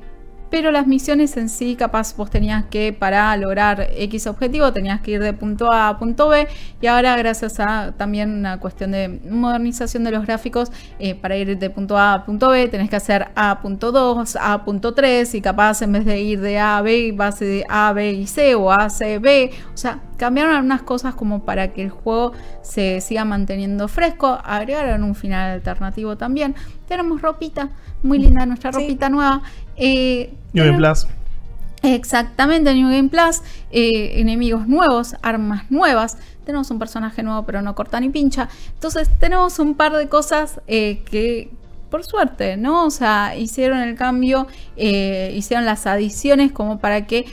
pero 0.55 0.71
las 0.71 0.87
misiones 0.87 1.37
en 1.37 1.49
sí, 1.49 1.75
capaz 1.75 2.17
vos 2.17 2.31
tenías 2.31 2.65
que, 2.67 2.93
para 2.93 3.37
lograr 3.37 3.89
X 3.97 4.29
objetivo, 4.29 4.73
tenías 4.73 5.01
que 5.01 5.11
ir 5.11 5.21
de 5.21 5.33
punto 5.33 5.73
A 5.73 5.89
a 5.89 5.99
punto 5.99 6.29
B, 6.29 6.47
y 6.81 6.87
ahora 6.87 7.17
gracias 7.17 7.59
a 7.59 7.91
también 7.97 8.31
una 8.31 8.61
cuestión 8.61 8.93
de 8.93 9.09
modernización 9.29 10.05
de 10.05 10.13
los 10.13 10.25
gráficos, 10.25 10.71
eh, 11.01 11.17
para 11.17 11.37
ir 11.37 11.59
de 11.59 11.71
punto 11.71 11.99
A 11.99 12.15
a 12.15 12.25
punto 12.25 12.51
B, 12.51 12.69
tenés 12.69 12.89
que 12.89 12.95
hacer 12.95 13.33
A 13.35 13.61
punto 13.63 13.91
2, 13.91 14.37
A 14.41 14.65
punto 14.65 14.95
3, 14.95 15.35
y 15.35 15.41
capaz 15.41 15.83
en 15.83 15.91
vez 15.91 16.05
de 16.05 16.21
ir 16.21 16.41
de 16.41 16.61
A 16.61 16.79
a 16.79 16.83
B, 16.83 17.13
vas 17.17 17.41
de 17.41 17.65
A, 17.69 17.93
B 17.93 18.13
y 18.13 18.29
C, 18.29 18.55
o 18.55 18.71
A, 18.71 18.91
C, 18.91 19.19
B, 19.19 19.51
o 19.75 19.77
sea, 19.77 20.03
cambiaron 20.17 20.55
algunas 20.55 20.83
cosas 20.83 21.17
como 21.17 21.45
para 21.45 21.73
que 21.73 21.83
el 21.83 21.91
juego 21.91 22.31
se 22.63 23.01
siga 23.01 23.25
manteniendo 23.25 23.89
fresco, 23.89 24.39
agregaron 24.45 25.03
un 25.03 25.17
final 25.17 25.51
alternativo 25.51 26.17
también, 26.17 26.55
tenemos 26.87 27.21
ropita, 27.23 27.71
muy 28.05 28.19
linda 28.19 28.47
nuestra 28.47 28.71
ropita 28.71 29.09
nueva, 29.09 29.43
eh, 29.77 30.33
New 30.53 30.65
Game 30.65 30.79
Plus. 30.79 31.07
Exactamente, 31.83 32.73
New 32.75 32.89
Game 32.89 33.09
Plus. 33.09 33.43
Eh, 33.71 34.21
enemigos 34.21 34.67
nuevos, 34.67 35.17
armas 35.23 35.71
nuevas. 35.71 36.19
Tenemos 36.45 36.71
un 36.71 36.79
personaje 36.79 37.23
nuevo, 37.23 37.45
pero 37.45 37.63
no 37.63 37.75
corta 37.75 38.01
ni 38.01 38.09
pincha. 38.09 38.49
Entonces, 38.75 39.09
tenemos 39.19 39.59
un 39.59 39.75
par 39.75 39.93
de 39.93 40.09
cosas 40.09 40.61
eh, 40.67 41.03
que, 41.05 41.51
por 41.91 42.05
suerte, 42.05 42.57
¿no? 42.57 42.87
O 42.87 42.91
sea, 42.91 43.37
hicieron 43.37 43.79
el 43.79 43.97
cambio, 43.97 44.47
hicieron 44.77 45.65
las 45.65 45.87
adiciones 45.87 46.53
como 46.53 46.79
para 46.79 47.07
que 47.07 47.27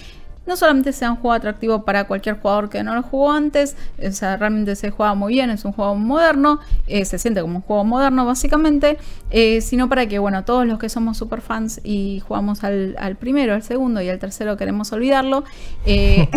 no 0.51 0.57
solamente 0.57 0.91
sea 0.91 1.11
un 1.11 1.15
juego 1.15 1.31
atractivo 1.31 1.85
para 1.85 2.03
cualquier 2.07 2.37
jugador 2.37 2.69
que 2.69 2.83
no 2.83 2.93
lo 2.93 3.03
jugó 3.03 3.31
antes, 3.31 3.77
o 4.05 4.11
sea, 4.11 4.35
realmente 4.35 4.75
se 4.75 4.91
juega 4.91 5.13
muy 5.15 5.31
bien, 5.31 5.49
es 5.49 5.63
un 5.63 5.71
juego 5.71 5.95
moderno, 5.95 6.59
eh, 6.87 7.05
se 7.05 7.17
siente 7.19 7.39
como 7.39 7.59
un 7.59 7.61
juego 7.61 7.85
moderno 7.85 8.25
básicamente, 8.25 8.97
eh, 9.29 9.61
sino 9.61 9.87
para 9.87 10.07
que, 10.07 10.19
bueno, 10.19 10.43
todos 10.43 10.67
los 10.67 10.77
que 10.77 10.89
somos 10.89 11.15
super 11.15 11.39
fans 11.39 11.79
y 11.85 12.21
jugamos 12.27 12.65
al, 12.65 13.15
primero, 13.17 13.53
al 13.53 13.63
segundo 13.63 14.01
y 14.01 14.09
al 14.09 14.19
tercero 14.19 14.57
queremos 14.57 14.91
olvidarlo, 14.91 15.45
eh, 15.85 16.27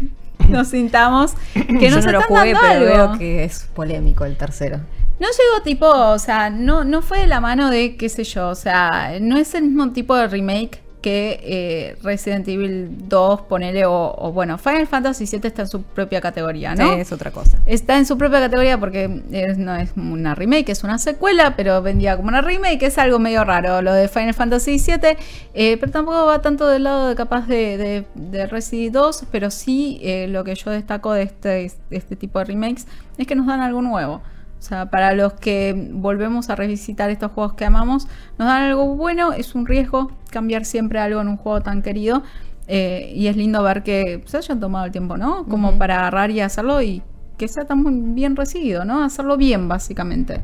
nos 0.50 0.68
sintamos 0.68 1.32
que 1.54 1.88
no 1.88 2.02
se 2.02 2.12
lo 2.12 2.20
jugué, 2.20 2.54
pero 2.60 2.84
veo 2.84 3.18
que 3.18 3.44
es 3.44 3.70
polémico 3.74 4.26
el 4.26 4.36
tercero. 4.36 4.80
No 5.18 5.28
llegó 5.28 5.62
tipo, 5.64 5.86
o 5.88 6.18
sea, 6.18 6.50
no, 6.50 6.84
no 6.84 7.00
fue 7.00 7.20
de 7.20 7.26
la 7.26 7.40
mano 7.40 7.70
de, 7.70 7.96
qué 7.96 8.10
sé 8.10 8.24
yo, 8.24 8.50
o 8.50 8.54
sea, 8.54 9.12
no 9.18 9.38
es 9.38 9.54
el 9.54 9.62
mismo 9.62 9.92
tipo 9.92 10.14
de 10.14 10.28
remake 10.28 10.81
que 11.02 11.40
eh, 11.42 11.96
Resident 12.02 12.48
Evil 12.48 13.08
2, 13.08 13.42
ponele, 13.42 13.84
o, 13.84 14.32
bueno, 14.32 14.56
Final 14.56 14.86
Fantasy 14.86 15.26
VII 15.26 15.40
está 15.48 15.62
en 15.62 15.68
su 15.68 15.82
propia 15.82 16.20
categoría, 16.20 16.74
¿no? 16.74 16.94
Sí, 16.94 17.00
es 17.00 17.12
otra 17.12 17.30
cosa. 17.30 17.58
Está 17.66 17.98
en 17.98 18.06
su 18.06 18.16
propia 18.16 18.40
categoría 18.40 18.78
porque 18.78 19.08
no 19.08 19.76
es 19.76 19.90
una 19.96 20.34
remake, 20.34 20.70
es 20.70 20.84
una 20.84 20.98
secuela, 20.98 21.54
pero 21.56 21.82
vendía 21.82 22.16
como 22.16 22.28
una 22.28 22.40
remake, 22.40 22.84
es 22.84 22.98
algo 22.98 23.18
medio 23.18 23.44
raro 23.44 23.82
lo 23.82 23.92
de 23.92 24.08
Final 24.08 24.34
Fantasy 24.34 24.78
VII, 24.78 25.16
eh, 25.54 25.76
pero 25.78 25.92
tampoco 25.92 26.24
va 26.24 26.40
tanto 26.40 26.66
del 26.68 26.84
lado 26.84 27.08
de 27.08 27.14
capaz 27.16 27.46
de, 27.46 28.06
de, 28.14 28.46
Resident 28.46 28.94
2, 28.94 29.24
pero 29.30 29.50
sí 29.50 29.98
eh, 30.02 30.28
lo 30.28 30.44
que 30.44 30.54
yo 30.54 30.70
destaco 30.70 31.12
de 31.12 31.22
este, 31.22 31.48
de 31.48 31.72
este 31.90 32.16
tipo 32.16 32.38
de 32.38 32.46
remakes 32.46 32.86
es 33.18 33.26
que 33.26 33.34
nos 33.34 33.46
dan 33.46 33.60
algo 33.60 33.82
nuevo. 33.82 34.22
O 34.62 34.64
sea, 34.64 34.90
para 34.90 35.12
los 35.12 35.32
que 35.32 35.74
volvemos 35.90 36.48
a 36.48 36.54
revisitar 36.54 37.10
estos 37.10 37.32
juegos 37.32 37.54
que 37.54 37.64
amamos, 37.64 38.06
nos 38.38 38.46
dan 38.46 38.62
algo 38.62 38.94
bueno, 38.94 39.32
es 39.32 39.56
un 39.56 39.66
riesgo 39.66 40.12
cambiar 40.30 40.64
siempre 40.64 41.00
algo 41.00 41.20
en 41.20 41.26
un 41.26 41.36
juego 41.36 41.62
tan 41.62 41.82
querido. 41.82 42.22
Eh, 42.68 43.12
y 43.12 43.26
es 43.26 43.36
lindo 43.36 43.60
ver 43.64 43.82
que 43.82 44.22
se 44.24 44.36
hayan 44.36 44.60
tomado 44.60 44.84
el 44.84 44.92
tiempo, 44.92 45.16
¿no? 45.16 45.46
Como 45.46 45.76
para 45.78 45.98
agarrar 45.98 46.30
y 46.30 46.38
hacerlo 46.38 46.80
y 46.80 47.02
que 47.38 47.48
sea 47.48 47.64
tan 47.64 48.14
bien 48.14 48.36
recibido, 48.36 48.84
¿no? 48.84 49.02
Hacerlo 49.02 49.36
bien, 49.36 49.66
básicamente. 49.66 50.42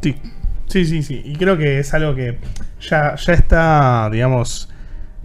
Sí, 0.00 0.14
sí, 0.68 0.84
sí, 0.84 1.02
sí. 1.02 1.22
Y 1.24 1.34
creo 1.34 1.58
que 1.58 1.80
es 1.80 1.92
algo 1.94 2.14
que 2.14 2.38
ya, 2.80 3.16
ya 3.16 3.32
está, 3.32 4.10
digamos, 4.12 4.71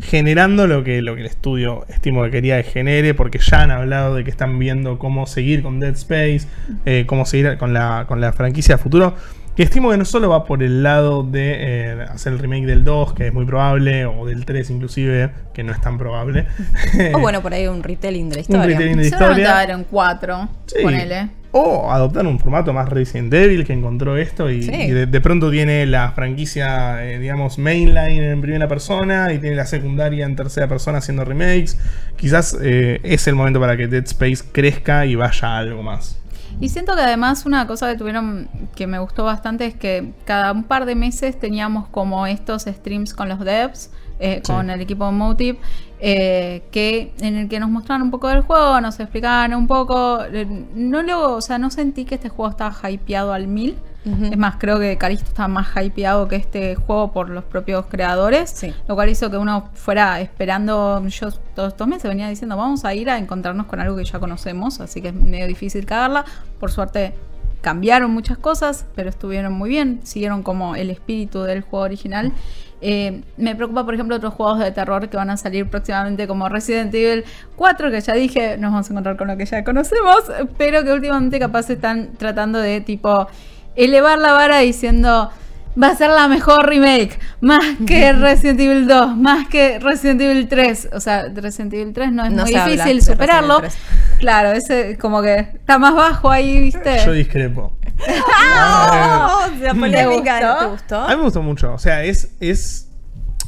generando 0.01 0.67
lo 0.67 0.83
que, 0.83 1.01
lo 1.01 1.15
que 1.15 1.21
el 1.21 1.27
estudio 1.27 1.85
estimo 1.89 2.23
que 2.23 2.31
quería 2.31 2.61
que 2.61 2.69
genere, 2.69 3.13
porque 3.13 3.39
ya 3.39 3.63
han 3.63 3.71
hablado 3.71 4.15
de 4.15 4.23
que 4.23 4.29
están 4.29 4.59
viendo 4.59 4.99
cómo 4.99 5.25
seguir 5.25 5.63
con 5.63 5.79
Dead 5.79 5.93
Space, 5.93 6.41
eh, 6.85 7.05
cómo 7.07 7.25
seguir 7.25 7.57
con 7.57 7.73
la, 7.73 8.05
con 8.07 8.21
la 8.21 8.33
franquicia 8.33 8.77
de 8.77 8.83
futuro. 8.83 9.15
Que 9.57 9.63
estimo 9.63 9.89
que 9.89 9.97
no 9.97 10.05
solo 10.05 10.29
va 10.29 10.45
por 10.45 10.61
el 10.61 10.83
lado 10.83 11.23
de 11.23 11.55
eh, 11.57 12.05
hacer 12.11 12.31
el 12.31 12.37
remake 12.37 12.67
del 12.67 12.83
2, 12.83 13.13
que 13.15 13.25
es 13.25 13.33
muy 13.33 13.43
probable, 13.43 14.05
o 14.05 14.27
del 14.27 14.45
3 14.45 14.69
inclusive, 14.69 15.31
que 15.51 15.63
no 15.63 15.71
es 15.71 15.81
tan 15.81 15.97
probable. 15.97 16.45
o 17.15 17.19
bueno, 17.19 17.41
por 17.41 17.55
ahí 17.55 17.65
un 17.65 17.81
retelling 17.81 18.29
de 18.29 18.35
la 18.35 18.41
historia. 18.41 18.61
Un 18.61 18.67
retelling 18.69 18.97
de 18.97 19.01
la 19.01 19.07
historia. 19.07 19.63
en 19.63 19.83
4, 19.85 20.49
ponele. 20.83 21.29
O 21.53 21.91
adoptar 21.91 22.27
un 22.27 22.37
formato 22.37 22.71
más 22.71 22.87
Resident 22.87 23.33
Evil 23.33 23.65
que 23.65 23.73
encontró 23.73 24.15
esto 24.15 24.51
y, 24.51 24.59
de, 24.67 25.21
pronto 25.21 25.49
tiene 25.49 25.87
la 25.87 26.11
franquicia, 26.11 27.03
eh, 27.03 27.17
digamos, 27.17 27.57
mainline 27.57 28.25
en 28.25 28.41
primera 28.41 28.67
persona 28.67 29.33
y 29.33 29.39
tiene 29.39 29.55
la 29.55 29.65
secundaria 29.65 30.27
en 30.27 30.35
tercera 30.35 30.67
persona 30.67 30.99
haciendo 30.99 31.25
remakes. 31.25 31.79
Quizás 32.15 32.55
eh, 32.61 32.99
es 33.01 33.27
el 33.27 33.33
momento 33.33 33.59
para 33.59 33.75
que 33.75 33.87
Dead 33.87 34.03
Space 34.03 34.43
crezca 34.51 35.07
y 35.07 35.15
vaya 35.15 35.47
a 35.47 35.57
algo 35.57 35.81
más. 35.81 36.21
Y 36.59 36.69
siento 36.69 36.95
que 36.95 37.01
además 37.01 37.45
una 37.45 37.67
cosa 37.67 37.91
que 37.91 37.97
tuvieron 37.97 38.49
que 38.75 38.87
me 38.87 38.97
gustó 38.97 39.23
bastante 39.23 39.67
es 39.67 39.75
que 39.75 40.13
cada 40.25 40.51
un 40.51 40.63
par 40.63 40.85
de 40.85 40.95
meses 40.95 41.39
teníamos 41.39 41.87
como 41.89 42.25
estos 42.25 42.63
streams 42.63 43.13
con 43.13 43.29
los 43.29 43.39
devs 43.39 43.91
eh, 44.19 44.41
con 44.45 44.69
el 44.69 44.81
equipo 44.81 45.11
Motive, 45.11 45.59
eh, 45.99 46.63
que 46.71 47.13
en 47.21 47.35
el 47.35 47.49
que 47.49 47.59
nos 47.59 47.69
mostraron 47.69 48.03
un 48.03 48.11
poco 48.11 48.27
del 48.27 48.41
juego, 48.41 48.79
nos 48.81 48.99
explicaban 48.99 49.53
un 49.53 49.67
poco. 49.67 50.23
eh, 50.23 50.47
no 50.75 51.01
lo, 51.01 51.35
o 51.35 51.41
sea, 51.41 51.57
no 51.57 51.69
sentí 51.69 52.05
que 52.05 52.15
este 52.15 52.29
juego 52.29 52.51
estaba 52.51 52.89
hypeado 52.89 53.33
al 53.33 53.47
mil. 53.47 53.77
Es 54.31 54.37
más, 54.37 54.55
creo 54.57 54.79
que 54.79 54.97
Calisto 54.97 55.25
está 55.27 55.49
más 55.49 55.67
hypeado 55.75 56.29
que 56.29 56.37
este 56.37 56.75
juego 56.75 57.11
por 57.11 57.29
los 57.29 57.43
propios 57.43 57.87
creadores. 57.87 58.49
Sí. 58.51 58.73
Lo 58.87 58.95
cual 58.95 59.09
hizo 59.09 59.29
que 59.29 59.37
uno 59.37 59.69
fuera 59.73 60.21
esperando. 60.21 61.05
Yo 61.07 61.29
todos 61.53 61.73
estos 61.73 61.87
meses 61.89 62.07
venía 62.07 62.29
diciendo, 62.29 62.55
vamos 62.55 62.85
a 62.85 62.93
ir 62.93 63.09
a 63.09 63.17
encontrarnos 63.17 63.65
con 63.65 63.81
algo 63.81 63.97
que 63.97 64.05
ya 64.05 64.17
conocemos. 64.17 64.79
Así 64.79 65.01
que 65.01 65.09
es 65.09 65.13
medio 65.13 65.45
difícil 65.45 65.85
cagarla. 65.85 66.23
Por 66.57 66.71
suerte 66.71 67.15
cambiaron 67.59 68.11
muchas 68.11 68.37
cosas, 68.37 68.85
pero 68.95 69.09
estuvieron 69.09 69.51
muy 69.51 69.69
bien. 69.69 69.99
Siguieron 70.03 70.41
como 70.41 70.77
el 70.77 70.89
espíritu 70.89 71.41
del 71.41 71.61
juego 71.61 71.83
original. 71.83 72.31
Eh, 72.81 73.21
me 73.37 73.55
preocupa, 73.55 73.83
por 73.83 73.93
ejemplo, 73.93 74.15
otros 74.15 74.33
juegos 74.33 74.59
de 74.59 74.71
terror 74.71 75.09
que 75.09 75.17
van 75.17 75.29
a 75.29 75.37
salir 75.37 75.67
próximamente, 75.67 76.27
como 76.27 76.47
Resident 76.47 76.93
Evil 76.93 77.25
4, 77.55 77.91
que 77.91 78.01
ya 78.01 78.13
dije, 78.13 78.57
nos 78.57 78.71
vamos 78.71 78.89
a 78.89 78.93
encontrar 78.93 79.17
con 79.17 79.27
lo 79.27 79.37
que 79.37 79.45
ya 79.45 79.63
conocemos, 79.63 80.23
pero 80.57 80.83
que 80.83 80.93
últimamente 80.93 81.39
capaz 81.39 81.69
están 81.69 82.11
tratando 82.17 82.59
de 82.59 82.81
tipo 82.81 83.27
elevar 83.75 84.19
la 84.19 84.33
vara 84.33 84.59
diciendo 84.59 85.31
va 85.81 85.89
a 85.89 85.95
ser 85.95 86.09
la 86.09 86.27
mejor 86.27 86.67
remake, 86.67 87.19
más 87.39 87.63
que 87.85 88.11
Resident 88.13 88.59
Evil 88.59 88.87
2, 88.87 89.15
más 89.15 89.47
que 89.47 89.79
Resident 89.79 90.21
Evil 90.21 90.47
3. 90.47 90.89
O 90.93 90.99
sea, 90.99 91.27
Resident 91.33 91.73
Evil 91.73 91.93
3 91.93 92.11
no 92.11 92.25
es 92.25 92.31
No 92.31 92.43
muy 92.43 92.53
difícil 92.53 93.01
superarlo. 93.01 93.61
Resident 93.61 93.83
Evil 93.87 94.19
Claro, 94.19 94.51
ese 94.51 94.97
como 94.97 95.21
que 95.21 95.37
está 95.37 95.77
más 95.77 95.93
bajo 95.93 96.31
ahí, 96.31 96.59
¿viste? 96.59 96.97
Yo 97.05 97.11
discrepo. 97.11 97.77
¡Oh! 97.99 99.47
La 99.61 99.73
¿Te 99.73 99.79
polémica, 99.79 100.39
gustó? 100.39 100.59
¿te 100.59 100.71
gustó? 100.71 101.01
A 101.01 101.07
mí 101.09 101.15
me 101.17 101.23
gustó 101.23 101.41
mucho. 101.41 101.73
O 101.73 101.79
sea, 101.79 102.03
es. 102.03 102.35
es 102.39 102.83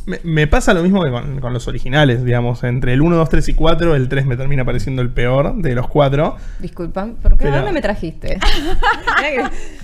me, 0.06 0.20
me 0.24 0.48
pasa 0.48 0.74
lo 0.74 0.82
mismo 0.82 1.04
que 1.04 1.12
con, 1.12 1.40
con 1.40 1.54
los 1.54 1.68
originales, 1.68 2.24
digamos. 2.26 2.64
Entre 2.64 2.94
el 2.94 3.02
1, 3.02 3.16
2, 3.16 3.30
3 3.30 3.50
y 3.50 3.54
4, 3.54 3.96
el 3.96 4.10
3 4.10 4.26
me 4.26 4.38
termina 4.38 4.66
pareciendo 4.66 5.02
el 5.04 5.10
peor 5.12 5.56
de 5.56 5.76
los 5.76 5.88
4. 5.88 6.36
Disculpan, 6.60 7.16
¿por 7.16 7.32
qué 7.38 7.44
Pero- 7.46 7.58
dónde 7.58 7.72
me 7.74 7.82
trajiste? 7.82 8.40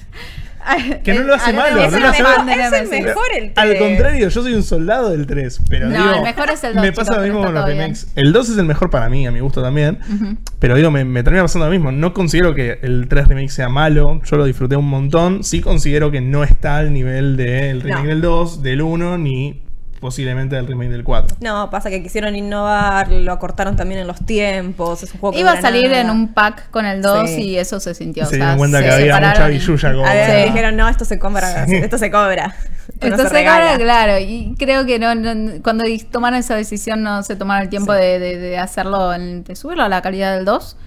Que 1.04 1.14
no 1.14 1.22
lo 1.24 1.36
hace 1.36 1.52
Eh, 1.52 1.54
a- 1.54 1.58
malo, 1.58 1.82
es 1.82 1.92
no 1.92 1.98
el 1.98 2.04
lo 2.04 2.10
hace 2.10 2.24
mejor 2.24 2.38
malo. 2.46 2.58
de 2.58 2.66
Es 2.66 2.74
el 2.92 3.04
mejor 3.04 3.24
el 3.38 3.52
Al 3.56 3.70
3. 3.70 3.82
contrario, 3.82 4.30
yo 4.30 4.42
soy 4.42 4.54
un 4.54 4.64
soldado 4.64 5.10
del 5.12 5.28
3. 5.28 5.62
Pero 5.70 5.90
No, 5.90 5.98
digo, 5.98 6.16
el 6.16 6.22
mejor 6.24 6.50
es 6.50 6.64
el 6.64 6.74
2, 6.74 6.82
Me 6.82 6.90
chicos, 6.92 7.06
pasa 7.08 7.18
lo 7.20 7.24
mismo 7.26 7.44
con 7.44 7.54
los 7.54 7.66
remakes. 7.66 8.08
El 8.16 8.34
2 8.34 8.50
es 8.50 8.58
el 8.58 8.66
mejor 8.66 8.90
para 8.90 9.10
mí, 9.10 9.28
a 9.28 9.32
mi 9.32 9.40
gusto 9.40 9.62
también. 9.62 10.00
Ujú. 10.14 10.38
Pero 10.60 10.76
digo, 10.76 10.92
me, 10.92 11.06
me 11.06 11.24
termina 11.24 11.44
pasando 11.44 11.66
lo 11.66 11.72
mismo. 11.72 11.92
No 11.92 12.14
considero 12.14 12.54
que 12.56 12.80
el 12.82 13.08
3 13.08 13.28
remake 13.28 13.50
sea 13.50 13.70
malo. 13.70 14.22
Yo 14.24 14.38
lo 14.38 14.46
disfruté 14.46 14.76
un 14.76 14.88
montón. 14.90 15.44
Sí 15.44 15.62
considero 15.62 16.12
que 16.12 16.22
no 16.22 16.44
está 16.44 16.78
al 16.78 16.94
nivel 16.94 17.38
del 17.38 17.82
remake 17.82 18.04
No. 18.04 18.10
del 18.10 18.22
2, 18.22 18.64
del 18.64 18.82
1, 18.82 19.18
ni 19.18 19.62
posiblemente 20.00 20.56
del 20.56 20.68
remake 20.68 20.90
del 20.92 21.04
4. 21.04 21.38
No, 21.42 21.70
pasa 21.70 21.90
que 21.90 22.04
quisieron 22.04 22.36
innovar, 22.36 23.10
lo 23.12 23.32
acortaron 23.32 23.76
también 23.76 24.02
en 24.02 24.08
los 24.08 24.26
tiempos. 24.26 25.02
Es 25.04 25.14
un 25.14 25.20
juego 25.20 25.34
que 25.34 25.40
Iba 25.40 25.54
a 25.54 25.62
salir 25.62 25.86
nada. 25.90 26.02
en 26.02 26.10
un 26.10 26.34
pack 26.34 26.70
con 26.70 26.86
el 26.86 27.02
2 27.02 27.30
Sí. 27.30 27.42
y 27.42 27.58
eso 27.58 27.80
se 27.80 27.94
sintió. 27.96 28.26
Se 28.26 28.36
dieron 28.36 28.58
cuenta 28.58 28.80
se 28.80 28.84
que 28.86 28.92
había 28.92 29.16
mucha 29.20 29.48
billulla 29.48 29.94
como. 29.94 30.06
A 30.06 30.14
ver, 30.14 30.42
Sí. 30.44 30.48
dijeron, 30.50 30.76
no, 30.76 30.88
esto 30.90 31.06
se 31.06 31.18
cobra, 31.20 31.66
Sí. 31.66 31.76
esto 31.76 31.98
se 31.98 32.12
cobra. 32.12 32.56
Esto 33.02 33.24
se 33.24 33.30
regala. 33.30 33.78
claro, 33.78 34.20
y 34.20 34.56
creo 34.60 34.86
que 34.86 35.00
no, 35.00 35.16
no- 35.16 35.62
cuando 35.64 35.84
tomaron 36.12 36.38
esa 36.40 36.56
decisión 36.56 37.02
no 37.02 37.24
se 37.24 37.36
tomaron 37.36 37.64
el 37.64 37.70
tiempo 37.70 37.94
Sí. 37.94 38.00
de, 38.00 38.20
de- 38.20 38.38
de 38.38 38.58
hacerlo, 38.60 39.12
en- 39.14 39.44
de 39.44 39.56
subirlo 39.56 39.84
a 39.84 39.90
la 39.90 40.02
calidad 40.04 40.36
del 40.36 40.46
2. 40.46 40.78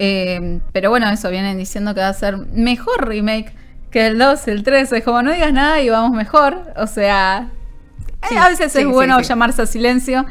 Eh, 0.00 0.58
pero 0.72 0.90
bueno, 0.90 1.08
eso 1.10 1.30
vienen 1.30 1.56
diciendo 1.56 1.94
que 1.94 2.00
va 2.00 2.08
a 2.08 2.12
ser 2.12 2.36
mejor 2.36 3.06
remake 3.08 3.54
que 3.92 4.08
el 4.08 4.18
2, 4.18 4.48
el 4.48 4.64
3. 4.64 4.92
Es 4.92 5.04
como 5.04 5.22
no 5.22 5.32
digas 5.32 5.52
nada 5.52 5.80
y 5.80 5.88
vamos 5.88 6.10
mejor. 6.16 6.72
O 6.76 6.88
sea, 6.88 7.50
eh, 8.30 8.38
a 8.38 8.48
veces 8.48 8.72
sí, 8.72 8.78
es 8.78 8.84
sí, 8.84 8.90
bueno 8.90 9.20
llamarse 9.20 9.62
a 9.62 9.66
silencio. 9.66 10.26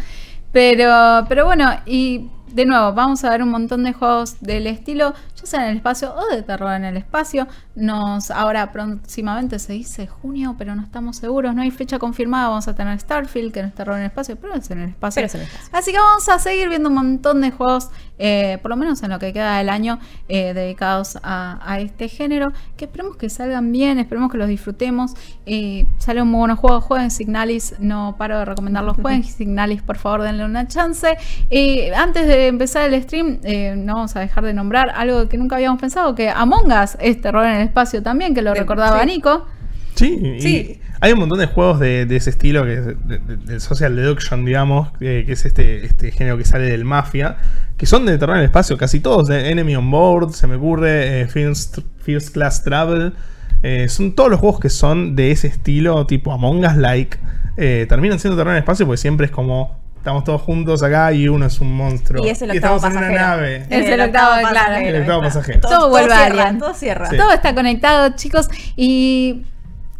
Pero, 0.51 1.25
pero 1.27 1.45
bueno, 1.45 1.71
y 1.85 2.29
de 2.53 2.65
nuevo, 2.65 2.93
vamos 2.93 3.23
a 3.23 3.31
ver 3.31 3.41
un 3.41 3.49
montón 3.49 3.83
de 3.83 3.93
juegos 3.93 4.39
del 4.39 4.67
estilo, 4.67 5.15
en 5.51 5.61
el 5.61 5.77
espacio 5.77 6.13
o 6.15 6.33
de 6.33 6.41
terror 6.43 6.73
en 6.73 6.85
el 6.85 6.95
espacio. 6.95 7.47
Nos, 7.75 8.31
ahora 8.31 8.71
próximamente 8.71 9.59
se 9.59 9.73
dice 9.73 10.07
junio, 10.07 10.55
pero 10.57 10.75
no 10.75 10.83
estamos 10.83 11.17
seguros, 11.17 11.53
no 11.53 11.61
hay 11.61 11.71
fecha 11.71 11.99
confirmada. 11.99 12.47
Vamos 12.49 12.67
a 12.67 12.75
tener 12.75 12.97
Starfield, 12.99 13.51
que 13.51 13.61
no 13.61 13.67
es 13.67 13.75
terror 13.75 13.95
en 13.95 14.03
el 14.03 14.07
espacio, 14.07 14.35
pero 14.37 14.53
es 14.53 14.69
en 14.71 14.79
el 14.79 14.89
espacio. 14.89 15.15
Pero 15.15 15.27
es 15.27 15.35
en 15.35 15.41
el 15.41 15.47
espacio. 15.47 15.69
Así 15.77 15.91
que 15.91 15.97
vamos 15.97 16.29
a 16.29 16.39
seguir 16.39 16.69
viendo 16.69 16.89
un 16.89 16.95
montón 16.95 17.41
de 17.41 17.51
juegos, 17.51 17.89
eh, 18.19 18.59
por 18.61 18.69
lo 18.69 18.77
menos 18.77 19.01
en 19.03 19.09
lo 19.09 19.19
que 19.19 19.33
queda 19.33 19.57
del 19.57 19.69
año, 19.69 19.99
eh, 20.29 20.53
dedicados 20.53 21.17
a, 21.23 21.59
a 21.69 21.79
este 21.79 22.07
género. 22.07 22.53
Que 22.77 22.85
esperemos 22.85 23.17
que 23.17 23.29
salgan 23.29 23.71
bien, 23.71 23.99
esperemos 23.99 24.31
que 24.31 24.37
los 24.37 24.47
disfrutemos. 24.47 25.13
Eh, 25.45 25.85
salen 25.97 26.27
muy 26.27 26.39
buenos 26.39 26.59
juegos, 26.59 26.83
jueguen 26.83 27.11
Signalis, 27.11 27.75
no 27.79 28.15
paro 28.17 28.39
de 28.39 28.45
recomendarlos, 28.45 28.97
jueguen 29.01 29.23
Signalis, 29.23 29.81
por 29.81 29.97
favor, 29.97 30.21
denle 30.21 30.45
una 30.45 30.67
chance. 30.67 31.17
Eh, 31.49 31.91
antes 31.95 32.27
de 32.27 32.47
empezar 32.47 32.93
el 32.93 33.01
stream, 33.01 33.39
no 33.83 33.95
vamos 33.95 34.15
a 34.15 34.19
dejar 34.19 34.43
de 34.43 34.53
nombrar 34.53 34.91
algo 34.95 35.27
que 35.27 35.32
nunca 35.37 35.55
habíamos 35.55 35.79
pensado, 35.79 36.15
que 36.15 36.29
Among 36.29 36.71
Us 36.71 36.97
es 36.99 37.19
terror 37.21 37.45
en 37.45 37.55
el 37.57 37.61
espacio 37.67 38.01
también, 38.03 38.33
que 38.35 38.41
lo 38.41 38.53
De- 38.53 38.59
recordaba 38.59 38.99
sí. 39.01 39.05
Nico. 39.07 39.47
Sí, 39.95 40.19
y 40.37 40.41
Sí. 40.41 40.81
hay 41.01 41.11
un 41.13 41.19
montón 41.19 41.37
de 41.39 41.45
juegos 41.45 41.79
de, 41.79 42.05
de 42.07 42.15
ese 42.15 42.31
estilo, 42.31 42.63
que 42.65 42.73
es 42.73 42.85
de- 42.85 42.95
de- 42.95 43.37
del 43.37 43.61
social 43.61 43.95
deduction, 43.95 44.43
digamos, 44.45 44.89
eh, 45.01 45.23
que 45.25 45.33
es 45.33 45.45
este, 45.45 45.85
este 45.85 46.11
género 46.11 46.37
que 46.37 46.45
sale 46.45 46.65
del 46.65 46.83
mafia, 46.83 47.37
que 47.77 47.85
son 47.85 48.05
de 48.05 48.17
terror 48.17 48.35
en 48.35 48.39
el 48.41 48.45
espacio, 48.45 48.75
casi 48.77 48.99
todos, 48.99 49.27
de 49.27 49.51
Enemy 49.51 49.75
on 49.75 49.91
Board, 49.91 50.31
se 50.33 50.47
me 50.47 50.55
ocurre, 50.55 51.21
eh, 51.21 51.27
First, 51.27 51.79
First 51.99 52.33
Class 52.33 52.63
Travel, 52.63 53.13
eh, 53.61 53.87
son 53.87 54.13
todos 54.15 54.31
los 54.31 54.39
juegos 54.39 54.59
que 54.59 54.69
son 54.69 55.15
de 55.15 55.31
ese 55.31 55.47
estilo, 55.47 56.05
tipo 56.07 56.31
Among 56.33 56.65
Us 56.65 56.75
like, 56.75 57.17
eh, 57.57 57.85
terminan 57.87 58.17
siendo 58.19 58.35
terror 58.35 58.51
en 58.51 58.57
el 58.57 58.61
espacio 58.63 58.85
porque 58.87 58.97
siempre 58.97 59.27
es 59.27 59.31
como... 59.31 59.82
Estamos 60.03 60.25
todos 60.25 60.41
juntos 60.41 60.83
acá 60.83 61.13
y 61.13 61.29
uno 61.29 61.45
es 61.45 61.61
un 61.61 61.77
monstruo. 61.77 62.25
Y 62.25 62.29
es 62.29 62.41
el 62.41 62.51
octavo 62.51 62.75
estamos 62.75 62.97
en 62.97 63.03
una 63.05 63.21
nave. 63.21 63.65
Es 63.69 63.87
el 63.87 64.01
octavo, 64.01 64.49
claro. 64.49 64.75
El 64.75 64.99
octavo 64.99 65.21
pasajero. 65.21 65.61
Todo 65.61 65.87
vuelve 65.87 66.13
a 66.13 66.25
Alien. 66.25 66.59
Todo 66.59 66.73
cierra. 66.73 67.09
Sí. 67.09 67.15
Todo 67.15 67.31
está 67.31 67.55
conectado, 67.55 68.09
chicos. 68.17 68.49
Y 68.75 69.45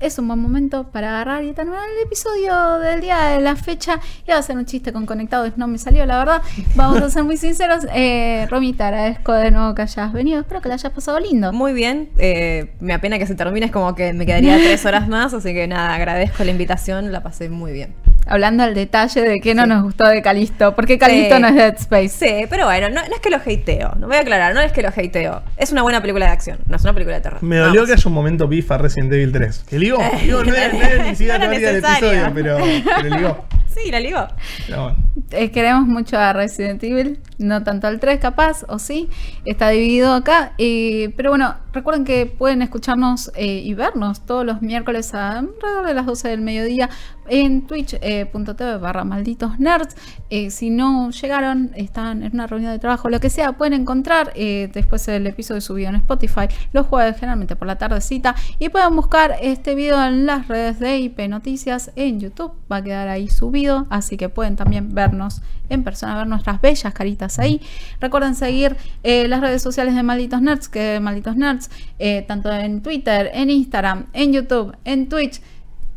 es 0.02 0.20
un 0.20 0.28
buen 0.28 0.40
momento 0.42 0.90
para 0.92 1.08
agarrar 1.08 1.46
y 1.46 1.54
terminar 1.54 1.84
el 1.98 2.06
episodio 2.06 2.80
del 2.80 3.00
día 3.00 3.28
de 3.28 3.40
la 3.40 3.56
fecha. 3.56 4.02
Iba 4.28 4.36
a 4.36 4.40
hacer 4.40 4.58
un 4.58 4.66
chiste 4.66 4.92
con 4.92 5.06
conectados, 5.06 5.54
no 5.56 5.68
me 5.68 5.78
salió, 5.78 6.06
la 6.06 6.18
verdad. 6.18 6.42
Vamos 6.76 7.02
a 7.02 7.10
ser 7.10 7.24
muy 7.24 7.38
sinceros. 7.38 7.88
Eh, 7.94 8.46
Romy, 8.52 8.74
te 8.74 8.84
agradezco 8.84 9.32
de 9.32 9.52
nuevo 9.52 9.74
que 9.74 9.84
hayas 9.84 10.12
venido. 10.12 10.42
Espero 10.42 10.60
que 10.60 10.68
la 10.68 10.76
hayas 10.76 10.92
pasado 10.92 11.18
lindo. 11.22 11.54
Muy 11.54 11.72
bien, 11.72 12.10
eh, 12.18 12.74
me 12.82 12.94
apena 12.94 13.18
que 13.20 13.26
se 13.26 13.36
termine, 13.36 13.68
es 13.68 13.72
como 13.72 13.96
que 13.96 14.12
me 14.12 14.26
quedaría 14.26 14.58
tres 14.62 14.86
horas 14.86 15.08
más, 15.08 15.34
así 15.34 15.54
que 15.54 15.66
nada, 15.66 15.96
agradezco 15.96 16.44
la 16.44 16.52
invitación, 16.52 17.14
la 17.14 17.24
pasé 17.24 17.48
muy 17.50 17.72
bien. 17.72 17.96
Hablando 18.26 18.64
al 18.64 18.74
detalle 18.74 19.22
de 19.22 19.40
qué 19.42 19.54
no 19.54 19.64
Sí. 19.64 19.70
nos 19.70 19.84
gustó 19.84 20.08
de 20.08 20.22
Calisto. 20.22 20.76
Porque 20.76 20.98
Calisto 20.98 21.36
Sí. 21.36 21.42
no 21.42 21.48
es 21.50 21.56
Dead 21.56 21.76
Space. 21.78 22.10
Sí, 22.10 22.46
pero 22.50 22.66
bueno, 22.66 22.90
no, 22.90 22.96
no 23.08 23.14
es 23.16 23.20
que 23.22 23.30
lo 23.30 23.38
hateo, 23.38 23.94
no 24.00 24.08
voy 24.08 24.16
a 24.18 24.22
aclarar, 24.22 24.54
no 24.54 24.62
es 24.62 24.72
que 24.72 24.82
lo 24.82 24.90
hateo, 24.90 25.42
es 25.58 25.72
una 25.72 25.82
buena 25.82 26.02
película 26.02 26.26
de 26.28 26.32
acción, 26.32 26.60
no 26.68 26.76
es 26.78 26.84
una 26.84 26.94
película 26.94 27.16
de 27.18 27.22
terror. 27.22 27.44
Me 27.44 27.58
dolió 27.58 27.74
Vamos. 27.82 27.88
que 27.88 27.94
haya 27.94 28.08
un 28.08 28.14
momento 28.14 28.48
bifa 28.48 28.78
Resident 28.78 29.12
Evil 29.14 29.32
3. 29.32 29.66
Que 29.70 29.80
ligó. 29.80 29.98
Ligó, 30.24 30.44
no 30.44 30.54
era, 30.56 30.72
no 30.74 30.80
era 30.82 31.04
ni 31.04 31.16
siquiera 31.16 31.38
No 31.44 31.44
era 31.46 31.60
necesario. 31.72 32.12
episodio, 32.12 32.32
pero, 32.34 32.58
pero 33.02 33.16
ligó. 33.18 33.46
Sí, 33.74 33.90
la 33.92 34.00
ligó. 34.00 34.28
Pero 34.68 34.84
bueno. 34.84 34.98
Eh, 35.32 35.50
queremos 35.52 35.88
mucho 35.88 36.18
a 36.18 36.32
Resident 36.32 36.84
Evil, 36.84 37.20
no 37.44 37.64
tanto 37.64 37.88
al 37.88 38.00
3 38.00 38.20
capaz, 38.20 38.64
o 38.68 38.80
sí, 38.80 39.10
está 39.46 39.70
dividido 39.70 40.14
acá. 40.14 40.54
eh, 40.58 41.14
pero 41.16 41.32
bueno, 41.32 41.56
recuerden 41.74 42.06
que 42.06 42.26
pueden 42.26 42.62
escucharnos 42.62 43.32
eh, 43.36 43.62
y 43.64 43.74
vernos 43.74 44.26
todos 44.26 44.46
los 44.46 44.62
miércoles 44.62 45.14
a 45.14 45.40
alrededor 45.40 45.86
de 45.86 45.94
las 45.94 46.06
12 46.06 46.30
del 46.30 46.42
mediodía 46.42 46.90
en 47.28 47.68
twitch.tv 47.68 48.78
barra 48.78 49.04
malditos 49.04 49.60
nerds. 49.60 49.96
Eh, 50.30 50.50
si 50.50 50.70
no 50.70 51.10
llegaron, 51.12 51.72
están 51.76 52.24
en 52.24 52.34
una 52.34 52.48
reunión 52.48 52.72
de 52.72 52.80
trabajo, 52.80 53.10
lo 53.10 53.20
que 53.20 53.30
sea, 53.30 53.54
pueden 53.54 53.74
encontrar 53.74 54.34
después 54.34 55.08
el 55.08 55.28
episodio 55.28 55.62
subido 55.62 55.90
en 55.90 55.96
Spotify 55.96 56.48
los 56.72 56.88
jueves, 56.88 57.16
generalmente 57.16 57.56
por 57.56 57.68
la 57.68 57.78
tardecita. 57.78 58.36
Y 58.60 58.70
pueden 58.70 58.96
buscar 58.96 59.36
este 59.42 59.76
video 59.76 60.04
en 60.04 60.26
las 60.26 60.48
redes 60.48 60.80
de 60.80 60.98
IP 61.00 61.28
Noticias 61.28 61.92
en 61.96 62.20
YouTube, 62.20 62.54
va 62.72 62.78
a 62.78 62.84
quedar 62.84 63.08
ahí 63.08 63.30
subido, 63.30 63.86
así 63.90 64.18
que 64.18 64.30
pueden 64.30 64.56
también 64.56 64.94
vernos 64.94 65.42
en 65.70 65.84
persona, 65.84 66.16
ver 66.18 66.28
nuestras 66.28 66.62
bellas 66.62 66.94
caritas 66.94 67.33
ahí. 67.40 67.62
Recuerden 68.00 68.36
seguir 68.36 68.76
eh, 69.04 69.28
las 69.28 69.42
redes 69.42 69.62
sociales 69.62 69.96
de 69.96 70.04
Malditos 70.04 70.42
Nerds, 70.42 70.70
que 70.70 71.00
Malditos 71.02 71.36
Nerds, 71.36 71.70
eh, 72.00 72.24
tanto 72.28 72.52
en 72.52 72.82
Twitter, 72.82 73.32
en 73.34 73.50
Instagram, 73.50 74.08
en 74.14 74.34
YouTube, 74.34 74.76
en 74.86 75.10
Twitch, 75.10 75.42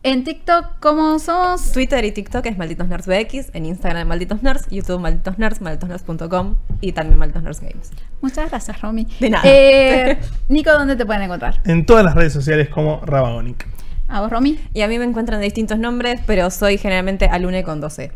en 0.02 0.22
TikTok, 0.22 0.78
como 0.78 1.18
somos. 1.18 1.72
Twitter 1.72 2.04
y 2.04 2.12
TikTok 2.12 2.46
es 2.46 2.56
Malditos 2.56 2.86
Nerds 2.86 3.06
BX, 3.06 3.54
en 3.54 3.66
Instagram 3.66 4.06
Malditos 4.06 4.40
Nerds, 4.40 4.68
YouTube 4.70 5.00
Malditos 5.00 5.36
Nerds, 5.36 5.60
malditosnerds.com 5.60 6.54
y 6.80 6.92
también 6.92 7.18
Malditos 7.18 7.42
Nerds 7.42 7.60
Games. 7.60 7.90
Muchas 8.20 8.48
gracias, 8.50 8.80
Romy. 8.80 9.08
De 9.18 9.30
nada. 9.30 9.42
Eh, 9.44 10.18
Nico, 10.48 10.70
¿dónde 10.72 10.94
te 10.94 11.04
pueden 11.04 11.22
encontrar? 11.22 11.60
En 11.64 11.84
todas 11.86 12.04
las 12.04 12.14
redes 12.14 12.32
sociales 12.32 12.68
como 12.68 13.00
Rabagonic. 13.04 13.66
¿A 14.08 14.20
vos, 14.20 14.30
Romy? 14.30 14.60
Y 14.72 14.82
a 14.82 14.88
mí 14.88 14.98
me 14.98 15.04
encuentran 15.04 15.40
de 15.40 15.44
distintos 15.46 15.78
nombres, 15.78 16.20
pero 16.24 16.50
soy 16.50 16.78
generalmente 16.78 17.26
alune 17.26 17.64
con 17.64 17.80
12. 17.80 18.12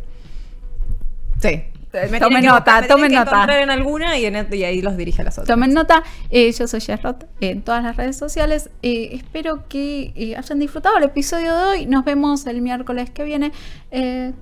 Sí. 1.40 1.64
Me 2.11 2.20
tomen 2.20 2.45
nota, 2.45 2.86
tomen 2.86 3.11
que 3.11 3.16
nota. 3.16 3.61
en 3.62 3.70
alguna 3.70 4.18
y, 4.18 4.24
en- 4.26 4.47
y 4.53 4.62
ahí 4.64 4.80
los 4.80 4.97
dirige 4.97 5.22
a 5.22 5.24
las 5.24 5.34
otras. 5.38 5.49
Tomen 5.49 5.72
nota, 5.74 6.03
eh, 6.30 6.53
yo 6.53 6.66
soy 6.68 6.80
Sherrod 6.80 7.16
en 7.41 7.62
todas 7.62 7.82
las 7.82 7.97
redes 7.97 8.16
sociales. 8.16 8.70
Eh, 8.82 9.11
espero 9.12 9.66
que 9.68 10.12
eh, 10.14 10.36
hayan 10.36 10.59
disfrutado 10.61 10.99
el 10.99 11.05
episodio 11.05 11.57
de 11.57 11.64
hoy. 11.64 11.86
Nos 11.86 12.05
vemos 12.05 12.47
el 12.47 12.61
miércoles 12.62 13.11
que 13.11 13.24
viene. 13.24 13.53
Eh, 13.91 14.32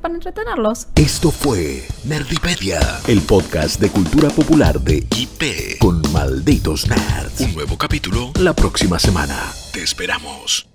para 0.00 0.14
entretenerlos. 0.14 0.88
Esto 0.96 1.30
fue 1.30 1.84
Nerdipedia, 2.02 2.80
el 3.06 3.20
podcast 3.20 3.78
de 3.80 3.88
cultura 3.88 4.30
popular 4.30 4.80
de 4.80 4.96
IP 5.16 5.78
con 5.78 6.02
malditos 6.12 6.88
nerds. 6.88 7.38
Un 7.40 7.54
nuevo 7.54 7.78
capítulo 7.78 8.32
la 8.40 8.52
próxima 8.52 8.98
semana. 8.98 9.38
Te 9.72 9.80
esperamos. 9.84 10.71